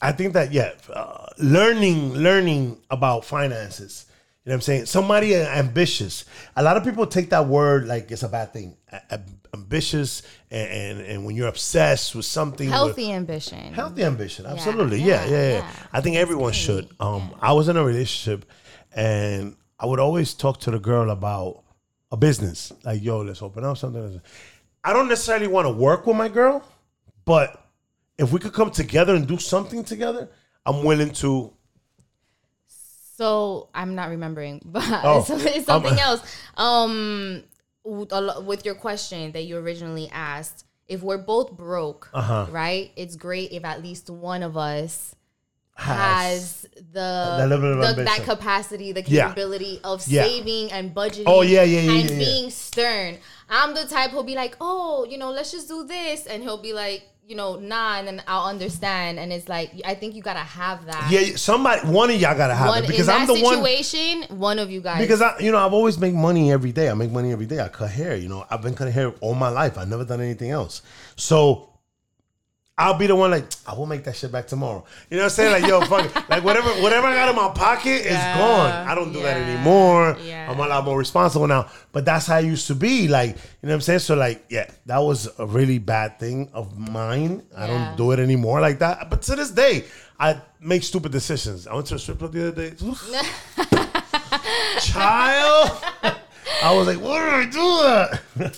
I 0.00 0.12
think 0.12 0.34
that 0.34 0.52
yeah, 0.52 0.72
uh, 0.92 1.26
learning 1.38 2.14
learning 2.14 2.78
about 2.90 3.24
finances. 3.24 4.06
You 4.44 4.50
know 4.50 4.54
what 4.54 4.56
I'm 4.56 4.60
saying? 4.62 4.86
Somebody 4.86 5.34
ambitious. 5.34 6.24
A 6.54 6.62
lot 6.62 6.76
of 6.76 6.84
people 6.84 7.06
take 7.06 7.30
that 7.30 7.46
word 7.48 7.86
like 7.88 8.10
it's 8.12 8.22
a 8.22 8.28
bad 8.28 8.52
thing. 8.52 8.76
A- 8.92 9.00
a- 9.10 9.20
ambitious, 9.54 10.22
and, 10.50 10.70
and 10.70 11.00
and 11.00 11.24
when 11.24 11.34
you're 11.34 11.48
obsessed 11.48 12.14
with 12.14 12.26
something, 12.26 12.66
with- 12.66 12.74
Healthy 12.74 13.10
ambition. 13.12 13.72
healthy 13.74 14.04
ambition 14.04 14.44
absolutely 14.46 14.98
yeah 15.00 15.24
yeah 15.24 15.30
yeah, 15.30 15.48
yeah, 15.48 15.54
yeah. 15.58 15.70
i 15.94 16.00
think 16.02 16.16
everyone 16.16 16.52
should 16.52 16.88
um 17.00 17.34
i 17.40 17.52
was 17.54 17.68
in 17.68 17.76
a 17.78 17.82
relationship 17.82 18.44
and 18.96 19.54
i 19.78 19.86
would 19.86 20.00
always 20.00 20.34
talk 20.34 20.58
to 20.58 20.70
the 20.72 20.78
girl 20.80 21.10
about 21.10 21.62
a 22.10 22.16
business 22.16 22.72
like 22.84 23.00
yo 23.02 23.20
let's 23.20 23.42
open 23.42 23.62
up 23.64 23.76
something 23.76 24.20
i 24.82 24.92
don't 24.92 25.06
necessarily 25.08 25.46
want 25.46 25.66
to 25.66 25.70
work 25.72 26.06
with 26.06 26.16
my 26.16 26.28
girl 26.28 26.64
but 27.24 27.62
if 28.18 28.32
we 28.32 28.40
could 28.40 28.52
come 28.52 28.70
together 28.70 29.14
and 29.14 29.28
do 29.28 29.36
something 29.38 29.84
together 29.84 30.28
i'm 30.64 30.82
willing 30.82 31.10
to 31.10 31.52
So 33.16 33.68
I'm 33.74 33.94
not 33.94 34.10
remembering, 34.10 34.60
but 34.64 34.84
Oh, 35.04 35.24
it's, 35.28 35.64
something 35.66 35.92
um, 35.92 35.98
else. 35.98 36.22
Um, 36.56 37.44
with 37.84 38.12
with 38.44 38.64
your 38.66 38.74
question 38.74 39.32
that 39.32 39.44
you 39.44 39.56
originally 39.56 40.08
asked, 40.12 40.64
if 40.86 41.02
we're 41.02 41.16
both 41.34 41.52
broke, 41.56 42.10
Uh-huh. 42.12 42.46
right? 42.50 42.90
It's 42.96 43.16
great 43.16 43.52
if 43.52 43.64
at 43.64 43.82
least 43.82 44.10
one 44.10 44.42
of 44.42 44.56
us 44.56 45.14
Has- 45.76 46.62
has 46.62 46.66
the, 46.92 47.00
of 47.44 47.48
the 47.50 47.54
ambition. 47.56 48.04
that 48.06 48.22
capacity, 48.24 48.92
the 48.92 49.02
Yeah. 49.02 49.28
capability 49.28 49.80
of 49.84 50.06
Yeah. 50.08 50.24
saving 50.24 50.72
and 50.72 50.94
budgeting. 50.94 51.24
Oh, 51.26 51.42
yeah, 51.42 51.62
yeah, 51.62 51.80
yeah, 51.80 51.90
and 51.92 52.10
yeah, 52.10 52.16
yeah. 52.16 52.24
being 52.24 52.50
stern. 52.50 53.18
I'm 53.50 53.74
the 53.74 53.84
type 53.84 54.10
who'll 54.10 54.22
be 54.24 54.34
like, 54.34 54.56
oh, 54.60 55.06
you 55.08 55.18
know, 55.18 55.30
let's 55.30 55.52
just 55.52 55.68
do 55.68 55.84
this, 55.86 56.26
and 56.26 56.42
he'll 56.42 56.62
be 56.62 56.72
like, 56.72 57.02
you 57.28 57.34
know, 57.36 57.56
nah, 57.56 57.98
and 57.98 58.06
then 58.06 58.22
I'll 58.28 58.46
understand. 58.48 59.18
And 59.18 59.32
it's 59.32 59.48
like, 59.48 59.72
I 59.84 59.94
think 59.96 60.14
you 60.14 60.22
gotta 60.22 60.38
have 60.38 60.86
that. 60.86 61.10
Yeah, 61.10 61.34
somebody, 61.36 61.86
one 61.88 62.08
of 62.08 62.20
y'all 62.20 62.36
gotta 62.36 62.54
have 62.54 62.68
One 62.68 62.84
it 62.84 62.86
because 62.86 63.08
in 63.08 63.14
I'm 63.14 63.26
that 63.26 63.34
the 63.34 63.42
one. 63.42 63.54
situation, 63.56 64.38
one 64.38 64.58
of 64.60 64.70
you 64.70 64.80
guys. 64.80 65.00
Because 65.00 65.20
I, 65.20 65.36
you 65.40 65.50
know, 65.50 65.58
I've 65.58 65.72
always 65.74 65.98
make 65.98 66.14
money 66.14 66.52
every 66.52 66.70
day. 66.72 66.88
I 66.88 66.94
make 66.94 67.10
money 67.10 67.32
every 67.32 67.46
day. 67.46 67.58
I 67.60 67.66
cut 67.68 67.90
hair. 67.90 68.14
You 68.16 68.28
know, 68.28 68.46
I've 68.48 68.62
been 68.62 68.74
cutting 68.74 68.92
hair 68.94 69.12
all 69.20 69.34
my 69.34 69.48
life. 69.48 69.76
I've 69.76 69.88
never 69.88 70.04
done 70.04 70.20
anything 70.20 70.50
else. 70.52 70.82
So 71.16 71.68
I'll 72.78 72.98
be 72.98 73.06
the 73.06 73.16
one 73.16 73.30
like 73.30 73.46
I 73.66 73.72
will 73.74 73.86
make 73.86 74.04
that 74.04 74.16
shit 74.16 74.30
back 74.30 74.46
tomorrow. 74.46 74.84
You 75.08 75.16
know 75.16 75.22
what 75.22 75.32
I'm 75.32 75.36
saying? 75.36 75.62
Like 75.62 75.66
yo, 75.70 75.80
fuck 75.82 76.04
it. 76.04 76.12
Like 76.28 76.44
whatever, 76.44 76.68
whatever 76.82 77.06
I 77.06 77.14
got 77.14 77.30
in 77.30 77.36
my 77.36 77.48
pocket 77.54 78.04
is 78.04 78.18
gone. 78.36 78.70
I 78.86 78.94
don't 78.94 79.14
do 79.14 79.22
that 79.22 79.38
anymore. 79.38 80.18
yeah. 80.22 80.50
I'm 80.50 80.58
a 80.60 80.66
lot 80.66 80.84
more 80.84 80.98
responsible 80.98 81.46
now. 81.46 81.70
But 81.92 82.04
that's 82.04 82.26
how 82.26 82.36
I 82.36 82.40
used 82.40 82.66
to 82.66 82.74
be. 82.74 83.08
Like 83.08 83.30
you 83.30 83.34
know 83.62 83.70
what 83.70 83.74
I'm 83.76 83.80
saying? 83.80 84.00
So 84.00 84.14
like 84.14 84.44
yeah, 84.50 84.68
that 84.84 84.98
was 84.98 85.26
a 85.38 85.46
really 85.46 85.78
bad 85.78 86.18
thing 86.20 86.50
of 86.52 86.76
mine. 86.78 87.44
I 87.56 87.66
don't 87.66 87.96
do 87.96 88.12
it 88.12 88.18
anymore 88.18 88.60
like 88.60 88.78
that. 88.80 89.08
But 89.08 89.22
to 89.22 89.36
this 89.36 89.50
day, 89.52 89.86
I 90.20 90.38
make 90.60 90.82
stupid 90.82 91.12
decisions. 91.12 91.66
I 91.66 91.72
went 91.74 91.86
to 91.86 91.94
a 91.94 91.98
strip 91.98 92.18
club 92.18 92.32
the 92.32 92.48
other 92.48 92.70
day. 92.70 92.76
Child. 94.80 95.70
I 96.62 96.74
was 96.74 96.86
like, 96.86 97.00
what 97.00 97.20
did 97.20 97.32
I 97.32 97.46
do 97.46 97.80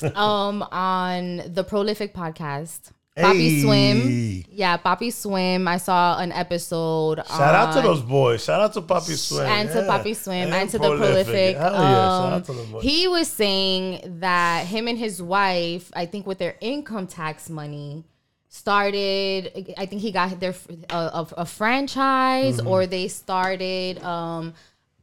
that? 0.00 0.16
um 0.16 0.62
on 0.72 1.42
the 1.54 1.62
prolific 1.62 2.12
podcast. 2.14 2.90
Poppy 3.20 3.50
Hey. 3.57 3.62
Swim. 3.62 4.44
Yeah, 4.50 4.76
Poppy 4.76 5.11
Swim. 5.11 5.68
I 5.68 5.76
saw 5.78 6.18
an 6.18 6.33
episode. 6.33 7.18
Shout 7.26 7.54
out 7.54 7.74
to 7.74 7.81
those 7.83 8.00
boys. 8.02 8.44
Shout 8.44 8.61
out 8.61 8.72
to 8.74 8.83
Poppy 8.83 9.14
Swim. 9.14 9.46
and 9.46 9.68
to 9.70 9.81
Yeah. 9.81 9.87
Poppy 9.87 10.14
Swim 10.14 10.46
and, 10.48 10.54
And 10.54 10.70
to 10.70 10.78
the 10.78 10.96
prolific. 10.96 11.57
Hell 11.57 11.72
yeah. 11.72 11.78
Shout 11.81 12.24
Um, 12.26 12.33
out 12.35 12.44
to 12.46 12.81
he 12.81 13.09
was 13.09 13.28
saying 13.28 14.18
that 14.20 14.66
him 14.66 14.88
and 14.88 14.98
his 14.98 15.22
wife, 15.22 15.90
I 15.94 16.07
think, 16.07 16.26
with 16.26 16.38
their 16.38 16.57
income 16.61 17.07
tax 17.07 17.48
money, 17.48 18.04
started. 18.48 19.74
I 19.78 19.87
think 19.87 20.02
he 20.02 20.11
got 20.12 20.40
their 20.40 20.54
a, 20.90 20.96
a, 20.96 21.26
a 21.38 21.46
franchise, 21.46 22.59
Mm-hmm. 22.59 22.66
or 22.68 22.87
they 22.87 23.09
started. 23.09 24.02
um 24.02 24.54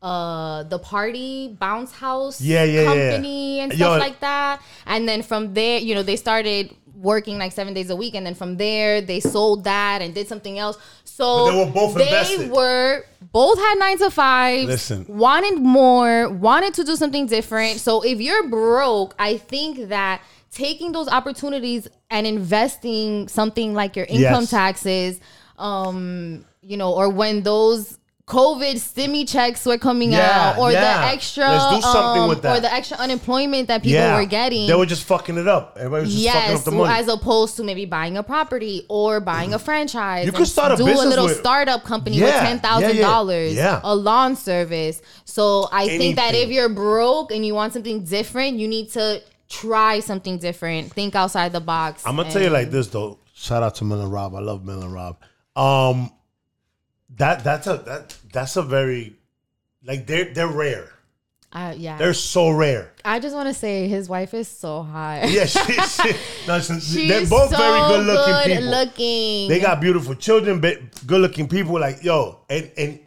uh 0.02 0.62
the 0.64 0.78
party 0.78 1.48
bounce 1.58 1.92
house 1.94 2.40
Yeah, 2.42 2.64
yeah, 2.66 2.82
yeah. 2.82 2.86
company 3.12 3.60
and 3.62 3.72
Yo, 3.74 3.78
stuff 3.78 4.00
like 4.00 4.20
that 4.20 4.62
and 4.86 5.08
then 5.10 5.24
from 5.24 5.54
there 5.56 5.80
you 5.80 5.96
know 5.96 6.04
they 6.04 6.18
started 6.18 6.76
working 6.96 7.38
like 7.38 7.52
seven 7.52 7.74
days 7.74 7.90
a 7.90 7.96
week 7.96 8.16
and 8.16 8.26
then 8.26 8.34
from 8.36 8.58
there 8.58 9.02
they 9.02 9.20
sold 9.20 9.64
that 9.66 10.02
and 10.02 10.14
did 10.14 10.28
something 10.28 10.58
else 10.60 10.78
so 11.04 11.46
But 11.46 11.52
they 11.52 11.58
were 11.66 11.72
both 11.72 11.96
they 11.96 12.04
invested. 12.04 12.52
were 12.52 13.06
both 13.32 13.58
had 13.60 13.76
nine 13.80 13.98
to 14.00 14.10
five 14.10 14.66
Listen. 14.68 15.06
wanted 15.08 15.60
more 15.60 16.30
wanted 16.30 16.74
to 16.76 16.84
do 16.84 16.96
something 16.96 17.26
different 17.28 17.80
so 17.80 18.02
if 18.02 18.20
you're 18.22 18.48
broke 18.48 19.14
i 19.20 19.38
think 19.38 19.90
that 19.90 20.22
taking 20.52 20.94
those 20.94 21.08
opportunities 21.10 21.88
and 22.10 22.26
investing 22.26 23.28
something 23.28 23.74
like 23.74 23.96
your 23.96 24.06
income 24.06 24.42
Yes. 24.44 24.50
taxes 24.50 25.20
um 25.58 26.46
you 26.62 26.78
know 26.78 26.94
or 26.94 27.10
when 27.10 27.44
those 27.44 27.98
COVID 28.28 28.74
stimmy 28.78 29.30
checks 29.30 29.68
were 29.68 29.78
coming 29.78 30.12
Yeah, 30.12 30.54
out, 30.56 30.58
or 30.58 30.72
yeah. 30.72 30.98
the 31.08 31.14
extra, 31.14 31.44
Let's 31.48 31.76
do 31.76 31.82
something 31.82 32.24
um, 32.24 32.30
with 32.30 32.42
that. 32.42 32.58
or 32.58 32.60
the 32.62 32.74
extra 32.74 32.98
unemployment 32.98 33.68
that 33.68 33.84
people 33.84 34.00
yeah. 34.00 34.20
were 34.20 34.26
getting. 34.26 34.66
They 34.68 34.74
were 34.74 34.88
just 34.88 35.04
fucking 35.04 35.38
it 35.38 35.48
up. 35.48 35.78
Everybody 35.78 36.06
was 36.06 36.16
just 36.16 36.26
fucking 36.26 36.50
Yes, 36.50 36.60
up 36.60 36.66
the 36.66 36.72
money. 36.72 36.94
as 37.00 37.08
opposed 37.08 37.56
to 37.58 37.64
maybe 37.64 37.86
buying 37.86 38.18
a 38.18 38.24
property 38.24 38.84
or 38.90 39.20
buying 39.20 39.54
a 39.54 39.60
franchise. 39.60 40.26
You 40.26 40.32
could 40.32 40.48
start 40.48 40.72
a 40.72 40.76
do 40.78 40.86
a 40.86 41.06
little 41.06 41.26
with- 41.26 41.38
startup 41.38 41.84
company 41.84 42.20
with 42.20 42.34
ten 42.34 42.60
thousand 42.60 42.98
dollars, 42.98 43.56
a 43.60 43.96
lawn 43.96 44.36
service. 44.36 45.04
So 45.26 45.68
I 45.72 45.88
think 45.88 46.16
that 46.16 46.34
if 46.34 46.50
you're 46.50 46.70
broke 46.70 47.32
and 47.32 47.46
you 47.46 47.54
want 47.54 47.74
something 47.74 48.04
different, 48.06 48.58
you 48.58 48.68
need 48.68 48.90
to 48.94 49.22
try 49.50 50.00
something 50.00 50.40
different. 50.40 50.92
Think 50.92 51.14
outside 51.14 51.52
the 51.54 51.60
box. 51.62 52.02
I'm 52.08 52.16
gonna 52.16 52.32
tell 52.32 52.42
you 52.42 52.50
like 52.50 52.72
this 52.72 52.88
though. 52.88 53.20
Shout 53.36 53.62
out 53.62 53.76
to 53.76 53.84
Mel 53.84 54.02
and 54.02 54.12
Rob. 54.12 54.34
I 54.34 54.40
love 54.40 54.66
Mel 54.66 54.82
and 54.82 54.92
Rob. 54.92 55.18
Um, 55.56 56.10
that 57.18 57.44
that's 57.44 57.68
a 57.68 57.78
that 57.78 58.18
that's 58.32 58.56
a 58.58 58.62
very 58.62 59.16
like 59.84 60.08
they're 60.08 60.34
they're 60.34 60.48
rare. 60.48 60.92
Uh, 61.52 61.74
yeah, 61.78 61.98
They're 61.98 62.14
so 62.14 62.50
rare. 62.50 62.92
I 63.06 63.18
just 63.20 63.34
want 63.34 63.48
to 63.48 63.54
say 63.54 63.88
his 63.88 64.10
wife 64.10 64.34
is 64.34 64.46
so 64.50 64.84
hot. 64.84 65.30
Yeah, 65.30 65.46
she, 65.46 65.60
she, 65.72 66.12
no, 66.50 66.60
she- 66.60 67.08
they're 67.08 67.26
both 67.28 67.50
so 67.50 67.58
very 67.58 67.80
good 67.80 68.06
looking 68.06 68.34
good 68.34 68.46
people. 68.58 68.70
looking. 68.72 69.48
They 69.50 69.60
got 69.62 69.80
beautiful 69.80 70.16
children, 70.16 70.60
but 70.60 70.80
good 71.08 71.22
looking 71.22 71.48
people. 71.48 71.80
Like 71.80 72.04
yo, 72.04 72.40
and 72.50 72.70
and 72.78 73.00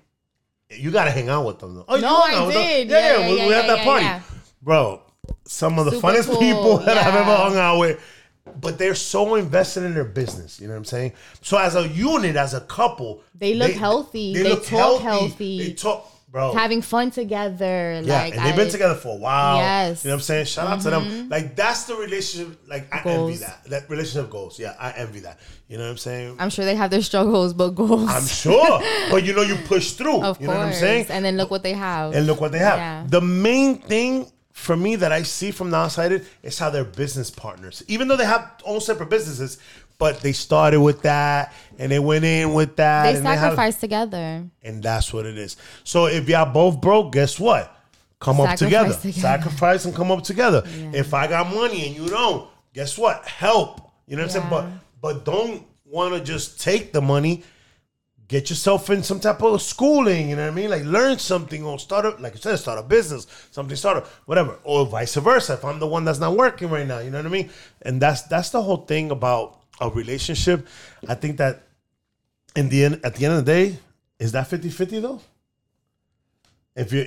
you 0.70 0.90
gotta 0.90 1.10
hang 1.10 1.28
out 1.28 1.44
with 1.44 1.58
them. 1.58 1.74
Though. 1.74 1.84
Oh, 1.88 1.96
No, 2.00 2.16
I 2.16 2.50
did. 2.50 2.88
Yeah, 2.88 2.98
Yeah, 2.98 3.18
yeah, 3.18 3.30
we, 3.30 3.36
yeah, 3.36 3.46
we 3.48 3.52
had 3.52 3.68
that 3.68 3.84
party, 3.84 4.24
bro. 4.62 5.02
Some 5.44 5.78
of 5.78 5.84
the 5.84 5.90
Super 5.92 6.06
funnest 6.06 6.26
cool, 6.30 6.38
people 6.38 6.78
that 6.78 6.96
I've 6.96 7.14
ever 7.14 7.36
hung 7.36 7.56
out 7.58 7.78
with. 7.78 8.00
But 8.60 8.78
they're 8.78 8.94
so 8.94 9.34
invested 9.34 9.84
in 9.84 9.94
their 9.94 10.04
business. 10.04 10.60
You 10.60 10.66
know 10.66 10.74
what 10.74 10.78
I'm 10.78 10.84
saying? 10.84 11.12
So 11.42 11.58
as 11.58 11.74
a 11.76 11.86
unit, 11.88 12.36
as 12.36 12.54
a 12.54 12.60
couple, 12.60 13.22
They 13.34 13.54
look 13.54 13.72
healthy. 13.72 14.34
They 14.34 14.56
talk 14.56 15.02
healthy. 15.02 15.58
They 15.58 15.72
talk, 15.74 16.10
bro. 16.30 16.52
having 16.52 16.82
fun 16.82 17.10
together. 17.10 18.00
yeah, 18.04 18.22
like 18.22 18.36
and 18.36 18.46
they've 18.46 18.56
been 18.56 18.70
together 18.70 18.94
for 18.94 19.14
a 19.16 19.18
while. 19.18 19.56
Yes. 19.56 20.00
Mm-hmm. 20.00 20.08
You 20.08 20.10
know 20.10 20.14
what 20.16 20.20
I'm 20.20 20.24
saying? 20.24 20.44
Shout 20.46 20.66
out 20.68 20.80
to 20.82 20.90
them. 20.90 21.28
Like 21.28 21.56
that's 21.56 21.84
the 21.84 21.94
relationship. 21.94 22.58
Like 22.66 22.92
I 22.92 23.02
envy 23.08 23.36
that. 23.36 23.64
That 23.66 23.90
relationship 23.90 24.30
goals. 24.30 24.58
Yeah, 24.58 24.74
I 24.78 24.92
envy 24.92 25.20
that. 25.20 25.38
You 25.68 25.76
know 25.76 25.84
what 25.84 25.90
I'm 25.90 25.96
saying? 25.98 26.36
I'm 26.38 26.50
sure 26.50 26.64
they 26.64 26.74
have 26.74 26.90
their 26.90 27.02
struggles, 27.02 27.52
but 27.52 27.70
goals. 27.70 28.08
I'm 28.08 28.26
sure. 28.26 28.80
but 29.10 29.24
you 29.24 29.34
know, 29.34 29.42
you 29.42 29.56
push 29.66 29.92
through. 29.92 30.22
of 30.22 30.40
you 30.40 30.46
course. 30.46 30.56
know 30.56 30.64
what 30.64 30.68
I'm 30.68 30.72
saying? 30.74 31.06
And 31.10 31.24
then 31.24 31.36
look 31.36 31.50
what 31.50 31.62
they 31.62 31.74
have. 31.74 32.14
And 32.14 32.26
look 32.26 32.40
what 32.40 32.52
they 32.52 32.58
have. 32.58 32.78
Yeah. 32.78 33.04
The 33.06 33.20
main 33.20 33.78
thing 33.78 34.30
for 34.58 34.76
me 34.76 34.96
that 34.96 35.12
I 35.12 35.22
see 35.22 35.52
from 35.52 35.70
the 35.70 35.76
outside 35.76 36.26
is 36.42 36.58
how 36.58 36.68
they're 36.68 36.84
business 36.84 37.30
partners. 37.30 37.82
Even 37.86 38.08
though 38.08 38.16
they 38.16 38.26
have 38.26 38.60
own 38.64 38.80
separate 38.80 39.08
businesses, 39.08 39.58
but 39.98 40.20
they 40.20 40.32
started 40.32 40.80
with 40.80 41.02
that 41.02 41.54
and 41.78 41.92
they 41.92 42.00
went 42.00 42.24
in 42.24 42.54
with 42.54 42.76
that. 42.76 43.04
they 43.04 43.18
and 43.18 43.26
have- 43.26 43.38
sacrifice 43.38 43.76
together. 43.76 44.44
and 44.62 44.82
that's 44.82 45.12
what 45.12 45.26
it 45.26 45.38
is. 45.38 45.56
So 45.84 46.06
if 46.06 46.28
y'all 46.28 46.52
both 46.52 46.80
broke, 46.80 47.12
guess 47.12 47.38
what? 47.38 47.74
Come 48.18 48.40
up 48.40 48.56
together. 48.56 48.94
together. 48.94 49.12
Sacrifice 49.12 49.84
and 49.84 49.94
come 49.94 50.10
up 50.10 50.24
together. 50.24 50.64
If 50.92 51.14
I 51.14 51.28
got 51.28 51.54
money 51.54 51.86
and 51.86 51.96
you 51.96 52.08
don't, 52.08 52.50
guess 52.74 52.98
what? 52.98 53.24
Help. 53.26 53.92
You 54.08 54.16
know 54.16 54.24
what 54.24 54.34
I'm 54.34 54.42
saying? 54.42 54.50
But 54.50 54.66
but 55.00 55.24
don't 55.24 55.64
want 55.84 56.14
to 56.14 56.20
just 56.20 56.60
take 56.60 56.92
the 56.92 57.00
money. 57.00 57.44
Get 58.28 58.50
yourself 58.50 58.90
in 58.90 59.02
some 59.02 59.20
type 59.20 59.42
of 59.42 59.62
schooling, 59.62 60.28
you 60.28 60.36
know 60.36 60.42
what 60.42 60.52
I 60.52 60.54
mean? 60.54 60.68
Like 60.68 60.84
learn 60.84 61.18
something 61.18 61.64
or 61.64 61.78
start 61.78 62.04
a 62.04 62.10
like 62.20 62.34
I 62.34 62.38
said, 62.38 62.56
start 62.56 62.78
a 62.78 62.82
business, 62.82 63.26
something 63.50 63.74
start 63.74 64.04
a 64.04 64.08
whatever. 64.26 64.58
Or 64.64 64.84
vice 64.84 65.14
versa. 65.14 65.54
If 65.54 65.64
I'm 65.64 65.78
the 65.78 65.86
one 65.86 66.04
that's 66.04 66.18
not 66.18 66.36
working 66.36 66.68
right 66.68 66.86
now, 66.86 66.98
you 66.98 67.10
know 67.10 67.18
what 67.18 67.26
I 67.26 67.30
mean? 67.30 67.50
And 67.80 68.02
that's 68.02 68.22
that's 68.22 68.50
the 68.50 68.62
whole 68.62 68.84
thing 68.84 69.10
about 69.10 69.58
a 69.80 69.88
relationship. 69.88 70.68
I 71.08 71.14
think 71.14 71.38
that 71.38 71.62
in 72.54 72.68
the 72.68 72.84
end 72.84 73.00
at 73.02 73.14
the 73.14 73.24
end 73.24 73.34
of 73.38 73.46
the 73.46 73.50
day, 73.50 73.78
is 74.18 74.32
that 74.32 74.50
50-50 74.50 75.00
though? 75.00 75.20
If 76.76 76.92
you 76.92 77.06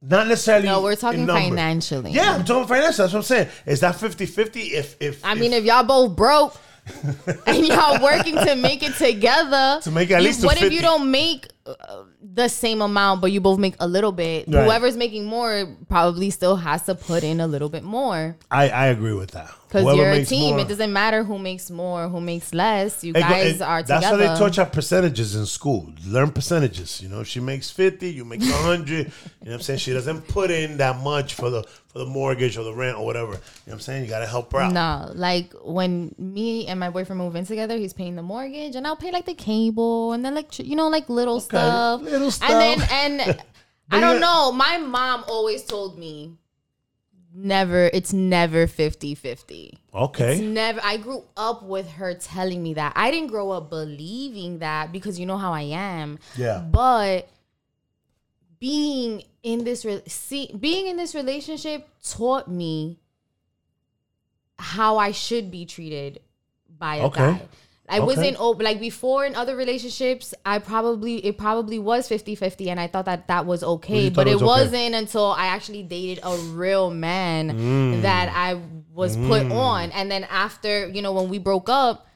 not 0.00 0.26
necessarily 0.26 0.66
No, 0.66 0.82
we're 0.82 0.96
talking 0.96 1.26
financially. 1.26 2.12
Yeah, 2.12 2.34
I'm 2.34 2.44
talking 2.46 2.66
financial. 2.66 3.04
That's 3.04 3.12
what 3.12 3.20
I'm 3.20 3.22
saying. 3.24 3.48
Is 3.66 3.80
that 3.80 3.96
50-50 3.96 4.72
if 4.72 4.96
if 5.00 5.22
I 5.22 5.34
mean, 5.34 5.52
if 5.52 5.64
y'all 5.64 5.84
both 5.84 6.16
broke 6.16 6.56
and 7.46 7.66
y'all 7.66 8.02
working 8.02 8.34
to 8.36 8.56
make 8.56 8.82
it 8.82 8.94
together, 8.96 9.80
To 9.82 9.90
make 9.90 10.10
at 10.10 10.22
least 10.22 10.44
what 10.44 10.56
if 10.56 10.62
50. 10.64 10.74
you 10.76 10.82
don't 10.82 11.10
make 11.10 11.48
uh, 11.66 12.02
the 12.20 12.48
same 12.48 12.82
amount, 12.82 13.20
but 13.22 13.32
you 13.32 13.40
both 13.40 13.58
make 13.58 13.74
a 13.80 13.86
little 13.88 14.12
bit? 14.12 14.46
Right. 14.48 14.64
Whoever's 14.64 14.96
making 14.96 15.24
more 15.24 15.66
probably 15.88 16.30
still 16.30 16.56
has 16.56 16.82
to 16.86 16.94
put 16.94 17.22
in 17.24 17.40
a 17.40 17.46
little 17.46 17.68
bit 17.70 17.84
more 17.84 18.36
I, 18.50 18.68
I 18.68 18.86
agree 18.88 19.14
with 19.14 19.30
that. 19.30 19.50
because 19.68 19.96
you're 19.96 20.10
a 20.10 20.24
team. 20.24 20.50
more- 20.56 20.60
It 20.60 20.68
doesn't 20.68 20.92
matter 20.92 21.24
who 21.24 21.38
makes 21.38 21.70
more, 21.70 22.08
who 22.08 22.20
makes 22.20 22.52
less. 22.52 23.02
You 23.02 23.14
go- 23.14 23.20
guys 23.20 23.56
it- 23.56 23.62
are 23.62 23.82
That's 23.82 24.04
together. 24.04 24.26
how 24.26 24.34
they 24.34 24.38
taught 24.38 24.56
you 24.58 24.64
percentages 24.66 25.34
in 25.36 25.46
school. 25.46 25.90
Learn 26.06 26.30
percentages. 26.32 27.00
You 27.00 27.08
know, 27.08 27.22
she 27.24 27.40
makes 27.40 27.70
50, 27.70 28.10
you 28.10 28.24
make 28.26 28.40
100. 28.40 28.88
you 28.90 29.04
know 29.04 29.10
what 29.40 29.52
I'm 29.54 29.60
saying? 29.60 29.78
She 29.78 29.92
doesn't 29.94 30.28
put 30.28 30.50
in 30.50 30.76
that 30.78 31.00
much 31.02 31.32
for 31.34 31.48
the 31.48 31.64
for 31.94 32.00
the 32.00 32.06
mortgage 32.06 32.58
or 32.58 32.64
the 32.64 32.74
rent 32.74 32.98
or 32.98 33.06
whatever. 33.06 33.30
You 33.32 33.38
know 33.38 33.40
what 33.66 33.72
I'm 33.74 33.80
saying? 33.80 34.02
You 34.04 34.10
got 34.10 34.18
to 34.18 34.26
help 34.26 34.52
her 34.52 34.58
out. 34.58 34.72
No, 34.72 35.12
like 35.14 35.52
when 35.64 36.14
me 36.18 36.66
and 36.66 36.78
my 36.78 36.90
boyfriend 36.90 37.18
move 37.18 37.36
in 37.36 37.46
together, 37.46 37.76
he's 37.78 37.92
paying 37.94 38.16
the 38.16 38.22
mortgage, 38.22 38.74
and 38.74 38.86
I'll 38.86 38.96
pay 38.96 39.10
like 39.12 39.24
the 39.26 39.34
cable, 39.34 40.12
and 40.12 40.24
then 40.24 40.34
like 40.34 40.58
you 40.58 40.74
know 40.76 40.88
like 40.88 41.08
little 41.08 41.38
stuff, 41.40 42.02
little 42.02 42.30
stuff. 42.32 42.50
and 42.50 42.80
then 43.20 43.20
and 43.30 43.42
I 43.90 44.00
don't 44.00 44.20
know. 44.20 44.50
My 44.52 44.78
mom 44.78 45.24
always 45.28 45.62
told 45.62 45.96
me, 45.98 46.32
never. 47.32 47.86
It's 47.92 48.12
never 48.12 48.66
50-50. 48.66 49.14
It's 49.24 49.78
Okay. 49.94 50.40
never. 50.40 50.80
I 50.82 50.96
grew 50.96 51.22
up 51.36 51.62
with 51.62 51.88
her 51.92 52.14
telling 52.14 52.60
me 52.62 52.74
that. 52.74 52.92
I 52.96 53.12
didn't 53.12 53.28
grow 53.28 53.50
up 53.52 53.70
believing 53.70 54.58
that 54.58 54.90
because 54.90 55.20
you 55.20 55.26
know 55.26 55.38
how 55.38 55.52
I 55.52 55.62
am. 55.62 56.18
Yeah. 56.36 56.58
But 56.58 57.28
being 58.58 59.22
in 59.44 59.62
this 59.62 59.84
re- 59.84 60.02
see 60.08 60.50
being 60.58 60.88
in 60.88 60.96
this 60.96 61.14
relationship 61.14 61.86
taught 62.02 62.48
me 62.48 62.98
how 64.58 64.96
I 64.98 65.12
should 65.12 65.50
be 65.50 65.66
treated 65.66 66.20
by 66.78 66.96
a 66.96 67.04
Okay. 67.06 67.20
guy. 67.20 67.42
I 67.86 67.98
Okay. 67.98 68.06
wasn't 68.06 68.40
open 68.40 68.64
like 68.64 68.80
before 68.80 69.26
in 69.26 69.34
other 69.34 69.54
relationships. 69.54 70.32
I 70.46 70.58
probably 70.58 71.16
it 71.26 71.36
probably 71.36 71.78
was 71.78 72.08
50-50 72.08 72.68
and 72.70 72.80
I 72.80 72.86
thought 72.86 73.04
that 73.04 73.28
that 73.28 73.44
was 73.44 73.62
okay, 73.62 74.08
but 74.08 74.26
it 74.26 74.32
was 74.32 74.42
okay. 74.42 74.46
wasn't 74.46 74.94
until 74.94 75.26
I 75.32 75.46
actually 75.46 75.82
dated 75.82 76.20
a 76.24 76.34
real 76.56 76.90
man 76.90 77.50
Mm. 77.50 78.02
that 78.02 78.32
I 78.34 78.58
was 78.94 79.16
put 79.18 79.44
on. 79.50 79.90
And 79.90 80.10
then 80.10 80.24
after, 80.24 80.88
you 80.88 81.02
know, 81.02 81.12
when 81.12 81.28
we 81.28 81.38
broke 81.38 81.68
up, 81.68 82.06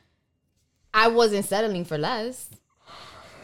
I 0.94 1.08
wasn't 1.08 1.44
settling 1.44 1.84
for 1.84 1.98
less. 1.98 2.48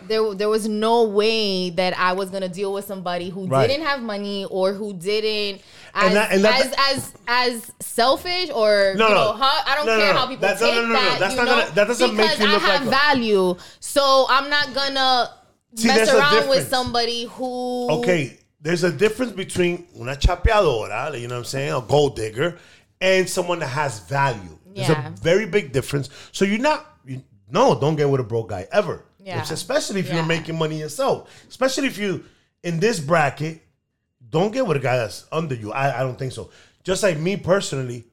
There, 0.08 0.34
there 0.34 0.48
was 0.48 0.68
no 0.68 1.04
way 1.04 1.70
that 1.70 1.98
I 1.98 2.12
was 2.12 2.30
gonna 2.30 2.48
deal 2.48 2.72
with 2.72 2.84
somebody 2.84 3.28
who 3.30 3.46
Right. 3.46 3.66
didn't 3.68 3.86
have 3.86 4.00
money 4.02 4.44
or 4.50 4.72
who 4.72 4.92
didn't 4.92 5.62
as 5.94 6.06
And 6.06 6.16
that- 6.16 6.32
and 6.32 6.44
that- 6.44 6.66
as, 6.66 6.74
as 6.96 7.12
as 7.26 7.70
selfish 7.80 8.50
or 8.54 8.94
No, 8.96 9.08
you 9.08 9.14
no. 9.14 9.24
know 9.24 9.32
how, 9.32 9.62
I 9.66 9.74
don't 9.76 9.86
No, 9.86 9.98
care 9.98 10.12
no. 10.12 10.20
how 10.20 10.26
people 10.26 10.40
That's- 10.42 10.60
take 10.60 10.74
no, 10.74 10.82
no, 10.82 10.86
no. 10.88 10.94
that. 10.94 11.18
That's 11.20 11.34
not 11.36 11.44
know? 11.46 11.60
gonna- 11.60 11.70
that 11.74 11.86
doesn't 11.88 12.14
make 12.16 12.26
because 12.30 12.40
you 12.40 12.52
look 12.52 12.62
I 12.62 12.66
have 12.66 12.86
like 12.86 12.90
value, 12.90 13.56
so 13.80 14.26
I'm 14.28 14.50
not 14.50 14.74
gonna 14.74 15.30
See, 15.76 15.88
mess 15.88 16.08
around 16.12 16.48
with 16.48 16.68
somebody 16.68 17.24
who 17.24 17.88
Okay, 17.90 18.38
there's 18.60 18.84
a 18.84 18.90
difference 18.92 19.32
between 19.32 19.86
una 20.00 20.16
chapeadora, 20.16 21.18
you 21.20 21.28
know 21.28 21.34
what 21.34 21.38
I'm 21.40 21.44
saying, 21.44 21.72
a 21.72 21.80
gold 21.80 22.16
digger, 22.16 22.58
and 23.00 23.28
someone 23.28 23.58
that 23.60 23.68
has 23.68 24.00
value. 24.00 24.58
There's 24.74 24.88
Yeah. 24.88 25.08
a 25.08 25.10
very 25.20 25.46
big 25.46 25.72
difference. 25.72 26.08
So 26.32 26.44
you're 26.44 26.58
not, 26.58 26.84
you, 27.06 27.22
no, 27.50 27.74
don't 27.78 27.94
get 27.96 28.08
with 28.10 28.20
a 28.20 28.24
broke 28.24 28.48
guy 28.48 28.66
ever. 28.72 29.04
Yeah. 29.24 29.40
It's 29.40 29.50
especially 29.50 30.00
if 30.00 30.08
Yeah. 30.08 30.16
you're 30.16 30.26
making 30.26 30.58
money 30.58 30.78
yourself. 30.78 31.30
Especially 31.48 31.86
if 31.86 31.96
you 31.98 32.24
in 32.62 32.78
this 32.80 33.00
bracket, 33.00 33.62
don't 34.30 34.52
get 34.52 34.66
with 34.66 34.76
a 34.76 34.80
guy 34.80 34.96
that's 34.98 35.26
under 35.32 35.54
you. 35.54 35.72
I, 35.72 36.00
I 36.00 36.02
don't 36.02 36.18
think 36.18 36.32
so. 36.32 36.50
Just 36.82 37.02
like 37.02 37.18
me 37.18 37.36
personally, 37.36 38.04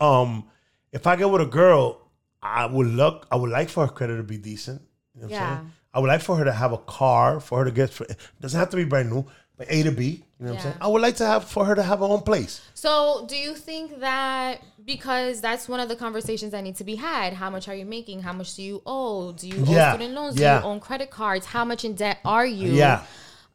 um, 0.00 0.44
if 0.92 1.06
I 1.06 1.16
get 1.16 1.28
with 1.30 1.40
a 1.42 1.46
girl, 1.46 2.00
I 2.42 2.66
would 2.66 2.86
look, 2.88 3.26
I 3.30 3.36
would 3.36 3.50
like 3.50 3.68
for 3.68 3.86
her 3.86 3.92
credit 3.92 4.16
to 4.18 4.22
be 4.22 4.36
decent. 4.38 4.82
You 5.14 5.22
know 5.22 5.28
what 5.28 5.36
I'm 5.36 5.42
Yeah. 5.42 5.56
saying? 5.56 5.70
I 5.94 6.00
would 6.00 6.08
like 6.08 6.22
for 6.22 6.36
her 6.36 6.44
to 6.44 6.52
have 6.52 6.72
a 6.72 6.78
car, 6.78 7.40
for 7.40 7.58
her 7.60 7.64
to 7.64 7.70
get, 7.70 7.90
for, 7.90 8.04
it 8.04 8.16
doesn't 8.40 8.58
have 8.58 8.70
to 8.70 8.76
be 8.76 8.84
brand 8.84 9.10
new, 9.10 9.24
but 9.56 9.66
A 9.70 9.82
to 9.84 9.92
B. 9.92 10.04
You 10.38 10.46
know 10.46 10.50
what 10.52 10.56
I'm 10.58 10.62
saying? 10.62 10.76
I 10.80 10.88
would 10.88 11.02
like 11.02 11.16
to 11.16 11.26
have 11.26 11.44
for 11.44 11.64
her 11.64 11.74
to 11.74 11.82
have 11.82 12.00
her 12.00 12.04
own 12.04 12.22
place. 12.22 12.60
So, 12.74 13.24
do 13.28 13.36
you 13.36 13.54
think 13.54 14.00
that 14.00 14.60
because 14.84 15.40
that's 15.40 15.68
one 15.68 15.80
of 15.80 15.88
the 15.88 15.96
conversations 15.96 16.52
that 16.52 16.62
need 16.62 16.76
to 16.76 16.84
be 16.84 16.96
had? 16.96 17.32
How 17.32 17.50
much 17.50 17.68
are 17.68 17.74
you 17.74 17.84
making? 17.86 18.22
How 18.22 18.32
much 18.32 18.54
do 18.54 18.62
you 18.62 18.82
owe? 18.84 19.32
Do 19.32 19.48
you 19.48 19.64
Yeah. 19.64 19.92
owe 19.92 19.96
student 19.96 20.14
loans? 20.14 20.38
Yeah. 20.38 20.58
Do 20.60 20.64
you 20.66 20.70
own 20.72 20.80
credit 20.80 21.10
cards? 21.10 21.46
How 21.46 21.64
much 21.64 21.84
in 21.84 21.94
debt 21.94 22.18
are 22.24 22.46
you? 22.46 22.72
Yeah. 22.72 23.04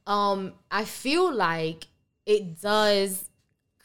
Um, 0.08 0.54
I 0.72 0.86
feel 0.86 1.32
like 1.34 1.88
it 2.26 2.60
does. 2.62 3.26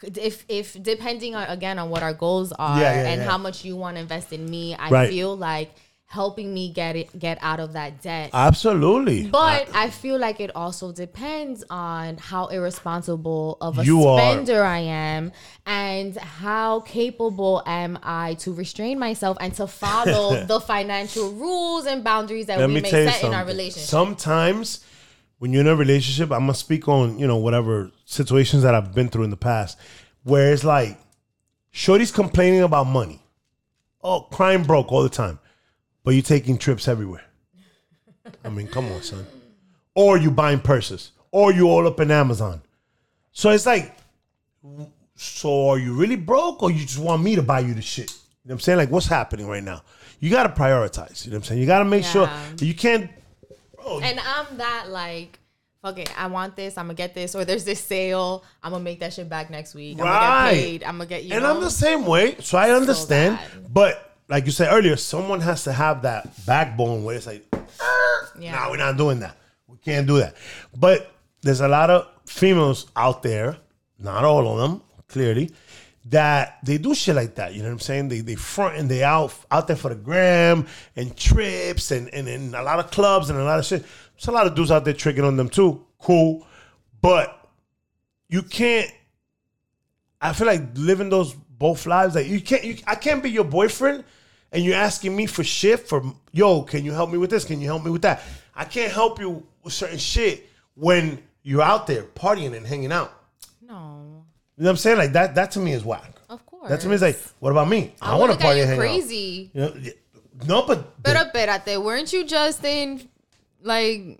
If 0.02 0.44
if 0.48 0.82
depending 0.82 1.34
on 1.34 1.46
again 1.48 1.78
on 1.78 1.88
what 1.90 2.02
our 2.02 2.12
goals 2.12 2.52
are 2.52 2.78
Yeah, 2.80 2.92
yeah, 3.02 3.08
and 3.10 3.22
yeah. 3.22 3.28
how 3.30 3.38
much 3.38 3.64
you 3.64 3.74
want 3.76 3.96
to 3.96 4.00
invest 4.00 4.32
in 4.32 4.48
me, 4.48 4.74
I 4.74 4.90
Right. 4.90 5.08
feel 5.10 5.34
like 5.36 5.70
helping 6.14 6.54
me 6.54 6.72
get 6.72 6.94
it 6.94 7.18
get 7.18 7.36
out 7.42 7.58
of 7.58 7.72
that 7.72 8.00
debt 8.00 8.30
Absolutely. 8.32 9.26
but 9.26 9.68
I 9.74 9.90
feel 9.90 10.18
like 10.18 10.38
it 10.38 10.54
also 10.54 10.92
depends 10.92 11.64
on 11.68 12.18
how 12.18 12.46
irresponsible 12.46 13.58
of 13.60 13.78
a 13.78 13.84
You 13.84 14.06
are. 14.06 14.18
spender 14.18 14.62
I 14.62 14.78
am 14.78 15.32
and 15.66 16.16
how 16.16 16.80
capable 16.80 17.62
am 17.66 17.98
I 18.02 18.34
to 18.34 18.54
restrain 18.54 18.98
myself 18.98 19.36
and 19.40 19.52
to 19.56 19.66
follow 19.66 20.44
the 20.52 20.60
financial 20.60 21.32
rules 21.32 21.86
and 21.86 22.04
boundaries 22.04 22.46
that 22.46 22.60
Let 22.60 22.68
we 22.68 22.80
may 22.80 22.90
set 22.90 23.24
in 23.24 23.34
our 23.34 23.44
relationship. 23.44 23.88
Sometimes 23.88 24.84
when 25.38 25.52
you're 25.52 25.62
in 25.62 25.68
a 25.68 25.76
relationship, 25.76 26.30
I'm 26.30 26.42
gonna 26.42 26.54
speak 26.54 26.88
on, 26.88 27.18
you 27.18 27.26
know, 27.26 27.38
whatever 27.38 27.90
situations 28.04 28.62
that 28.62 28.74
I've 28.74 28.94
been 28.94 29.08
through 29.08 29.24
in 29.24 29.30
the 29.30 29.36
past, 29.36 29.76
where 30.22 30.52
it's 30.52 30.64
like 30.64 30.98
Shorty's 31.72 32.12
complaining 32.12 32.62
about 32.62 32.84
money. 32.84 33.20
Oh, 34.02 34.28
crying 34.30 34.62
broke 34.62 34.92
all 34.92 35.02
the 35.02 35.08
time. 35.08 35.38
But 36.04 36.12
you're 36.12 36.22
taking 36.22 36.58
trips 36.58 36.86
everywhere. 36.86 37.24
I 38.44 38.48
mean, 38.50 38.68
come 38.68 38.90
on, 38.92 39.02
son. 39.02 39.26
Or 39.94 40.16
you 40.18 40.30
buying 40.30 40.60
purses. 40.60 41.10
Or 41.32 41.52
you 41.52 41.68
all 41.68 41.86
up 41.86 41.98
in 41.98 42.10
Amazon. 42.10 42.62
So 43.32 43.50
it's 43.50 43.66
like, 43.66 43.96
so 45.16 45.68
are 45.70 45.78
you 45.78 45.94
really 45.94 46.16
broke 46.16 46.62
or 46.62 46.70
you 46.70 46.82
just 46.84 46.98
want 46.98 47.22
me 47.22 47.34
to 47.36 47.42
buy 47.42 47.60
you 47.60 47.74
the 47.74 47.82
shit? 47.82 48.10
You 48.10 48.48
know 48.48 48.52
what 48.52 48.54
I'm 48.54 48.60
saying? 48.60 48.78
Like, 48.78 48.90
what's 48.90 49.06
happening 49.06 49.46
right 49.46 49.62
now? 49.62 49.82
You 50.20 50.30
gotta 50.30 50.50
prioritize. 50.50 51.24
You 51.24 51.30
know 51.32 51.36
what 51.36 51.44
I'm 51.44 51.48
saying? 51.48 51.60
You 51.60 51.66
gotta 51.66 51.84
make 51.84 52.04
sure 52.04 52.26
Yeah. 52.26 52.50
you 52.60 52.74
can't 52.74 53.10
and 54.02 54.18
I'm 54.20 54.56
that 54.56 54.86
like 54.88 55.38
fuck 55.82 55.98
it, 55.98 56.10
I 56.18 56.28
want 56.28 56.56
this, 56.56 56.78
I'm 56.78 56.86
gonna 56.86 56.94
get 56.94 57.14
this, 57.14 57.34
or 57.34 57.44
there's 57.44 57.64
this 57.64 57.78
sale, 57.78 58.42
I'm 58.62 58.72
gonna 58.72 58.82
make 58.82 59.00
that 59.00 59.12
shit 59.12 59.28
back 59.28 59.50
next 59.50 59.74
week. 59.74 59.98
I'm 59.98 60.04
Right. 60.06 60.20
gonna 60.20 60.50
get 60.54 60.62
paid. 60.64 60.84
I'm 60.84 60.94
gonna 60.96 61.06
get 61.06 61.24
you 61.24 61.34
and 61.34 61.42
know. 61.42 61.54
I'm 61.54 61.60
the 61.60 61.70
same 61.70 62.06
way, 62.06 62.36
so 62.40 62.56
I 62.56 62.70
understand. 62.70 63.36
bad. 63.36 63.74
but 63.74 64.13
like 64.28 64.46
you 64.46 64.52
said 64.52 64.72
earlier, 64.72 64.96
someone 64.96 65.40
has 65.40 65.64
to 65.64 65.72
have 65.72 66.02
that 66.02 66.28
backbone 66.46 67.04
where 67.04 67.16
it's 67.16 67.26
like, 67.26 67.44
ah, 67.80 68.30
yeah. 68.38 68.52
no, 68.54 68.70
we're 68.70 68.76
not 68.76 68.96
doing 68.96 69.20
that. 69.20 69.36
We 69.66 69.76
can't 69.78 70.06
do 70.06 70.18
that. 70.18 70.36
But 70.76 71.12
there's 71.42 71.60
a 71.60 71.68
lot 71.68 71.90
of 71.90 72.08
females 72.26 72.86
out 72.96 73.22
there, 73.22 73.56
not 73.98 74.24
all 74.24 74.48
of 74.48 74.58
them, 74.58 74.82
clearly, 75.08 75.50
that 76.06 76.58
they 76.62 76.78
do 76.78 76.94
shit 76.94 77.14
like 77.14 77.34
that. 77.36 77.54
You 77.54 77.62
know 77.62 77.68
what 77.68 77.74
I'm 77.74 77.80
saying? 77.80 78.08
They 78.08 78.20
they 78.20 78.34
front 78.34 78.76
and 78.76 78.88
they 78.88 79.02
out 79.02 79.34
out 79.50 79.66
there 79.66 79.76
for 79.76 79.90
the 79.90 79.94
gram 79.94 80.66
and 80.96 81.16
trips 81.16 81.90
and, 81.90 82.08
and, 82.12 82.28
and 82.28 82.54
a 82.54 82.62
lot 82.62 82.78
of 82.78 82.90
clubs 82.90 83.30
and 83.30 83.38
a 83.38 83.44
lot 83.44 83.58
of 83.58 83.64
shit. 83.64 83.84
There's 84.14 84.28
a 84.28 84.32
lot 84.32 84.46
of 84.46 84.54
dudes 84.54 84.70
out 84.70 84.84
there 84.84 84.94
tricking 84.94 85.24
on 85.24 85.36
them 85.36 85.48
too. 85.48 85.84
Cool. 85.98 86.46
But 87.00 87.48
you 88.28 88.42
can't 88.42 88.90
I 90.24 90.32
feel 90.32 90.46
like 90.46 90.62
living 90.74 91.10
those 91.10 91.34
both 91.58 91.86
lives. 91.86 92.14
Like 92.14 92.26
you 92.26 92.40
can't, 92.40 92.64
you, 92.64 92.76
I 92.86 92.94
can't 92.94 93.22
be 93.22 93.30
your 93.30 93.44
boyfriend, 93.44 94.04
and 94.52 94.64
you're 94.64 94.76
asking 94.76 95.14
me 95.16 95.26
for 95.26 95.44
shit. 95.44 95.80
For 95.88 96.02
yo, 96.32 96.62
can 96.62 96.84
you 96.84 96.92
help 96.92 97.10
me 97.10 97.18
with 97.18 97.30
this? 97.30 97.44
Can 97.44 97.60
you 97.60 97.66
help 97.68 97.84
me 97.84 97.90
with 97.90 98.02
that? 98.02 98.22
I 98.54 98.64
can't 98.64 98.92
help 98.92 99.18
you 99.18 99.46
with 99.62 99.72
certain 99.72 99.98
shit 99.98 100.48
when 100.74 101.22
you're 101.42 101.62
out 101.62 101.86
there 101.86 102.02
partying 102.02 102.56
and 102.56 102.66
hanging 102.66 102.92
out. 102.92 103.12
no, 103.60 104.24
You 104.56 104.64
know 104.64 104.68
what 104.68 104.70
I'm 104.70 104.76
saying? 104.76 104.98
Like 104.98 105.12
that. 105.12 105.34
That 105.34 105.50
to 105.52 105.58
me 105.60 105.72
is 105.72 105.84
whack. 105.84 106.12
of 106.28 106.44
course. 106.46 106.68
That 106.68 106.80
to 106.80 106.88
me 106.88 106.94
is 106.94 107.02
like, 107.02 107.18
what 107.40 107.50
about 107.50 107.68
me? 107.68 107.94
I, 108.00 108.12
I 108.12 108.18
want 108.18 108.32
to 108.32 108.38
party 108.38 108.60
and 108.60 108.70
hang 108.70 108.78
crazy. 108.78 109.50
out. 109.56 109.76
You 109.76 109.90
know, 109.90 109.92
no, 110.46 110.66
but 110.66 111.02
Pero 111.02 111.20
espérate, 111.20 111.82
weren't 111.82 112.12
you 112.12 112.24
just 112.24 112.64
in 112.64 113.08
like 113.62 114.18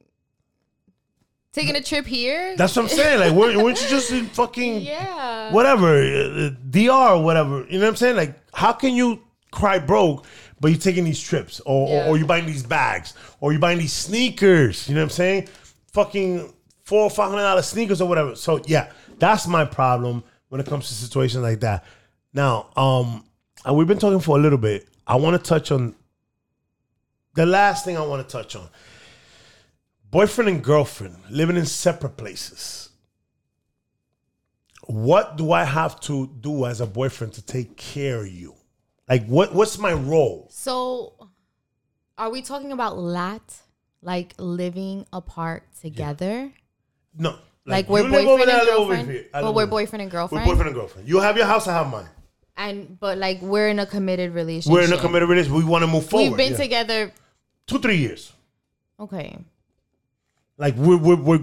taking 1.55 1.77
a 1.77 1.81
trip 1.83 2.05
here? 2.05 2.55
that's 2.57 2.77
what 2.77 2.83
I'm 2.83 2.89
saying. 2.89 3.21
Like, 3.21 3.33
weren't, 3.33 3.57
weren't 3.63 3.81
you 3.83 3.89
just 3.89 4.11
in 4.13 4.27
fucking 4.27 4.81
yeah. 4.83 5.51
whatever, 5.53 5.97
uh, 6.03 6.51
DR 6.71 7.15
or 7.17 7.23
whatever. 7.25 7.65
You 7.71 7.79
know 7.79 7.87
what 7.87 7.91
I'm 7.91 7.97
saying? 7.97 8.17
Like, 8.17 8.35
how 8.53 8.73
can 8.73 8.95
you 8.95 9.23
cry 9.51 9.79
broke, 9.79 10.27
but 10.61 10.71
you're 10.71 10.81
taking 10.81 11.05
these 11.05 11.21
trips, 11.21 11.61
or, 11.65 11.89
Yeah. 11.89 12.05
or, 12.07 12.09
or 12.11 12.19
you're 12.19 12.27
buying 12.27 12.45
these 12.47 12.63
bags, 12.65 13.15
or 13.41 13.53
you're 13.53 13.61
buying 13.61 13.79
these 13.79 13.93
sneakers? 13.93 14.87
You 14.89 14.95
know 14.95 15.01
what 15.01 15.05
I'm 15.05 15.11
saying? 15.11 15.49
Fucking 15.93 16.53
four 16.83 17.03
or 17.05 17.11
five 17.11 17.31
hundred 17.31 17.43
dollar 17.43 17.63
sneakers 17.63 18.01
or 18.03 18.09
whatever. 18.09 18.35
So 18.35 18.61
yeah, 18.67 18.91
that's 19.19 19.47
my 19.47 19.65
problem 19.65 20.23
when 20.51 20.61
it 20.61 20.67
comes 20.67 20.89
to 20.89 20.95
situations 20.95 21.43
like 21.43 21.61
that. 21.61 21.85
Now, 22.33 22.71
um, 22.77 23.25
and 23.65 23.77
we've 23.77 23.87
been 23.87 23.99
talking 23.99 24.21
for 24.21 24.37
a 24.37 24.41
little 24.41 24.59
bit. 24.59 24.89
I 25.07 25.17
want 25.17 25.43
to 25.43 25.49
touch 25.49 25.71
on 25.71 25.95
the 27.35 27.47
last 27.47 27.85
thing 27.85 27.97
I 27.97 28.05
want 28.07 28.27
to 28.27 28.33
touch 28.33 28.57
on. 28.57 28.69
Boyfriend 30.15 30.49
and 30.49 30.63
girlfriend 30.63 31.17
living 31.29 31.57
in 31.57 31.67
separate 31.67 32.17
places 32.17 32.85
what 34.87 35.37
do 35.37 35.53
I 35.53 35.65
have 35.65 36.01
to 36.01 36.27
do 36.41 36.67
as 36.67 36.81
a 36.81 36.87
boyfriend 36.87 37.35
to 37.35 37.43
take 37.43 37.77
care 37.77 38.21
of 38.21 38.29
you? 38.29 38.55
Like 39.09 39.27
what 39.27 39.55
what's 39.55 39.79
my 39.79 39.93
role? 39.93 40.49
So, 40.51 41.15
are 42.17 42.31
we 42.31 42.43
talking 42.43 42.73
about 42.73 42.99
lat, 42.99 43.63
like 44.03 44.35
living 44.39 45.07
apart 45.13 45.65
together? 45.81 46.53
No. 47.17 47.39
Like, 47.67 47.89
we're 47.89 48.07
you 48.07 48.15
over 48.15 48.25
boyfriend 48.25 48.51
there, 48.51 48.59
and 48.59 48.67
girlfriend. 48.67 49.27
But 49.33 49.55
we're 49.55 49.67
boyfriend 49.67 50.03
and 50.03 50.11
girlfriend. 50.11 50.45
We're 50.45 50.53
boyfriend 50.53 50.69
and 50.69 50.75
girlfriend. 50.77 51.09
You 51.09 51.21
have 51.21 51.39
your 51.39 51.47
house, 51.47 51.67
I 51.67 51.73
have 51.73 51.91
mine. 51.91 52.09
and 52.59 53.01
but 53.01 53.17
like 53.17 53.41
we're 53.41 53.69
in 53.69 53.79
a 53.79 53.87
committed 53.87 54.35
relationship. 54.35 54.73
We're 54.73 54.85
in 54.85 54.93
a 54.93 54.99
committed 54.99 55.29
relationship. 55.29 55.65
We 55.65 55.65
want 55.65 55.83
to 55.83 55.87
move 55.87 56.07
forward. 56.07 56.29
We've 56.29 56.37
been 56.37 56.53
yeah. 56.53 56.59
together. 56.59 57.13
two, 57.67 57.79
three 57.79 57.97
years. 57.97 58.33
Okay. 59.01 59.39
Like 60.59 60.77
we're, 60.77 60.97
we're, 60.97 61.17
we're 61.17 61.41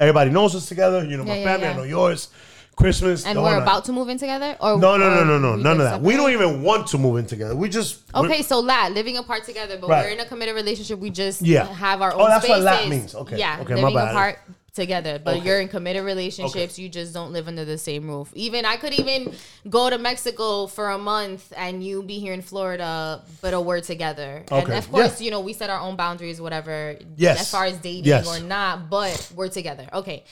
everybody 0.00 0.30
knows 0.30 0.54
us 0.54 0.66
together. 0.68 1.04
You 1.04 1.16
know 1.16 1.24
my 1.24 1.36
Yeah, 1.36 1.40
yeah, 1.40 1.44
family, 1.56 1.66
I 1.68 1.76
know 1.76 1.82
yours. 1.84 2.28
Christmas. 2.76 3.26
And 3.26 3.36
the 3.36 3.42
we're 3.42 3.54
whole 3.54 3.62
about 3.62 3.84
to 3.86 3.92
move 3.92 4.08
in 4.08 4.18
together, 4.18 4.56
or 4.60 4.78
No, 4.78 4.96
no, 4.96 5.12
no, 5.12 5.22
or 5.22 5.24
no, 5.24 5.38
no, 5.38 5.56
we 5.56 5.62
none 5.64 5.78
of 5.80 5.84
that. 5.84 6.00
We 6.00 6.14
don't 6.14 6.30
separate? 6.30 6.48
even 6.50 6.62
want 6.62 6.86
to 6.88 6.98
move 6.98 7.16
in 7.18 7.26
together. 7.26 7.56
We 7.56 7.68
just 7.68 8.02
we're- 8.14 8.26
Okay, 8.28 8.42
so 8.42 8.60
lat 8.60 8.92
living 8.92 9.16
apart 9.16 9.42
together, 9.44 9.78
but 9.80 9.90
Right. 9.90 10.04
we're 10.06 10.12
in 10.12 10.20
a 10.20 10.24
committed 10.26 10.54
relationship. 10.54 11.00
We 11.00 11.10
just 11.10 11.42
Yeah. 11.42 11.64
have 11.66 12.02
our 12.02 12.12
oh, 12.12 12.16
own. 12.16 12.20
Oh, 12.22 12.28
that's 12.28 12.46
what 12.48 12.60
spaces. 12.62 12.64
lat 12.64 12.88
means. 12.88 13.14
Okay. 13.16 13.36
Yeah, 13.36 13.58
Okay, 13.62 13.74
my 13.74 13.80
living 13.80 13.94
bad. 13.96 14.10
apart 14.10 14.38
together, 14.82 15.14
but 15.18 15.36
Okay. 15.36 15.44
you're 15.46 15.60
in 15.60 15.68
committed 15.68 16.04
relationships. 16.04 16.78
You 16.78 16.88
just 16.88 17.12
don't 17.12 17.32
live 17.36 17.46
under 17.52 17.64
the 17.64 17.76
same 17.88 18.04
roof. 18.08 18.28
Even 18.34 18.64
I 18.64 18.76
could 18.82 18.94
even 19.02 19.20
go 19.68 19.90
to 19.90 19.98
Mexico 19.98 20.66
for 20.66 20.86
a 20.90 20.98
month 20.98 21.52
and 21.56 21.74
you 21.86 22.02
be 22.02 22.18
here 22.24 22.32
in 22.32 22.42
Florida, 22.42 23.22
but 23.42 23.52
we're 23.68 23.80
together. 23.80 24.44
And 24.50 24.72
of 24.72 24.90
course, 24.90 25.20
Yeah. 25.20 25.24
you 25.24 25.30
know 25.32 25.40
we 25.40 25.52
set 25.52 25.68
our 25.74 25.80
own 25.86 25.96
boundaries, 25.96 26.40
whatever. 26.40 26.96
Yes. 27.16 27.40
As 27.40 27.50
far 27.50 27.64
as 27.66 27.76
dating 27.78 28.04
Yes. 28.14 28.26
or 28.26 28.38
not, 28.40 28.88
but 28.88 29.16
we're 29.34 29.48
together. 29.60 29.86
Okay. 30.00 30.24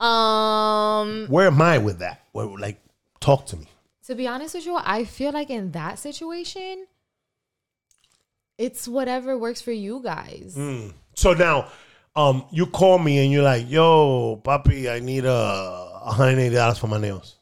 Um, 0.00 1.26
Where 1.28 1.46
am 1.46 1.60
I 1.62 1.78
with 1.78 1.98
that? 2.00 2.22
Where, 2.32 2.46
like, 2.46 2.78
talk 3.20 3.46
to 3.46 3.56
me. 3.56 3.66
to 4.06 4.14
be 4.16 4.26
honest 4.26 4.54
with 4.56 4.66
you, 4.66 4.76
I 4.76 5.04
feel 5.04 5.30
like 5.32 5.48
in 5.48 5.70
that 5.72 5.96
situation, 5.98 6.86
it's 8.58 8.86
whatever 8.88 9.38
works 9.38 9.60
for 9.62 9.70
you 9.72 10.00
guys. 10.02 10.54
Mm. 10.58 10.92
So 11.14 11.32
now, 11.34 11.68
um, 12.14 12.44
you 12.50 12.66
call 12.66 12.98
me 12.98 13.22
and 13.22 13.32
you're 13.32 13.42
like, 13.42 13.70
"Yo, 13.70 14.40
papi, 14.44 14.90
I 14.90 15.00
need 15.00 15.24
a 15.24 16.00
hundred 16.04 16.38
eighty 16.38 16.54
dollars 16.54 16.78
for 16.78 16.86
my 16.86 16.98
nails." 16.98 17.38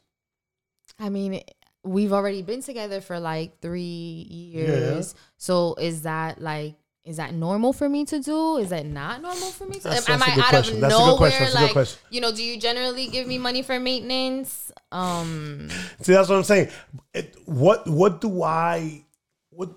I 0.99 1.09
mean, 1.09 1.41
we've 1.83 2.13
already 2.13 2.41
been 2.41 2.61
together 2.61 3.01
for 3.01 3.19
like 3.19 3.59
three 3.59 3.81
years. 4.29 5.15
So 5.37 5.75
is 5.75 6.03
that 6.03 6.41
like 6.41 6.75
is 7.03 7.17
that 7.17 7.33
normal 7.33 7.73
for 7.73 7.89
me 7.89 8.05
to 8.05 8.19
do? 8.19 8.57
Is 8.57 8.69
that 8.69 8.85
not 8.85 9.21
normal 9.21 9.49
for 9.49 9.65
me 9.65 9.79
to? 9.79 9.83
That's- 9.83 10.07
am 10.07 10.19
that's 10.19 10.29
a 10.29 10.31
I 10.31 10.35
good 10.35 10.43
out 10.43 10.49
question. 10.49 10.75
of 10.75 10.81
That's 10.81 10.93
a 10.93 10.97
good 10.97 11.05
nowhere? 11.05 11.17
question. 11.17 11.43
That's 11.43 11.53
a 11.53 11.57
good 11.57 11.63
like, 11.63 11.71
question. 11.73 11.99
you 12.11 12.21
know, 12.21 12.31
do 12.31 12.43
you 12.43 12.59
generally 12.59 13.07
give 13.07 13.27
me 13.27 13.37
money 13.39 13.63
for 13.63 13.79
maintenance? 13.79 14.71
Um, 14.91 15.69
See, 16.01 16.13
that's 16.13 16.29
what 16.29 16.35
I'm 16.35 16.43
saying. 16.43 16.69
It, 17.13 17.35
what 17.45 17.87
what 17.87 18.21
do 18.21 18.43
I 18.43 19.03
what 19.49 19.71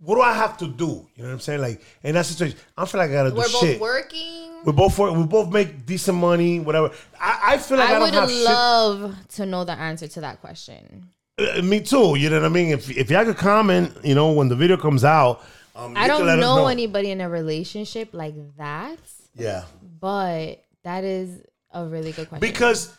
what 0.00 0.14
do 0.14 0.20
I 0.20 0.32
have 0.32 0.56
to 0.58 0.68
do? 0.68 1.06
You 1.16 1.22
know 1.22 1.28
what 1.28 1.34
I'm 1.34 1.40
saying? 1.40 1.60
Like 1.60 1.82
in 2.02 2.14
that 2.14 2.26
situation, 2.26 2.58
I 2.76 2.84
feel 2.86 3.00
like 3.00 3.10
I 3.10 3.12
gotta 3.12 3.30
do 3.30 3.42
shit. 3.42 3.46
we're 3.46 3.52
both 3.52 3.62
shit. 3.62 3.80
working. 3.80 4.64
We 4.64 4.72
both 4.72 4.98
work. 4.98 5.14
We 5.16 5.24
both 5.24 5.52
make 5.52 5.86
decent 5.86 6.18
money. 6.18 6.60
Whatever. 6.60 6.90
I, 7.20 7.54
I 7.54 7.58
feel 7.58 7.78
like 7.78 7.90
I, 7.90 7.96
I 7.96 7.98
don't 7.98 8.02
would 8.02 8.14
have 8.14 8.30
love 8.30 9.16
to 9.30 9.46
know 9.46 9.64
the 9.64 9.72
answer 9.72 10.08
to 10.08 10.20
that 10.20 10.40
question. 10.40 11.08
Uh, 11.38 11.62
me 11.62 11.80
too. 11.80 12.16
You 12.16 12.30
know 12.30 12.40
what 12.40 12.46
I 12.46 12.48
mean? 12.48 12.70
If 12.70 12.90
if 12.90 13.10
y'all 13.10 13.24
could 13.24 13.36
comment, 13.36 13.96
you 14.04 14.14
know, 14.14 14.32
when 14.32 14.48
the 14.48 14.56
video 14.56 14.76
comes 14.76 15.04
out. 15.04 15.42
Um, 15.74 15.96
I 15.96 16.08
don't 16.08 16.28
us 16.28 16.40
know, 16.40 16.66
anybody 16.66 17.12
in 17.12 17.20
a 17.20 17.28
relationship 17.28 18.08
like 18.12 18.34
that, 18.56 18.98
Yeah. 19.36 19.62
but 20.00 20.64
that 20.82 21.04
is 21.04 21.40
a 21.72 21.84
really 21.84 22.10
good 22.10 22.28
question. 22.28 22.40
Because, 22.40 22.92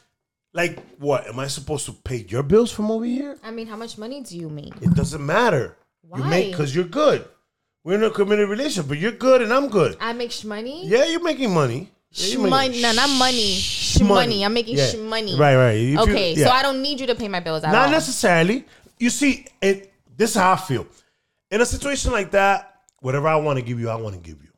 like, 0.53 0.79
what 0.97 1.27
am 1.27 1.39
I 1.39 1.47
supposed 1.47 1.85
to 1.87 1.91
pay 1.91 2.25
your 2.29 2.41
bills 2.41 2.71
from 2.71 2.89
over 2.89 3.03
here? 3.03 3.37
I 3.43 3.51
mean, 3.51 3.67
how 3.67 3.75
much 3.75 3.97
money 3.97 4.21
do 4.21 4.37
you 4.37 4.47
make? 4.47 4.73
It 4.81 4.93
doesn't 4.93 5.25
matter. 5.25 5.75
You 6.15 6.23
make 6.23 6.51
because 6.51 6.75
you're 6.75 6.85
good. 6.85 7.27
We're 7.83 7.95
in 7.95 8.03
a 8.03 8.09
committed 8.09 8.49
relationship, 8.49 8.87
but 8.89 8.97
you're 8.97 9.11
good 9.11 9.41
and 9.41 9.53
I'm 9.53 9.69
good. 9.69 9.97
I 9.99 10.13
make 10.13 10.43
money. 10.43 10.87
Yeah, 10.87 11.05
you're 11.05 11.23
making 11.23 11.53
money. 11.53 11.89
Yeah, 12.11 12.27
you're 12.37 12.47
Shmoney, 12.47 12.81
no, 12.81 12.91
not 12.93 13.09
money. 13.17 13.55
Shmoney. 13.59 14.43
I'm 14.43 14.53
making 14.53 14.77
Yeah. 14.77 14.87
shmoney. 14.87 15.37
Right, 15.37 15.55
right. 15.55 15.75
If 15.77 15.89
you- 15.91 15.99
Okay, 16.01 16.33
yeah. 16.33 16.45
so 16.47 16.51
I 16.51 16.61
don't 16.63 16.81
need 16.81 16.99
you 16.99 17.07
to 17.07 17.15
pay 17.15 17.27
my 17.27 17.39
bills 17.39 17.63
at 17.63 17.71
Not 17.71 17.85
all. 17.85 17.91
necessarily. 17.91 18.65
You 18.97 19.09
see, 19.09 19.45
it, 19.61 19.93
this 20.17 20.31
is 20.31 20.35
how 20.35 20.53
I 20.53 20.55
feel. 20.57 20.87
In 21.51 21.61
a 21.61 21.65
situation 21.65 22.11
like 22.11 22.31
that, 22.31 22.81
whatever 22.99 23.27
I 23.27 23.35
want 23.35 23.57
to 23.59 23.63
give 23.63 23.79
you, 23.79 23.89
I 23.89 23.95
want 23.95 24.15
to 24.15 24.21
give 24.21 24.41
you. 24.41 24.49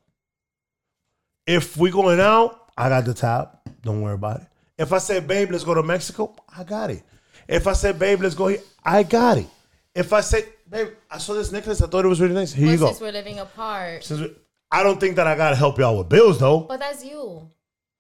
If 1.46 1.78
we 1.78 1.92
going 1.92 2.20
out, 2.20 2.72
I 2.78 2.90
got 2.90 3.06
the 3.06 3.14
top. 3.14 3.68
Don't 3.82 4.02
worry 4.02 4.14
about 4.16 4.42
it. 4.42 4.48
If 4.78 4.94
I 4.94 4.98
say, 5.00 5.20
babe, 5.20 5.52
let's 5.52 5.64
go 5.64 5.74
to 5.74 5.84
Mexico, 5.84 6.34
I 6.56 6.64
got 6.64 6.90
it. 6.90 7.04
If 7.48 7.68
I 7.68 7.74
say, 7.74 7.92
babe, 7.92 8.22
let's 8.22 8.36
go 8.36 8.48
here, 8.48 8.60
I 8.84 9.04
got 9.04 9.38
it. 9.38 9.48
If 9.94 10.14
I 10.14 10.22
say, 10.22 10.46
babe, 10.70 10.90
I 11.10 11.18
saw 11.18 11.34
this 11.34 11.52
necklace, 11.52 11.82
I 11.82 11.88
thought 11.88 12.06
it 12.06 12.08
was 12.08 12.22
really 12.22 12.34
nice. 12.34 12.54
Here 12.54 12.68
But 12.68 12.72
you 12.72 12.78
go. 12.78 12.88
since 12.88 13.02
we're 13.02 13.12
living 13.12 13.40
apart. 13.40 14.04
Since 14.04 14.22
we- 14.22 14.36
I 14.72 14.84
don't 14.84 15.00
think 15.00 15.18
that 15.18 15.28
I 15.28 15.36
gotta 15.36 15.56
help 15.58 15.78
y'all 15.80 15.98
with 15.98 16.08
bills 16.08 16.40
though. 16.40 16.60
But 16.62 16.80
that's 16.80 17.04
you. 17.04 17.50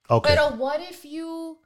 Okay. 0.10 0.36
But 0.36 0.38
uh, 0.38 0.52
what 0.56 0.80
if 0.82 1.04
you 1.04 1.58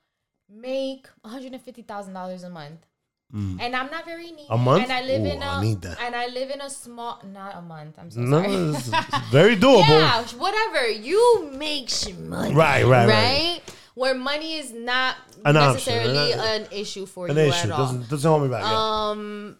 make 0.49 1.07
$150,000 1.25 2.43
a 2.43 2.49
month? 2.49 2.85
And 3.33 3.75
I'm 3.75 3.91
not 3.91 4.05
very 4.05 4.31
needy. 4.31 4.43
Mm. 4.49 4.55
A 4.55 4.57
month? 4.57 4.83
And 4.83 4.93
I 4.93 5.01
live 5.01 5.21
Ooh, 5.21 5.25
in 5.25 5.43
a 5.43 5.45
I 5.45 6.05
and 6.05 6.15
I 6.15 6.27
live 6.27 6.51
in 6.51 6.61
a 6.61 6.69
small 6.69 7.21
not 7.33 7.57
a 7.57 7.61
month. 7.61 7.97
I'm 7.99 8.09
so 8.09 8.21
no, 8.21 8.41
sorry. 8.71 9.03
very 9.31 9.57
doable. 9.57 9.89
yeah, 9.89 10.23
whatever. 10.37 10.87
You 10.89 11.49
make 11.51 11.89
money. 12.17 12.53
Right, 12.55 12.85
right, 12.85 13.05
right. 13.05 13.07
right. 13.09 13.61
Where 13.95 14.15
money 14.15 14.53
is 14.59 14.71
not 14.71 15.17
An 15.43 15.55
necessarily 15.55 16.31
an- 16.31 16.39
an 16.61 16.67
issue 16.71 17.05
for 17.05 17.27
An 17.27 17.35
you 17.35 17.41
issue 17.43 17.65
at 17.67 17.71
all. 17.71 17.77
doesn't 17.79 18.09
doesn't 18.09 18.29
hold 18.29 18.43
me 18.43 18.47
back. 18.49 18.63
Um, 18.63 19.57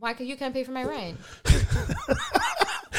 why 0.00 0.14
can 0.14 0.26
you 0.26 0.36
can't 0.36 0.52
pay 0.52 0.64
for 0.64 0.72
my 0.72 0.84
rent? 0.84 1.18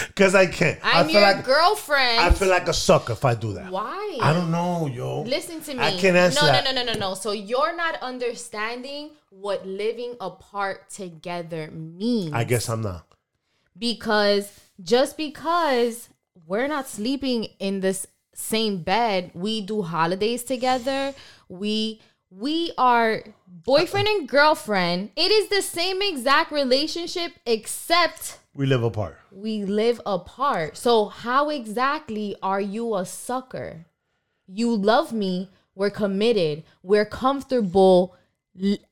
Because 0.08 0.36
I 0.36 0.45
can't. 0.45 0.80
I 0.84 0.99
I'm 0.99 1.06
feel 1.06 1.14
your 1.16 1.22
like 1.22 1.43
girlfriend. 1.45 2.20
I 2.20 2.32
feel 2.32 2.49
like 2.49 2.68
a 2.68 2.74
sucker 2.74 3.14
if 3.14 3.24
I 3.26 3.34
do 3.36 3.54
that. 3.54 3.72
why? 3.72 4.18
I 4.22 4.34
don't 4.34 4.52
know, 4.52 4.88
yo. 4.88 5.22
Listen 5.24 5.62
to 5.62 5.74
me. 5.74 5.80
I 5.80 5.91
can't 5.97 6.16
answer 6.16 6.41
no, 6.41 6.47
that. 6.47 6.64
No, 6.66 6.72
no, 6.72 6.84
no, 6.84 6.93
no, 6.93 6.99
no. 6.99 7.14
So 7.14 7.32
you're 7.32 7.76
not 7.76 7.95
understanding 8.02 9.12
what 9.30 9.66
living 9.66 10.16
apart 10.20 10.89
together 10.89 11.70
means. 11.72 12.34
I 12.34 12.43
guess 12.43 12.70
I'm 12.70 12.82
not. 12.82 13.06
because 13.78 14.52
just 14.82 15.18
because 15.18 16.10
we're 16.47 16.68
not 16.68 16.88
sleeping 16.88 17.45
in 17.60 17.80
this 17.82 18.06
same 18.34 18.78
bed, 18.84 19.32
we 19.34 19.62
do 19.62 19.82
holidays 19.82 20.43
together. 20.43 21.14
We 21.49 22.02
we 22.32 22.71
are 22.77 23.23
boyfriend 23.45 24.07
and 24.07 24.27
girlfriend. 24.27 25.11
It 25.15 25.32
is 25.32 25.49
the 25.49 25.61
same 25.61 26.01
exact 26.01 26.51
relationship 26.51 27.34
except 27.45 28.39
We 28.55 28.65
live 28.65 28.84
apart. 28.84 29.17
we 29.32 29.63
live 29.65 29.99
apart. 30.05 30.77
So 30.77 31.05
how 31.07 31.49
exactly 31.49 32.36
are 32.41 32.61
you 32.61 32.95
a 32.95 33.05
sucker? 33.05 33.86
You 34.47 34.73
love 34.75 35.11
me. 35.13 35.49
We're 35.75 35.89
committed. 35.89 36.63
We're 36.84 37.05
comfortable. 37.05 38.15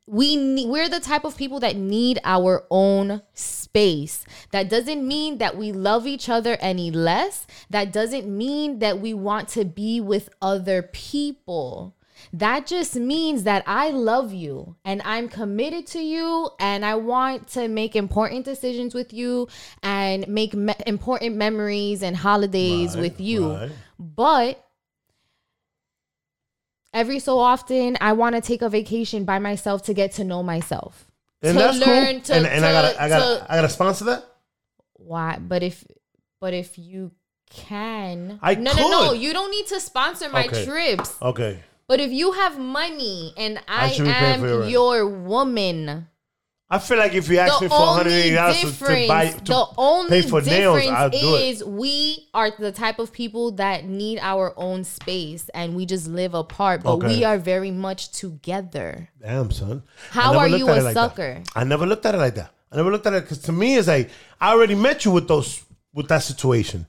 We 0.07 0.35
ne- 0.37 0.65
we're 0.65 0.87
the 0.87 1.01
type 1.01 1.25
of 1.25 1.35
people 1.35 1.59
that 1.59 1.75
need 1.75 2.19
our 2.23 2.65
own 2.69 3.21
space. 3.33 4.25
That 4.51 4.69
doesn't 4.69 5.05
mean 5.05 5.37
that 5.39 5.57
we 5.57 5.71
love 5.73 6.07
each 6.07 6.29
other 6.29 6.57
any 6.61 6.91
less. 6.91 7.45
That 7.69 7.91
doesn't 7.91 8.25
mean 8.27 8.79
that 8.79 8.99
we 9.01 9.13
want 9.13 9.49
to 9.49 9.65
be 9.65 9.99
with 9.99 10.29
other 10.41 10.81
people. 10.81 11.95
That 12.33 12.67
just 12.67 12.95
means 12.95 13.43
that 13.43 13.63
I 13.67 13.89
love 13.91 14.33
you 14.33 14.75
and 14.85 15.01
I'm 15.03 15.29
committed 15.29 15.87
to 15.87 15.99
you 15.99 16.49
and 16.59 16.85
I 16.85 16.95
want 16.95 17.47
to 17.49 17.67
make 17.67 17.95
important 17.95 18.45
decisions 18.45 18.93
with 18.93 19.13
you 19.13 19.47
and 19.83 20.27
make 20.27 20.53
me- 20.53 20.73
important 20.85 21.35
memories 21.35 22.03
and 22.03 22.15
holidays 22.15 22.95
Right, 22.95 23.01
with 23.01 23.21
you. 23.21 23.51
right. 23.53 23.71
But 23.97 24.65
every 26.93 27.19
so 27.19 27.39
often, 27.39 27.97
I 28.01 28.13
want 28.13 28.35
to 28.35 28.41
take 28.41 28.61
a 28.61 28.69
vacation 28.69 29.23
by 29.25 29.39
myself 29.39 29.83
to 29.83 29.93
get 29.93 30.13
to 30.13 30.23
know 30.23 30.43
myself. 30.43 31.05
And 31.41 31.53
to 31.57 31.63
that's 31.63 31.77
learn 31.77 32.13
cool. 32.15 32.21
to, 32.21 32.33
and 32.35 32.45
and 32.47 32.65
I 32.65 32.71
gotta 32.73 33.01
I 33.01 33.07
gotta 33.09 33.39
to- 33.39 33.51
I 33.51 33.55
gotta 33.55 33.69
sponsor 33.69 34.05
that. 34.05 34.25
why 34.95 35.37
but 35.39 35.63
if 35.63 35.85
but 36.41 36.53
if 36.53 36.77
you 36.77 37.11
can 37.49 38.37
I 38.41 38.55
no 38.55 38.73
no 38.73 38.89
no 38.89 39.13
you 39.13 39.31
don't 39.31 39.49
need 39.49 39.65
to 39.67 39.79
sponsor 39.79 40.27
my 40.29 40.45
Okay. 40.47 40.65
trips 40.65 41.15
Okay. 41.21 41.63
But 41.89 41.99
if 41.99 42.11
you 42.11 42.31
have 42.31 42.57
money 42.57 43.33
and 43.35 43.59
i, 43.67 43.89
paying 43.89 44.07
am 44.07 44.41
your 44.47 44.63
your 44.65 45.07
woman 45.07 46.07
I 46.71 46.77
feel 46.77 46.99
like 46.99 47.15
if 47.15 47.27
you 47.29 47.39
ask 47.39 47.57
the 47.57 47.65
me 47.65 47.69
for 47.69 47.79
180 47.79 48.35
dollars 48.35 48.77
to, 48.77 49.07
buy 49.07 49.25
to 49.31 49.43
the 49.43 49.65
only 49.75 50.21
pay 50.21 50.29
for 50.29 50.39
nails, 50.39 50.77
difference 50.77 50.99
I'll 50.99 51.09
do 51.09 51.35
it. 51.35 51.41
is 51.49 51.63
we 51.65 52.29
are 52.31 52.51
the 52.51 52.71
type 52.71 52.99
of 52.99 53.11
people 53.11 53.53
that 53.53 53.85
need 53.85 54.19
our 54.21 54.53
own 54.55 54.83
space 54.83 55.49
and 55.55 55.75
we 55.75 55.87
just 55.87 56.05
live 56.07 56.35
apart 56.35 56.83
but 56.83 56.93
Okay. 57.01 57.07
we 57.07 57.23
are 57.23 57.39
very 57.39 57.71
much 57.71 58.11
together 58.11 59.09
Damn, 59.19 59.49
son. 59.49 59.81
How 60.11 60.37
are 60.37 60.47
you 60.47 60.69
a 60.69 60.77
it 60.77 60.83
like 60.83 60.93
that. 60.93 61.09
sucker? 61.09 61.41
I 61.55 61.63
never 61.63 61.87
looked 61.87 62.05
at 62.05 62.13
it 62.13 62.19
like 62.19 62.35
that. 62.35 62.51
I 62.71 62.75
never 62.75 62.91
looked 62.91 63.07
at 63.07 63.13
it 63.13 63.23
because 63.23 63.39
to 63.49 63.51
me 63.51 63.75
it's 63.77 63.87
like 63.87 64.11
I 64.39 64.51
already 64.53 64.75
met 64.75 65.05
you 65.05 65.11
with 65.17 65.27
those 65.27 65.65
with 65.91 66.07
that 66.09 66.21
situation. 66.21 66.85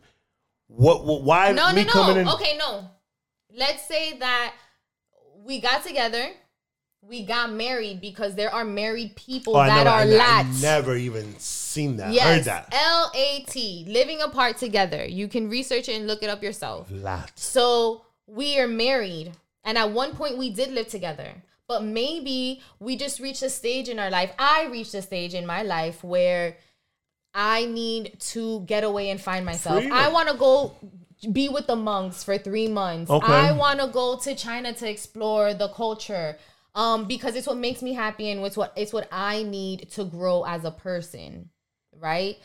What? 0.67 1.07
what 1.07 1.23
why 1.23 1.53
No, 1.53 1.73
me 1.73 1.85
no, 1.87 2.13
no. 2.13 2.21
in? 2.21 2.29
Okay, 2.29 2.55
no. 2.59 2.85
Let's 3.57 3.89
say 3.89 4.19
that 4.19 4.53
we 5.45 5.61
got 5.61 5.85
together, 5.85 6.31
we 7.03 7.25
got 7.25 7.53
married 7.53 8.01
because 8.01 8.35
there 8.35 8.53
are 8.53 8.65
married 8.65 9.17
people 9.17 9.57
Oh, 9.57 9.65
that 9.65 9.85
never, 9.85 9.89
are 9.89 10.21
I, 10.21 10.41
I 10.41 10.61
never 10.61 10.97
even 10.97 11.39
seen 11.39 11.97
that. 11.97 12.09
Heard 12.09 12.15
yes, 12.15 12.45
that. 12.45 12.69
L 12.73 13.11
A 13.15 13.45
T, 13.49 13.87
living 13.89 14.21
apart 14.21 14.59
together. 14.59 15.05
You 15.07 15.27
can 15.29 15.49
research 15.49 15.89
it 15.89 15.97
and 15.97 16.07
look 16.07 16.23
it 16.23 16.29
up 16.29 16.43
yourself. 16.43 16.89
Lots. 16.91 17.43
So 17.43 18.05
we 18.27 18.59
are 18.59 18.69
married, 18.69 19.33
and 19.65 19.79
at 19.79 19.93
one 19.93 20.15
point 20.15 20.37
we 20.37 20.51
did 20.51 20.73
live 20.73 20.89
together. 20.89 21.33
But 21.67 21.85
maybe 21.85 22.61
we 22.81 22.97
just 22.97 23.21
reached 23.21 23.43
a 23.43 23.49
stage 23.49 23.89
in 23.89 23.99
our 23.99 24.11
life. 24.11 24.33
I 24.39 24.67
reached 24.67 24.93
a 24.95 25.03
stage 25.03 25.35
in 25.35 25.47
my 25.47 25.63
life 25.63 26.03
where 26.03 26.57
I 27.33 27.65
need 27.65 28.19
to 28.33 28.61
get 28.63 28.83
away 28.83 29.11
and 29.11 29.21
find 29.21 29.47
myself. 29.47 29.79
Freedom. 29.79 29.97
I 29.97 30.09
want 30.09 30.29
to 30.29 30.37
go 30.37 30.75
be 31.33 31.49
with 31.49 31.67
the 31.67 31.77
monks 31.77 32.23
for 32.25 32.39
three 32.39 32.69
months. 32.69 33.11
Okay. 33.11 33.33
I 33.33 33.53
want 33.53 33.81
to 33.81 33.89
go 33.89 34.17
to 34.19 34.35
China 34.35 34.73
to 34.75 34.89
explore 34.89 35.55
the 35.55 35.69
culture. 35.69 36.39
Um, 36.75 37.07
because 37.07 37.35
it's 37.35 37.49
what 37.49 37.57
makes 37.57 37.83
me 37.83 37.95
happy 37.95 38.31
and 38.31 38.45
it's 38.47 38.57
what 38.57 38.73
it's 38.77 38.93
what 38.93 39.09
I 39.11 39.43
need 39.43 39.91
to 39.93 40.05
grow 40.05 40.45
as 40.45 40.65
a 40.65 40.71
person, 40.71 41.51
right? 41.97 42.37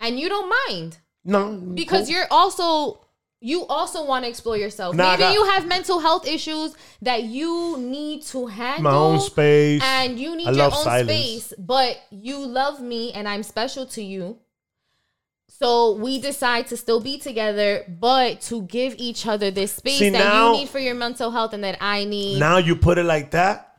And 0.00 0.20
you 0.20 0.28
don't 0.28 0.52
mind 0.68 0.98
No, 1.24 1.52
because 1.54 2.10
you're 2.10 2.26
also 2.30 3.00
you 3.40 3.64
also 3.66 4.04
want 4.04 4.24
to 4.24 4.28
explore 4.28 4.56
yourself. 4.58 4.94
Nah, 4.94 5.16
Maybe 5.16 5.32
you 5.32 5.44
have 5.46 5.66
mental 5.66 5.98
health 5.98 6.26
issues 6.26 6.74
that 7.00 7.22
you 7.24 7.78
need 7.78 8.22
to 8.24 8.46
handle 8.46 8.92
my 8.92 8.96
own 8.98 9.20
space. 9.20 9.80
and 9.82 10.20
you 10.20 10.36
need 10.36 10.48
I 10.48 10.52
your 10.52 10.64
own 10.66 10.72
silence. 10.72 11.10
space, 11.10 11.54
but 11.58 11.96
you 12.10 12.36
love 12.44 12.82
me 12.82 13.12
and 13.12 13.26
I'm 13.26 13.42
special 13.42 13.86
to 13.86 14.02
you. 14.02 14.38
So 15.60 15.92
we 15.92 16.18
decide 16.18 16.68
to 16.68 16.76
still 16.78 17.00
be 17.00 17.18
together, 17.18 17.84
but 17.86 18.40
to 18.48 18.62
give 18.62 18.94
each 18.96 19.26
other 19.26 19.50
this 19.50 19.72
space 19.74 19.98
See, 19.98 20.08
that 20.08 20.18
now- 20.18 20.52
you 20.54 20.60
need 20.60 20.70
for 20.70 20.78
your 20.78 20.94
mental 20.94 21.30
health 21.30 21.52
and 21.52 21.62
that 21.64 21.76
I 21.82 22.04
need. 22.06 22.40
Now 22.40 22.56
you 22.56 22.76
put 22.76 22.96
it 22.96 23.04
like 23.04 23.32
that, 23.32 23.76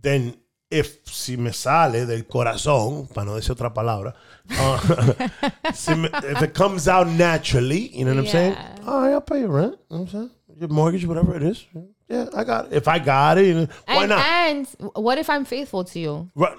then 0.00 0.34
if 0.70 1.06
si 1.06 1.36
me 1.36 1.52
sale 1.52 2.06
del 2.06 2.22
corazón, 2.22 3.12
para 3.12 3.26
no 3.26 3.34
decir 3.34 3.54
otra 3.54 3.74
palabra, 3.74 4.14
uh, 4.50 5.72
si 5.74 5.94
me- 5.94 6.08
if 6.12 6.42
it 6.42 6.54
comes 6.54 6.88
out 6.88 7.06
naturally, 7.08 7.94
you 7.94 8.06
know 8.06 8.14
what 8.14 8.20
I'm 8.20 8.26
saying? 8.26 8.56
All 8.86 9.02
right, 9.02 9.12
I'll 9.12 9.20
pay 9.20 9.40
your 9.40 9.50
rent. 9.50 9.72
You 9.90 9.96
know 9.96 10.00
what 10.00 10.00
I'm 10.00 10.08
saying? 10.08 10.30
Your 10.58 10.68
mortgage, 10.70 11.04
whatever 11.04 11.36
it 11.36 11.42
is. 11.42 11.66
Yeah, 12.08 12.26
I 12.34 12.42
got 12.42 12.66
it. 12.66 12.72
If 12.72 12.88
I 12.88 12.98
got 13.00 13.36
it, 13.36 13.44
you 13.44 13.54
know, 13.54 13.68
why 13.84 14.04
and, 14.04 14.08
not? 14.08 14.26
and 14.26 14.66
what 14.94 15.18
if 15.18 15.28
I'm 15.28 15.44
faithful 15.44 15.84
to 15.84 15.98
you? 15.98 16.30
Right. 16.34 16.56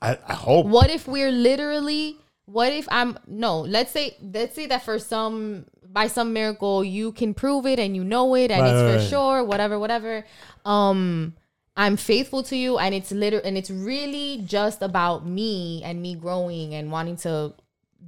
I, 0.00 0.16
I 0.28 0.34
hope. 0.34 0.66
What 0.66 0.90
if 0.90 1.08
we're 1.08 1.32
literally 1.32 2.19
what 2.50 2.72
if 2.72 2.86
I'm 2.90 3.18
no, 3.26 3.60
let's 3.60 3.90
say 3.92 4.16
let's 4.22 4.54
say 4.54 4.66
that 4.66 4.82
for 4.84 4.98
some 4.98 5.66
by 5.92 6.06
some 6.08 6.32
miracle 6.32 6.84
you 6.84 7.12
can 7.12 7.34
prove 7.34 7.66
it 7.66 7.78
and 7.78 7.94
you 7.96 8.04
know 8.04 8.34
it 8.34 8.50
and 8.50 8.62
Right, 8.62 8.70
it's 8.72 8.82
right, 8.82 8.92
for 8.92 8.98
right. 8.98 9.08
sure, 9.08 9.44
whatever, 9.44 9.78
whatever. 9.78 10.24
Um 10.64 11.34
I'm 11.76 11.96
faithful 11.96 12.42
to 12.44 12.56
you 12.56 12.78
and 12.78 12.94
it's 12.94 13.10
liter 13.12 13.38
and 13.38 13.56
it's 13.56 13.70
really 13.70 14.42
just 14.44 14.82
about 14.82 15.26
me 15.26 15.82
and 15.84 16.02
me 16.02 16.14
growing 16.14 16.74
and 16.74 16.90
wanting 16.92 17.16
to 17.18 17.54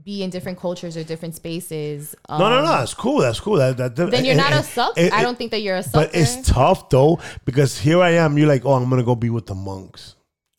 be 0.05 0.23
in 0.23 0.31
different 0.31 0.59
cultures 0.59 0.97
or 0.97 1.05
different 1.05 1.35
spaces. 1.37 2.15
Um, 2.29 2.41
No, 2.41 2.51
no, 2.51 2.63
no. 2.63 2.69
That's 2.69 2.93
cool. 2.95 3.19
That's 3.21 3.39
cool. 3.39 3.57
That, 3.59 3.77
that, 3.77 3.95
Then 3.95 4.25
you're 4.25 4.33
and- 4.33 4.39
not 4.39 4.53
a 4.53 4.57
and- 4.57 4.65
suck. 4.65 4.99
I 4.99 5.23
don't 5.23 5.39
think 5.39 5.53
that 5.53 5.61
you're 5.63 5.77
a 5.77 5.83
sucker. 5.83 6.07
But 6.07 6.15
it's 6.15 6.49
tough 6.49 6.89
though 6.89 7.21
because 7.45 7.79
here 7.79 8.01
I 8.03 8.11
am. 8.13 8.37
You're 8.37 8.49
like, 8.49 8.65
oh, 8.65 8.73
I'm 8.73 8.89
gonna 8.91 9.05
go 9.05 9.15
be 9.15 9.31
with 9.31 9.47
the 9.47 9.55
monks, 9.55 10.17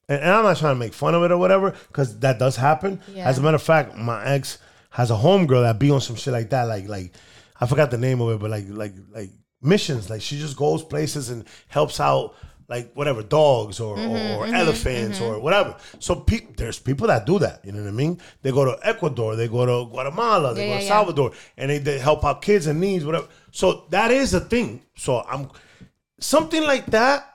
and, 0.10 0.22
and 0.22 0.30
I'm 0.32 0.44
not 0.44 0.58
trying 0.58 0.76
to 0.76 0.80
make 0.80 0.94
fun 0.94 1.16
of 1.16 1.24
it 1.24 1.32
or 1.32 1.38
whatever 1.38 1.72
because 1.88 2.20
that 2.20 2.40
does 2.40 2.56
happen. 2.56 3.00
Yeah. 3.14 3.28
As 3.28 3.38
a 3.38 3.42
matter 3.42 3.56
of 3.56 3.64
fact, 3.64 3.96
my 3.96 4.26
ex 4.26 4.58
has 4.90 5.12
a 5.12 5.16
homegirl 5.16 5.64
that 5.64 5.80
be 5.80 5.92
on 5.92 6.02
some 6.02 6.16
shit 6.16 6.34
like 6.34 6.50
that. 6.52 6.64
Like, 6.64 6.88
like 6.88 7.14
I 7.60 7.66
forgot 7.66 7.92
the 7.92 7.98
name 7.98 8.22
of 8.22 8.30
it, 8.36 8.40
but 8.40 8.50
like, 8.52 8.66
like, 8.70 8.94
like 9.12 9.32
missions. 9.62 10.10
Like 10.10 10.22
she 10.22 10.38
just 10.40 10.58
goes 10.58 10.84
places 10.84 11.30
and 11.30 11.46
helps 11.68 12.00
out. 12.00 12.36
Like 12.70 12.94
whatever 12.94 13.22
dogs 13.22 13.82
or, 13.82 13.98
Mm-hmm, 13.98 14.38
or 14.40 14.46
elephants 14.56 15.20
or 15.20 15.38
whatever. 15.40 15.76
So 16.00 16.16
pe- 16.16 16.48
there's 16.56 16.80
people 16.80 17.08
that 17.08 17.26
do 17.26 17.38
that. 17.40 17.60
You 17.66 17.74
know 17.74 17.82
what 17.82 17.90
I 17.90 17.92
mean? 17.92 18.20
They 18.42 18.52
go 18.52 18.64
to 18.64 18.80
Ecuador, 18.88 19.36
they 19.36 19.50
go 19.50 19.66
to 19.66 19.90
Guatemala, 19.92 20.54
they 20.54 20.62
Yeah, 20.62 20.74
go 20.76 20.78
to 20.80 20.84
yeah, 20.84 20.88
yeah. 20.88 20.88
Salvador, 20.88 21.32
and 21.58 21.70
they, 21.70 21.80
they 21.80 22.00
help 22.00 22.24
out 22.24 22.42
kids 22.42 22.66
in 22.68 22.80
needs, 22.80 23.04
whatever. 23.06 23.28
So 23.52 23.86
that 23.90 24.12
is 24.12 24.34
a 24.34 24.40
thing. 24.40 24.82
So 24.96 25.22
I'm 25.30 25.50
something 26.22 26.64
like 26.64 26.86
that. 26.88 27.33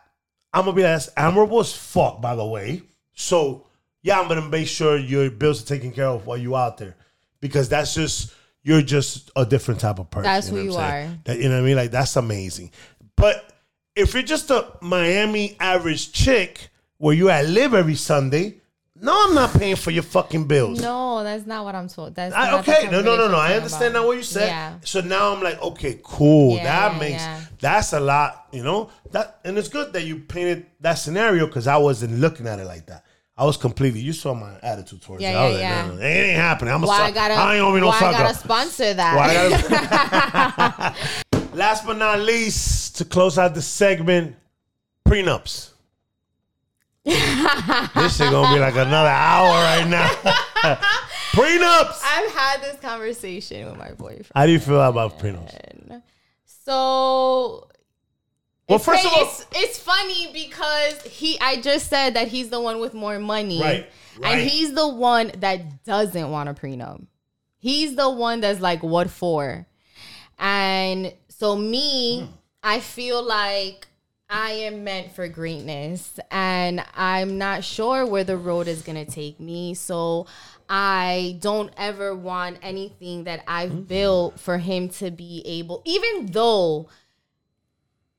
I'm 0.53 0.65
gonna 0.65 0.77
be 0.77 0.83
like, 0.83 0.93
that's 0.93 1.11
admirable 1.17 1.61
as 1.61 1.75
fuck, 1.75 2.21
by 2.21 2.35
the 2.35 2.47
way. 2.47 2.83
So 3.15 3.67
yeah, 4.03 4.21
I'm 4.21 4.29
gonna 4.29 4.49
make 4.49 4.69
sure 4.69 4.97
your 4.97 5.31
bills 5.31 5.63
are 5.63 5.67
taken 5.67 5.93
care 5.93 6.07
of 6.07 6.27
while 6.27 6.39
you 6.39 6.57
out 6.57 6.79
there, 6.79 6.97
because 7.41 7.69
that's 7.69 7.95
just 7.95 8.33
you're 8.63 8.83
just 8.83 9.31
a 9.37 9.47
different 9.47 9.81
type 9.81 9.99
of 9.99 10.11
person. 10.11 10.25
That's 10.25 10.51
know 10.51 10.59
who 10.59 10.65
you 10.65 10.73
saying? 10.73 11.11
are. 11.11 11.19
That, 11.25 11.39
you 11.39 11.49
know 11.49 11.57
what 11.57 11.63
I 11.63 11.67
mean? 11.67 11.77
Like 11.77 11.91
that's 11.91 12.17
amazing. 12.17 12.71
But 13.17 13.53
if 13.95 14.15
you're 14.15 14.23
just 14.23 14.51
a 14.51 14.73
Miami 14.81 15.57
average 15.59 16.13
chick 16.13 16.71
where 16.99 17.15
you 17.15 17.31
at 17.31 17.47
live 17.47 17.75
every 17.75 17.97
Sunday, 17.97 18.61
no, 19.01 19.27
I'm 19.27 19.35
not 19.35 19.53
paying 19.53 19.77
for 19.77 19.91
your 19.91 20.03
fucking 20.03 20.47
bills. 20.47 20.81
no, 20.81 21.23
that's 21.23 21.47
not 21.47 21.65
what 21.65 21.75
I'm 21.75 21.89
told. 21.89 22.15
That's 22.15 22.35
I, 22.35 22.59
okay, 22.61 22.89
no, 22.91 23.01
no, 23.01 23.17
no, 23.17 23.29
no. 23.29 23.37
I 23.39 23.55
understand 23.55 23.93
about. 23.93 24.03
now 24.03 24.07
what 24.09 24.17
you 24.17 24.23
said. 24.23 24.49
Yeah. 24.49 24.75
So 24.85 25.01
now 25.01 25.35
I'm 25.35 25.43
like, 25.43 25.61
okay, 25.63 26.01
cool. 26.03 26.57
Yeah, 26.57 26.65
that 26.65 26.93
yeah, 26.93 26.99
makes 26.99 27.23
yeah. 27.23 27.41
That's 27.61 27.93
a 27.93 28.01
lot, 28.01 28.47
you 28.53 28.63
know. 28.63 28.91
That 29.13 29.41
and 29.45 29.57
it's 29.59 29.69
good 29.69 29.93
that 29.93 30.05
you 30.05 30.21
painted 30.21 30.67
that 30.81 30.95
scenario 30.95 31.47
because 31.47 31.67
I 31.67 31.77
wasn't 31.77 32.19
looking 32.19 32.47
at 32.47 32.59
it 32.59 32.65
like 32.65 32.87
that. 32.87 33.05
I 33.37 33.45
was 33.45 33.57
completely. 33.57 34.01
You 34.01 34.13
saw 34.13 34.35
my 34.35 34.59
attitude 34.63 35.01
towards 35.03 35.23
Yeah, 35.23 35.31
it. 35.31 35.37
I 35.37 35.49
was 35.49 35.61
yeah, 35.61 35.69
like, 35.69 35.77
yeah. 35.77 35.87
no, 35.87 35.95
no, 35.95 36.01
it 36.03 36.05
ain't 36.07 36.37
happening. 36.37 36.75
I'm 36.75 36.83
a 36.83 36.87
Why 36.87 37.03
I 37.03 37.11
gotta? 37.13 37.35
I 37.35 37.55
ain't 37.55 37.63
gonna 37.63 37.75
be 37.75 37.81
no 37.81 37.87
why 37.89 37.99
I 38.01 38.13
gotta 38.13 38.35
sponsor 38.35 38.95
that? 38.95 39.15
Gotta- 40.51 41.49
Last 41.57 41.87
but 41.87 41.97
not 41.99 42.21
least, 42.21 42.97
to 42.99 43.05
close 43.05 43.39
out 43.39 43.55
the 43.55 43.63
segment, 43.63 44.35
prenups. 45.07 45.71
this 47.05 48.17
shit 48.17 48.31
gonna 48.31 48.55
be 48.55 48.61
like 48.61 48.75
another 48.75 49.09
hour 49.09 49.49
right 49.51 49.87
now. 49.89 50.09
prenups. 51.33 52.01
I've 52.05 52.31
had 52.33 52.61
this 52.61 52.77
conversation 52.81 53.67
with 53.67 53.79
my 53.79 53.93
boyfriend. 53.93 54.27
How 54.35 54.47
do 54.47 54.53
you 54.53 54.59
feel 54.59 54.81
about 54.83 55.19
prenups? 55.19 56.03
So 56.69 57.67
Well, 58.69 58.77
it's, 58.77 58.85
first 58.85 59.07
of 59.07 59.13
all- 59.13 59.23
it's, 59.23 59.47
it's 59.55 59.79
funny 59.79 60.31
because 60.33 61.01
he 61.03 61.39
I 61.41 61.61
just 61.63 61.89
said 61.89 62.15
that 62.15 62.29
he's 62.29 62.51
the 62.51 62.61
one 62.61 62.79
with 62.81 62.93
more 62.93 63.19
money. 63.19 63.59
Right, 63.61 63.91
right. 64.19 64.39
And 64.39 64.49
he's 64.51 64.75
the 64.75 64.87
one 64.87 65.33
that 65.39 65.85
doesn't 65.85 66.31
want 66.31 66.51
a 66.51 66.55
prenup. 66.55 67.07
He's 67.59 67.97
the 67.97 68.11
one 68.11 68.41
that's 68.41 68.61
like, 68.61 68.83
what 68.83 69.09
for? 69.11 69.67
And 70.39 71.13
so 71.29 71.57
me, 71.57 72.21
Hmm. 72.21 72.33
I 72.63 72.81
feel 72.81 73.23
like 73.23 73.89
I 74.31 74.51
am 74.53 74.85
meant 74.85 75.13
for 75.13 75.27
greatness 75.27 76.21
and 76.31 76.85
I'm 76.95 77.39
not 77.39 77.65
sure 77.65 78.05
where 78.05 78.25
the 78.25 78.37
road 78.37 78.69
is 78.69 78.83
going 78.83 79.03
to 79.03 79.11
take 79.11 79.41
me. 79.41 79.73
So 79.73 80.27
I 80.69 81.39
don't 81.41 81.73
ever 81.79 82.15
want 82.15 82.59
anything 82.63 83.25
that 83.25 83.43
I've 83.49 83.71
Hmm. 83.71 83.81
built 83.83 84.39
for 84.39 84.59
him 84.59 84.91
to 84.91 85.11
be 85.11 85.43
able, 85.47 85.81
even 85.87 86.27
though 86.27 86.89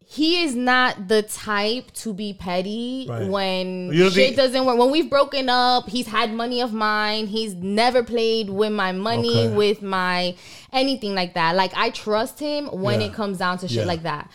he 0.03 0.41
is 0.41 0.55
not 0.55 1.07
the 1.09 1.21
type 1.21 1.91
to 1.93 2.11
be 2.15 2.33
petty 2.33 3.05
Right. 3.07 3.27
when 3.29 3.91
shit 3.93 4.13
think- 4.13 4.35
doesn't 4.35 4.65
work. 4.65 4.79
When 4.79 4.89
we've 4.89 5.11
broken 5.11 5.47
up, 5.47 5.87
he's 5.89 6.07
had 6.07 6.33
money 6.33 6.59
of 6.61 6.73
mine. 6.73 7.27
He's 7.27 7.53
never 7.53 8.01
played 8.01 8.49
with 8.49 8.71
my 8.71 8.91
money, 8.93 9.45
Okay. 9.45 9.55
with 9.55 9.83
my 9.83 10.33
anything 10.73 11.13
like 11.13 11.35
that. 11.35 11.55
Like 11.55 11.71
I 11.77 11.91
trust 11.91 12.39
him 12.39 12.65
when 12.69 12.99
Yeah. 13.01 13.07
it 13.07 13.13
comes 13.13 13.37
down 13.37 13.59
to 13.59 13.67
shit 13.67 13.77
Yeah. 13.77 13.85
like 13.85 14.01
that. 14.01 14.31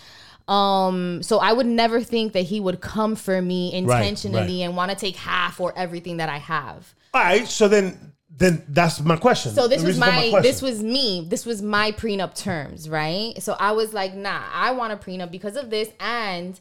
Um, 0.47 1.23
so 1.23 1.39
I 1.39 1.53
would 1.53 1.67
never 1.67 2.03
think 2.03 2.35
that 2.35 2.43
he 2.43 2.61
would 2.61 2.81
come 2.81 3.17
for 3.17 3.41
me 3.41 3.73
intentionally 3.73 4.59
right. 4.59 4.67
and 4.67 4.77
want 4.77 4.91
to 4.91 4.97
take 4.97 5.17
half 5.17 5.59
or 5.59 5.73
everything 5.77 6.19
that 6.19 6.29
I 6.29 6.39
have. 6.39 6.95
All 7.15 7.23
right, 7.23 7.47
so 7.47 7.69
then 7.69 8.13
then 8.37 8.65
that's 8.69 9.01
my 9.01 9.17
question. 9.17 9.53
So 9.53 9.69
this 9.69 9.81
The 9.81 9.89
was 9.89 9.97
for 9.97 10.01
my, 10.01 10.41
this 10.43 10.61
was 10.61 10.83
me. 10.83 11.27
This 11.29 11.47
was 11.47 11.63
my 11.63 11.93
prenup 11.93 12.35
terms, 12.35 12.89
right? 12.89 13.41
So 13.41 13.57
I 13.59 13.73
was 13.73 13.95
like, 13.95 14.15
nah, 14.15 14.43
I 14.53 14.73
want 14.73 14.93
a 14.93 14.97
prenup 14.97 15.31
because 15.31 15.57
of 15.57 15.71
this. 15.71 15.91
And 16.01 16.59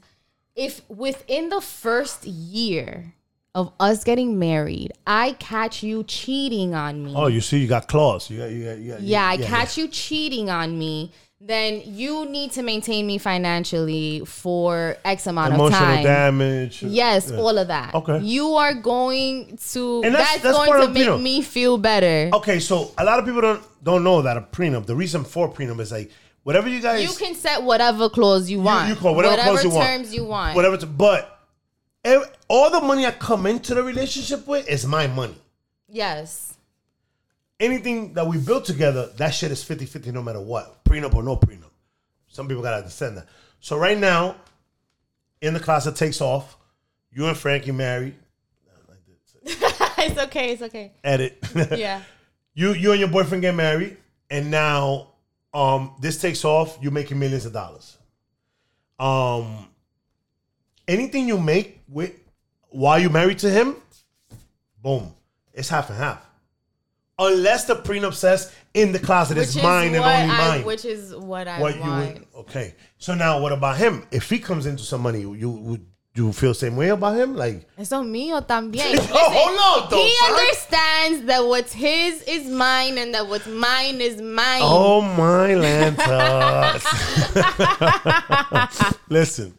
if 0.55 0.88
within 0.89 1.49
the 1.49 1.61
first 1.61 2.25
year 2.25 3.15
of 3.55 3.73
us 3.79 4.03
getting 4.03 4.38
married, 4.38 4.91
I 5.07 5.34
catch 5.34 5.81
you 5.81 6.03
cheating 6.03 6.75
on 6.75 7.03
me. 7.03 7.13
Oh, 7.15 7.27
you 7.27 7.41
see, 7.41 7.57
you 7.57 7.67
got 7.67 7.88
claws. 7.88 8.29
You 8.29 8.39
got, 8.39 8.51
you 8.51 8.65
got, 8.65 8.77
you 8.77 8.91
got. 8.91 9.01
yeah, 9.01 9.27
I 9.27 9.34
yeah, 9.34 9.47
catch 9.47 9.77
you 9.77 9.88
cheating 9.88 10.49
on 10.49 10.77
me. 10.77 11.11
Then 11.46 11.82
you 11.86 12.26
need 12.30 12.54
to 12.54 12.64
maintain 12.64 13.06
me 13.06 13.18
financially 13.18 14.24
for 14.26 14.96
X 15.04 15.28
amount 15.28 15.54
Emotional 15.54 15.74
of 15.74 15.74
time. 15.74 15.89
Emotional 16.00 16.04
damage. 16.16 16.84
Uh, 16.86 16.88
yes, 16.88 17.30
Yeah. 17.30 17.38
all 17.38 17.58
of 17.58 17.68
that. 17.68 17.94
Okay. 17.94 18.20
You 18.20 18.54
are 18.56 18.74
going 18.74 19.58
to 19.72 20.02
And 20.06 20.16
that's- 20.16 20.41
that's, 20.41 20.44
that's 20.44 20.58
going 20.66 20.82
to 20.88 20.94
make 20.94 21.06
prenup. 21.08 21.22
me 21.22 21.41
feel 21.41 21.78
better. 21.78 22.30
Okay, 22.34 22.62
so 22.62 22.91
a 22.98 23.04
lot 23.04 23.20
of 23.20 23.26
people 23.26 23.41
don't 23.41 23.62
don't 23.84 24.06
know 24.06 24.22
that 24.22 24.38
a 24.38 24.41
prenup. 24.41 24.86
The 24.86 24.96
reason 24.96 25.26
for 25.26 25.52
prenup 25.52 25.82
is 25.82 25.91
like 25.91 26.10
whatever 26.44 26.70
you 26.70 26.80
guys 26.80 27.04
You 27.04 27.10
can 27.18 27.36
set 27.36 27.62
whatever 27.62 28.08
clause 28.10 28.50
you 28.50 28.62
want. 28.62 28.88
you 28.88 28.96
call 28.96 29.14
whatever 29.14 29.36
clause 29.41 29.66
you 29.66 29.70
want. 29.72 29.86
terms 29.86 30.14
you 30.16 30.24
want. 30.24 30.56
whatever. 30.56 30.78
To, 30.78 30.86
but 30.86 31.41
ev- 32.06 32.32
all 32.48 32.70
the 32.70 32.80
money 32.80 33.06
I 33.06 33.12
come 33.12 33.46
into 33.48 33.76
the 33.76 33.84
relationship 33.84 34.48
with 34.48 34.70
is 34.70 34.86
my 34.86 35.08
money. 35.08 35.36
Yes. 35.89 36.54
Anything 37.60 38.14
that 38.14 38.26
we 38.28 38.38
built 38.38 38.64
together, 38.66 39.08
that 39.18 39.30
shit 39.32 39.52
is 39.52 39.64
50-50 39.64 40.12
no 40.14 40.22
matter 40.24 40.41
what, 40.41 40.82
prenup 40.94 41.16
or 41.16 41.24
no 41.24 41.36
prenup. 41.36 41.72
Some 42.28 42.48
people 42.48 42.64
gotta 42.64 42.78
understand 42.78 43.18
that. 43.18 43.28
So 43.60 43.78
right 43.78 43.98
now, 43.98 44.36
in 45.41 45.54
the 45.54 45.60
closet 45.60 45.96
takes 45.96 46.22
off. 46.22 46.58
You 47.12 47.28
and 47.28 47.38
Frankie 47.38 47.72
married. 47.72 48.16
it's 49.46 50.20
okay. 50.20 50.54
It's 50.54 50.62
okay. 50.62 50.91
Edit. 51.04 51.38
Yeah. 51.78 52.02
you 52.54 52.74
you 52.74 52.91
and 52.91 53.00
your 53.00 53.10
boyfriend 53.10 53.41
get 53.41 53.56
married, 53.56 53.98
and 54.30 54.50
now 54.50 55.10
um 55.54 55.96
this 56.00 56.20
takes 56.20 56.46
off. 56.46 56.78
You're 56.82 56.91
making 56.91 57.20
millions 57.20 57.46
of 57.46 57.54
dollars. 57.54 57.98
Um, 59.00 59.68
anything 60.88 61.28
you 61.28 61.38
make 61.38 61.82
with 61.89 62.14
while 62.70 63.00
you're 63.00 63.10
married 63.12 63.39
to 63.39 63.50
him, 63.50 63.76
boom, 64.82 65.14
it's 65.54 65.68
half 65.70 65.89
and 65.89 65.98
half. 65.98 66.26
Unless 67.28 67.65
the 67.65 67.76
prenup 67.76 68.13
says 68.13 68.51
in 68.74 68.91
the 68.91 68.99
closet 68.99 69.38
Which 69.38 69.47
is 69.49 69.55
mine 69.57 69.88
and 69.88 69.97
only 69.97 70.07
I, 70.07 70.28
mine. 70.28 70.65
Which 70.65 70.86
is 70.86 71.15
what 71.15 71.47
I 71.47 71.59
what 71.59 71.76
you 71.76 71.82
want. 71.82 72.13
would, 72.15 72.28
okay? 72.41 72.76
So 72.97 73.13
now, 73.13 73.39
what 73.39 73.51
about 73.51 73.78
him? 73.78 74.05
If 74.11 74.30
he 74.30 74.39
comes 74.39 74.65
into 74.65 74.84
some 74.84 75.01
money, 75.01 75.21
you 75.21 75.49
would 75.49 75.86
you 76.15 76.32
feel 76.32 76.49
the 76.51 76.55
same 76.55 76.76
way 76.76 76.89
about 76.89 77.15
him? 77.17 77.36
Like, 77.36 77.67
Eso 77.78 78.03
mío 78.03 78.45
también. 78.45 78.99
Oh, 79.11 79.30
hold 79.32 79.84
on, 79.84 79.89
though, 79.89 79.97
he 79.97 80.15
son. 80.15 80.32
understands 80.32 81.26
that 81.26 81.43
what's 81.45 81.74
his 81.74 82.21
is 82.24 82.47
mine 82.47 82.97
and 82.99 83.13
that 83.15 83.28
what's 83.28 83.47
mine 83.47 83.99
is 83.99 84.21
mine. 84.21 84.61
Oh 84.63 85.01
my 85.01 85.53
Lantas. 85.57 86.84
Listen. 89.09 89.55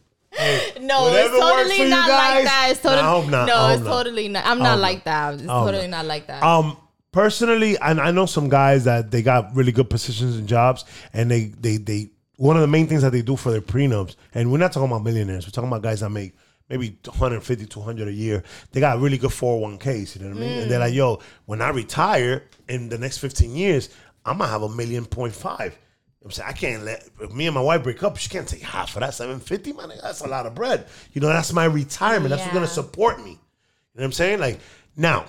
no, 0.81 1.07
it's 1.13 1.39
totally 1.39 1.89
not 1.89 2.07
guys. 2.09 2.35
like 2.35 2.43
that. 2.45 2.67
It's 2.71 2.81
totally 2.81 3.01
hope 3.03 3.29
not. 3.29 3.47
No, 3.47 3.69
it's 3.69 3.83
not. 3.83 3.89
totally 3.91 4.27
not. 4.29 4.45
I'm 4.45 4.59
not 4.59 4.71
hope 4.71 4.81
like 4.81 5.03
that. 5.05 5.33
It's 5.35 5.43
totally 5.43 5.87
not. 5.87 5.97
not 5.97 6.05
like 6.05 6.27
that. 6.27 6.43
Um, 6.43 6.77
personally, 7.15 7.77
and 7.79 8.01
I 8.01 8.11
know 8.11 8.25
some 8.25 8.49
guys 8.49 8.83
that 8.83 9.09
they 9.09 9.21
got 9.21 9.55
really 9.55 9.71
good 9.71 9.89
positions 9.89 10.35
and 10.35 10.49
jobs, 10.49 10.83
and 11.13 11.31
they 11.31 11.45
they 11.45 11.77
they 11.77 12.09
one 12.35 12.57
of 12.57 12.61
the 12.61 12.67
main 12.67 12.87
things 12.87 13.03
that 13.03 13.13
they 13.13 13.21
do 13.21 13.37
for 13.37 13.51
their 13.51 13.61
prenups, 13.61 14.17
and 14.33 14.51
we're 14.51 14.57
not 14.57 14.73
talking 14.73 14.89
about 14.89 15.01
millionaires, 15.01 15.47
we're 15.47 15.51
talking 15.51 15.69
about 15.69 15.81
guys 15.81 16.01
that 16.01 16.09
make 16.09 16.35
maybe 16.67 16.97
150, 17.05 17.65
200 17.67 18.07
a 18.09 18.11
year. 18.11 18.43
They 18.71 18.81
got 18.81 18.99
really 18.99 19.17
good 19.17 19.29
401ks, 19.29 20.15
you 20.15 20.23
know 20.23 20.33
what 20.33 20.37
I 20.37 20.39
mean? 20.41 20.59
And 20.63 20.71
they're 20.71 20.79
like, 20.79 20.91
mm. 20.91 20.97
yo, 20.97 21.19
when 21.45 21.61
I 21.61 21.69
retire 21.69 22.43
in 22.67 22.89
the 22.89 22.97
next 22.97 23.19
15 23.19 23.55
years, 23.55 23.89
I'm 24.25 24.39
gonna 24.39 24.49
have 24.49 24.63
a 24.63 24.69
million 24.69 25.05
point 25.05 25.33
five. 25.33 25.77
I'm 26.25 26.31
saying 26.31 26.49
I 26.49 26.53
can't 26.53 26.83
let 26.83 27.07
if 27.21 27.31
me 27.31 27.45
and 27.47 27.55
my 27.55 27.61
wife 27.61 27.83
break 27.83 28.03
up. 28.03 28.17
She 28.17 28.29
can't 28.29 28.47
take 28.47 28.61
half 28.61 28.93
of 28.95 28.99
that 28.99 29.13
750, 29.13 29.71
man. 29.71 29.93
That's 30.01 30.19
a 30.19 30.27
lot 30.27 30.45
of 30.45 30.53
bread. 30.53 30.87
You 31.13 31.21
know, 31.21 31.27
that's 31.27 31.53
my 31.53 31.63
retirement. 31.65 32.31
That's 32.31 32.41
what's 32.41 32.53
gonna 32.53 32.67
support 32.67 33.23
me. 33.23 33.31
You 33.31 33.35
know 33.35 34.01
what 34.01 34.03
I'm 34.05 34.11
saying? 34.11 34.39
Like 34.39 34.59
now, 34.97 35.27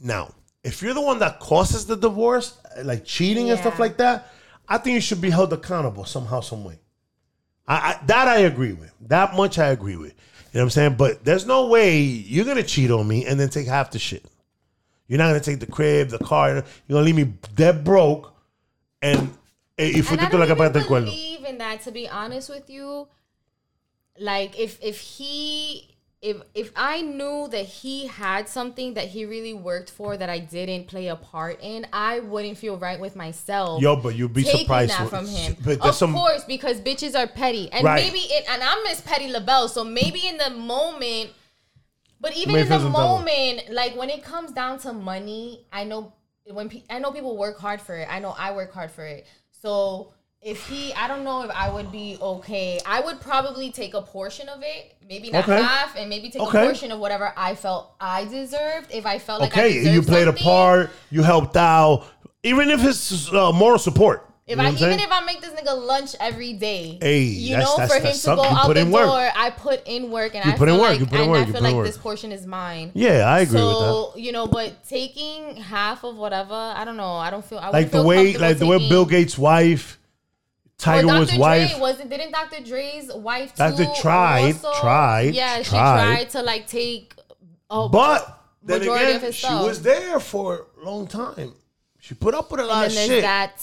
now, 0.00 0.34
if 0.68 0.82
you're 0.82 0.94
the 0.94 1.00
one 1.00 1.18
that 1.20 1.40
causes 1.40 1.86
the 1.86 1.96
divorce, 1.96 2.58
like 2.84 3.04
cheating 3.04 3.50
and 3.50 3.58
stuff 3.58 3.78
like 3.78 3.96
that, 3.96 4.30
I 4.68 4.76
think 4.76 4.94
you 4.94 5.00
should 5.00 5.20
be 5.20 5.30
held 5.30 5.50
accountable 5.52 6.04
somehow, 6.04 6.40
some 6.40 6.62
way. 6.62 6.78
I, 7.66 7.74
I 7.76 8.06
that 8.06 8.28
I 8.28 8.38
agree 8.40 8.74
with. 8.74 8.92
That 9.08 9.34
much 9.34 9.58
I 9.58 9.68
agree 9.68 9.96
with. 9.96 10.12
You 10.52 10.58
know 10.58 10.60
what 10.60 10.62
I'm 10.64 10.70
saying? 10.70 10.94
But 10.96 11.24
there's 11.24 11.46
no 11.46 11.68
way 11.68 12.00
you're 12.00 12.44
gonna 12.44 12.62
cheat 12.62 12.90
on 12.90 13.08
me 13.08 13.24
and 13.26 13.40
then 13.40 13.48
take 13.48 13.66
half 13.66 13.90
the 13.90 13.98
shit. 13.98 14.24
You're 15.06 15.18
not 15.18 15.28
gonna 15.28 15.40
take 15.40 15.60
the 15.60 15.66
crib, 15.66 16.10
the 16.10 16.18
car. 16.18 16.52
You're 16.54 16.64
gonna 16.90 17.02
leave 17.06 17.16
me 17.16 17.32
dead 17.54 17.82
broke. 17.82 18.34
And 19.00 19.18
eh, 19.78 19.84
y 19.84 19.86
And 19.86 19.96
I 19.96 20.00
fuiste 20.02 20.30
don't 20.30 20.40
la 20.40 20.46
que 20.46 20.54
even 20.54 20.82
cuerno. 20.82 21.04
believe 21.06 21.44
in 21.44 21.58
that. 21.58 21.80
To 21.84 21.92
be 21.92 22.08
honest 22.08 22.50
with 22.50 22.68
you, 22.68 23.08
like 24.18 24.58
if 24.58 24.78
if 24.82 25.00
he 25.00 25.97
if 26.20 26.36
if 26.54 26.72
I 26.74 27.00
knew 27.02 27.46
that 27.52 27.64
he 27.64 28.06
had 28.08 28.48
something 28.48 28.94
that 28.94 29.06
he 29.08 29.24
really 29.24 29.54
worked 29.54 29.90
for 29.90 30.16
that 30.16 30.28
I 30.28 30.40
didn't 30.40 30.88
play 30.88 31.06
a 31.08 31.16
part 31.16 31.60
in, 31.62 31.86
I 31.92 32.20
wouldn't 32.20 32.58
feel 32.58 32.76
right 32.76 32.98
with 32.98 33.14
myself. 33.14 33.80
Yo, 33.80 33.94
but 33.96 34.16
you'd 34.16 34.32
be 34.32 34.42
surprised. 34.42 34.90
that 34.92 35.08
from 35.08 35.26
him. 35.26 35.56
But 35.64 35.80
Of 35.80 35.94
some 35.94 36.12
course, 36.12 36.44
because 36.44 36.80
bitches 36.80 37.14
are 37.16 37.28
petty, 37.28 37.70
and 37.70 37.84
Right. 37.84 38.04
maybe 38.04 38.18
it, 38.18 38.44
and 38.50 38.62
I'm 38.62 38.82
Miss 38.82 39.00
Petty 39.00 39.28
LaBelle, 39.30 39.68
so 39.68 39.84
maybe 39.84 40.26
in 40.26 40.38
the 40.38 40.50
moment. 40.50 41.30
But 42.20 42.36
even 42.36 42.56
in 42.56 42.68
the 42.68 42.80
moment, 42.80 43.70
like 43.70 43.94
when 43.94 44.10
it 44.10 44.24
comes 44.24 44.50
down 44.50 44.80
to 44.80 44.92
money, 44.92 45.66
I 45.72 45.84
know 45.84 46.12
when 46.50 46.68
pe- 46.68 46.82
I 46.90 46.98
know 46.98 47.12
people 47.12 47.36
work 47.36 47.58
hard 47.58 47.80
for 47.80 47.94
it. 47.96 48.08
I 48.10 48.18
know 48.18 48.34
I 48.36 48.50
work 48.52 48.72
hard 48.72 48.90
for 48.90 49.04
it. 49.06 49.24
So 49.52 50.12
if 50.40 50.66
he, 50.68 50.92
I 50.94 51.08
don't 51.08 51.24
know 51.24 51.42
if 51.42 51.50
I 51.50 51.68
would 51.68 51.90
be 51.90 52.16
okay. 52.20 52.78
I 52.86 53.00
would 53.00 53.20
probably 53.20 53.70
take 53.70 53.94
a 53.94 54.02
portion 54.02 54.48
of 54.48 54.60
it, 54.62 54.94
maybe 55.08 55.30
not 55.30 55.44
Okay. 55.48 55.60
half, 55.60 55.96
and 55.96 56.08
maybe 56.08 56.30
take 56.30 56.42
Okay. 56.42 56.62
a 56.62 56.64
portion 56.66 56.92
of 56.92 57.00
whatever 57.00 57.32
I 57.36 57.54
felt 57.54 57.92
I 58.00 58.24
deserved. 58.24 58.92
If 58.92 59.04
I 59.04 59.18
felt 59.18 59.40
like 59.40 59.52
okay, 59.52 59.72
deserved 59.74 59.94
you 59.94 60.02
played 60.02 60.24
something. 60.26 60.42
a 60.42 60.46
part, 60.46 60.90
you 61.10 61.22
helped 61.22 61.56
out, 61.56 62.04
even 62.44 62.70
if 62.70 62.84
it's 62.84 63.32
uh, 63.32 63.52
moral 63.52 63.78
support. 63.78 64.24
If 64.46 64.52
You 64.52 64.56
know 64.56 64.62
I 64.62 64.66
even 64.68 64.78
saying? 64.78 65.00
if 65.00 65.12
I 65.12 65.20
make 65.26 65.42
this 65.42 65.50
nigga 65.50 65.76
lunch 65.86 66.14
every 66.20 66.54
day, 66.54 66.98
Hey, 67.02 67.20
you 67.24 67.56
that's- 67.56 67.68
know, 67.68 67.76
that's- 67.76 68.00
for 68.00 68.30
him 68.30 68.36
to 68.38 68.42
go 68.42 68.48
out 68.56 68.64
put 68.66 68.74
the 68.74 68.80
in 68.80 68.90
work. 68.90 69.04
door, 69.06 69.30
I 69.36 69.50
put 69.50 69.86
in 69.86 70.10
work, 70.10 70.34
and 70.34 70.42
You 70.46 70.52
I 70.52 70.56
put 70.56 70.68
in 70.70 70.74
feel 70.76 70.80
work, 70.80 70.90
like, 70.92 71.00
you 71.00 71.06
put 71.06 71.20
in 71.20 71.28
work, 71.28 71.48
I 71.48 71.52
feel 71.52 71.60
like 71.60 71.74
work. 71.74 71.86
this 71.86 71.98
portion 71.98 72.32
is 72.32 72.46
mine. 72.46 72.92
yeah, 72.94 73.24
I 73.28 73.40
agree 73.40 73.60
with 73.60 73.70
that. 73.72 73.78
so 73.78 74.12
you 74.16 74.32
know, 74.32 74.46
but 74.46 74.88
taking 74.88 75.56
half 75.56 76.02
of 76.04 76.16
whatever, 76.16 76.54
I 76.54 76.84
don't 76.86 76.96
know. 76.96 77.12
I 77.16 77.28
don't 77.28 77.44
feel 77.44 77.58
I 77.58 77.68
Like 77.70 77.90
the 77.90 78.02
way, 78.02 78.38
like 78.38 78.56
the 78.58 78.66
way 78.66 78.78
Bill 78.88 79.04
Gates' 79.04 79.36
wife, 79.36 79.98
Tiger 80.78 81.06
Well, 81.08 81.18
Woods' 81.20 81.36
wife. 81.36 81.70
Dre 81.72 81.80
wasn't 81.80 82.10
didn't 82.10 82.30
Dr. 82.32 82.62
Dre's 82.64 83.12
wife 83.12 83.54
Dr. 83.56 83.84
too 83.84 83.92
tried, 84.00 84.54
also- 84.54 84.72
tried, 84.80 85.34
yeah 85.34 85.60
she 85.62 85.70
tried. 85.70 86.04
tried 86.14 86.30
to 86.30 86.42
like 86.42 86.66
take 86.68 87.14
a 87.70 87.88
But 87.88 88.40
then 88.62 88.82
again, 88.82 89.16
of 89.16 89.22
his 89.22 89.34
she 89.34 89.46
was 89.52 89.82
there 89.82 90.20
for 90.20 90.66
a 90.80 90.84
long 90.84 91.06
time. 91.08 91.52
She 91.98 92.14
put 92.14 92.34
up 92.34 92.50
with 92.50 92.60
a 92.60 92.64
lot 92.64 92.84
and 92.86 92.92
of 92.92 92.98
shit. 92.98 93.22
that 93.22 93.60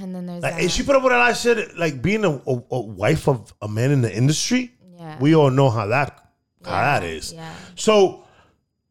and 0.00 0.14
then 0.14 0.26
there's 0.26 0.42
Like, 0.42 0.54
that 0.54 0.62
and 0.62 0.70
she 0.70 0.82
put 0.82 0.96
up 0.96 1.02
with 1.02 1.12
a 1.12 1.18
lot 1.18 1.30
of 1.30 1.36
shit. 1.36 1.76
Like 1.76 2.00
being 2.00 2.24
a, 2.24 2.30
a, 2.30 2.62
a 2.70 2.80
wife 2.80 3.28
of 3.28 3.52
a 3.60 3.68
man 3.68 3.90
in 3.90 4.00
the 4.00 4.14
industry. 4.14 4.72
Yeah. 4.98 5.18
We 5.20 5.34
all 5.34 5.50
know 5.50 5.68
how 5.68 5.86
that 5.88 6.26
how 6.64 6.70
Yeah, 6.72 7.00
that 7.00 7.04
is. 7.06 7.32
yeah. 7.34 7.52
So 7.74 8.24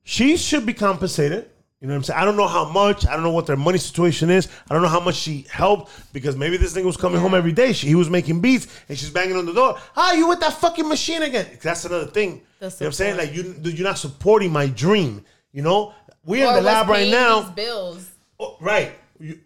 she 0.04 0.38
should 0.38 0.66
be 0.68 0.74
compensated. 0.74 1.50
You 1.82 1.88
know 1.88 1.94
what 1.94 1.98
I'm 2.00 2.04
saying? 2.04 2.20
I 2.20 2.26
don't 2.26 2.36
know 2.36 2.48
how 2.48 2.70
much. 2.70 3.08
I 3.08 3.14
don't 3.14 3.24
know 3.24 3.32
what 3.32 3.46
their 3.46 3.56
money 3.56 3.78
situation 3.78 4.30
is. 4.30 4.50
I 4.70 4.74
don't 4.74 4.84
know 4.84 4.90
how 4.90 5.00
much 5.00 5.16
she 5.16 5.46
helped 5.50 5.92
because 6.12 6.36
maybe 6.36 6.58
this 6.58 6.74
thing 6.74 6.86
was 6.86 6.98
coming 6.98 7.22
home 7.22 7.34
every 7.34 7.54
day. 7.54 7.72
She, 7.72 7.88
he 7.88 7.96
was 7.96 8.10
making 8.10 8.42
beats 8.42 8.68
and 8.90 8.98
she's 8.98 9.10
banging 9.10 9.38
on 9.38 9.46
the 9.46 9.54
door. 9.54 9.78
Ah, 9.96 10.12
you 10.12 10.28
with 10.28 10.42
that 10.42 10.54
fucking 10.54 10.90
machine 10.90 11.22
again? 11.22 11.48
That's 11.62 11.86
another 11.86 12.08
thing. 12.08 12.42
The 12.60 12.66
you 12.66 12.70
know 12.70 12.76
what 12.80 12.86
I'm 12.88 12.92
saying? 12.92 13.18
Like 13.18 13.34
you, 13.34 13.56
you're 13.64 13.88
not 13.88 13.98
supporting 13.98 14.52
my 14.52 14.68
dream. 14.68 15.24
You 15.54 15.62
know, 15.62 15.94
we're 16.26 16.46
in 16.48 16.54
the 16.54 16.62
lab 16.62 16.90
right 16.90 17.10
now. 17.10 17.50
bills 17.52 18.12
Oh, 18.40 18.58
right. 18.60 18.92
You, 19.20 19.40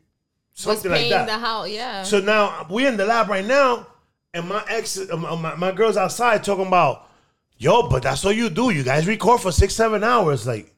something 0.54 0.90
like 0.90 1.02
paying 1.02 1.12
that. 1.12 1.28
the 1.28 1.38
house 1.38 1.70
yeah 1.70 2.04
So 2.04 2.20
now 2.20 2.66
we're 2.70 2.88
in 2.88 2.98
the 2.98 3.06
lab 3.06 3.30
right 3.30 3.46
now, 3.46 3.88
and 4.34 4.48
my 4.50 4.64
ex, 4.68 4.98
uh, 4.98 5.16
my, 5.18 5.36
my, 5.36 5.56
my 5.56 5.72
girl's 5.72 5.98
outside 5.98 6.44
talking 6.44 6.68
about, 6.68 7.08
yo, 7.58 7.90
but 7.90 8.04
that's 8.04 8.24
what 8.24 8.36
you 8.36 8.50
do. 8.50 8.72
You 8.72 8.84
guys 8.84 9.08
record 9.08 9.42
for 9.42 9.52
six, 9.52 9.76
seven 9.76 10.04
hours. 10.04 10.46
Like, 10.48 10.72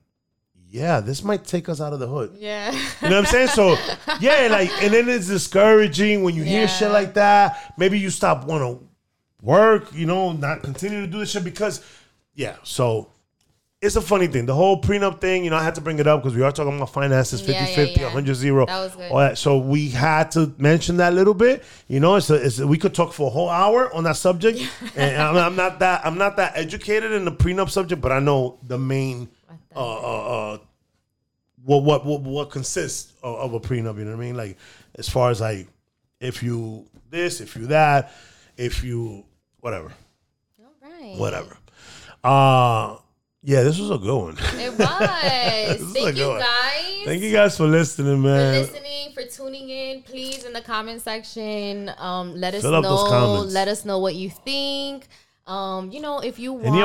yeah, 0.75 0.99
this 0.99 1.23
might 1.23 1.43
take 1.45 1.69
us 1.69 1.79
out 1.79 1.93
of 1.93 1.99
the 1.99 2.07
hood. 2.07 2.35
yeah 2.37 2.71
You 3.01 3.09
know 3.09 3.15
what 3.21 3.25
I'm 3.27 3.31
saying? 3.31 3.47
So, 3.49 3.77
yeah, 4.19 4.47
like, 4.51 4.69
and 4.83 4.93
then 4.93 5.07
it's 5.09 5.27
discouraging 5.27 6.23
when 6.23 6.35
you 6.35 6.43
hear 6.43 6.61
Yeah. 6.61 6.67
shit 6.67 6.91
like 6.91 7.13
that. 7.15 7.73
Maybe 7.77 7.97
you 7.97 8.09
stop 8.09 8.45
want 8.45 8.61
to 8.63 8.85
work, 9.41 9.93
you 9.93 10.05
know, 10.05 10.31
not 10.33 10.63
continue 10.63 11.01
to 11.01 11.07
do 11.07 11.19
this 11.19 11.31
shit 11.31 11.43
because, 11.43 11.81
yeah. 12.33 12.55
So, 12.63 13.09
it's 13.81 13.95
a 13.95 14.01
funny 14.01 14.25
thing. 14.25 14.45
The 14.47 14.55
whole 14.55 14.81
prenup 14.81 15.21
thing, 15.21 15.43
you 15.43 15.51
know, 15.51 15.57
I 15.57 15.63
had 15.63 15.75
to 15.75 15.81
bring 15.81 15.99
it 15.99 16.07
up 16.07 16.23
because 16.23 16.35
we 16.35 16.41
are 16.41 16.51
talking 16.51 16.75
about 16.75 16.89
finances 16.91 17.39
50 17.41 17.53
Yeah, 17.53 17.67
yeah, 17.69 17.75
50, 17.75 17.99
yeah. 17.99 18.05
100 18.07 18.33
0. 18.35 18.65
That 18.65 18.79
was 18.79 18.95
good. 18.95 19.11
all 19.11 19.19
that. 19.19 19.37
So, 19.37 19.57
we 19.59 19.89
had 19.89 20.31
to 20.31 20.51
mention 20.57 20.97
that 20.97 21.13
a 21.13 21.15
little 21.15 21.33
bit. 21.35 21.63
You 21.87 21.99
know, 21.99 22.15
it's, 22.15 22.29
a, 22.29 22.35
it's 22.35 22.59
a- 22.59 22.65
we 22.67 22.77
could 22.77 22.93
talk 22.95 23.13
for 23.13 23.27
a 23.27 23.29
whole 23.29 23.49
hour 23.49 23.93
on 23.93 24.03
that 24.05 24.15
subject. 24.17 24.59
and 24.95 25.21
I'm, 25.21 25.37
I'm 25.37 25.55
not 25.55 25.79
that 25.79 26.05
I'm 26.05 26.17
not 26.17 26.35
that 26.37 26.53
educated 26.57 27.11
in 27.11 27.23
the 27.25 27.31
prenup 27.31 27.69
subject, 27.69 28.01
but 28.01 28.11
I 28.11 28.19
know 28.19 28.57
the 28.63 28.77
main 28.79 29.29
uh, 29.75 29.79
uh, 29.79 30.53
uh, 30.53 30.57
what 31.63 31.83
what 31.83 32.05
what 32.05 32.21
what 32.21 32.49
consists 32.51 33.13
of, 33.23 33.35
of 33.35 33.53
a 33.53 33.59
prenup. 33.59 33.97
You 33.97 34.05
know 34.05 34.11
what 34.11 34.23
I 34.23 34.25
mean? 34.25 34.37
Like 34.37 34.57
as 34.95 35.09
far 35.09 35.31
as 35.31 35.41
like 35.41 35.67
if 36.19 36.43
you 36.43 36.85
this, 37.09 37.41
if 37.41 37.55
you 37.55 37.67
that, 37.67 38.11
if 38.57 38.83
you 38.83 39.25
whatever, 39.59 39.91
all 40.59 40.71
right 40.81 41.17
whatever. 41.17 41.57
Uh 42.23 42.97
yeah, 43.47 43.61
this 43.61 43.77
was 43.77 43.91
a 43.91 43.97
good 43.99 44.17
one. 44.17 44.37
it 44.39 44.73
was 44.79 45.93
thank 45.93 46.17
you 46.17 46.29
one. 46.29 46.39
guys 46.39 47.05
Thank 47.05 47.21
you 47.21 47.31
guys 47.31 47.55
for 47.55 47.67
listening, 47.67 48.23
man. 48.23 48.65
for 48.65 48.73
listening 48.73 49.13
for 49.13 49.23
tuning 49.23 49.69
in 49.69 50.01
please 50.01 50.43
in 50.43 50.51
the 50.51 50.61
comment 50.61 51.01
section 51.01 51.91
um 51.97 52.35
let 52.35 52.53
us 52.53 52.63
Fill 52.63 52.81
those 52.81 53.09
know 53.09 53.41
let 53.47 53.67
us 53.67 53.85
know 53.85 53.99
what 53.99 54.15
you 54.15 54.29
think 54.29 55.07
um, 55.47 55.91
you 55.91 56.01
know, 56.01 56.19
if 56.19 56.39
you 56.39 56.53
want, 56.53 56.75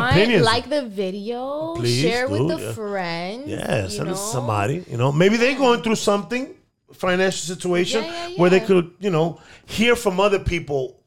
like 0.42 0.68
the 0.68 0.82
video, 0.86 1.74
Please 1.76 2.02
share 2.02 2.28
with 2.28 2.40
do, 2.42 2.48
the 2.48 2.58
yeah. 2.58 2.72
friends. 2.72 3.48
Yeah, 3.48 3.88
send 3.88 4.08
it 4.08 4.12
to 4.12 4.16
somebody. 4.18 4.84
You 4.88 4.98
know, 4.98 5.10
maybe 5.12 5.36
they're 5.38 5.56
going 5.56 5.82
through 5.82 5.94
something, 5.96 6.54
financial 6.92 7.54
situation, 7.56 8.04
Yeah, 8.04 8.26
yeah, 8.28 8.36
where 8.38 8.50
they 8.50 8.60
could, 8.60 8.92
you 9.00 9.08
know, 9.10 9.40
hear 9.64 9.96
from 9.96 10.20
other 10.20 10.38
people 10.38 10.98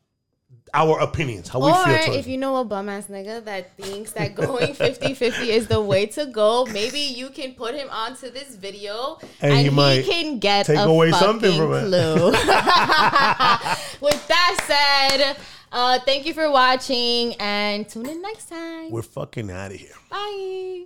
our 0.76 0.98
opinions, 1.00 1.50
how 1.50 1.60
we 1.60 1.72
feel. 1.72 1.84
towards 2.06 2.18
if 2.18 2.26
you 2.26 2.36
know 2.36 2.58
a 2.58 2.66
bum 2.66 2.90
ass 2.90 3.06
nigga 3.06 3.46
that 3.46 3.78
thinks 3.78 4.12
that 4.14 4.34
going 4.34 4.74
50 4.76 5.14
50 5.14 5.52
is 5.52 5.68
the 5.68 5.80
way 5.80 6.08
to 6.08 6.26
go, 6.26 6.66
maybe 6.66 7.00
you 7.00 7.30
can 7.30 7.54
put 7.54 7.76
him 7.76 7.88
onto 7.92 8.32
this 8.32 8.56
video 8.56 9.20
And 9.40 9.52
and, 9.52 9.58
he 9.60 9.66
he, 9.66 9.70
might 9.70 10.04
can 10.06 10.40
get 10.40 10.66
take 10.66 10.80
a 10.80 10.82
away 10.82 11.12
something 11.12 11.56
from 11.56 11.74
it. 11.74 11.84
With 14.02 14.28
that 14.28 14.58
said, 14.66 15.36
uh, 15.74 15.98
thank 16.06 16.28
you 16.28 16.36
for 16.36 16.52
watching 16.52 17.34
and 17.40 17.90
tune 17.90 18.08
in 18.08 18.22
next 18.22 18.48
time. 18.48 18.92
We're 18.92 19.02
fucking 19.02 19.50
out 19.50 19.72
of 19.72 19.78
here. 19.78 19.90
Bye. 20.12 20.86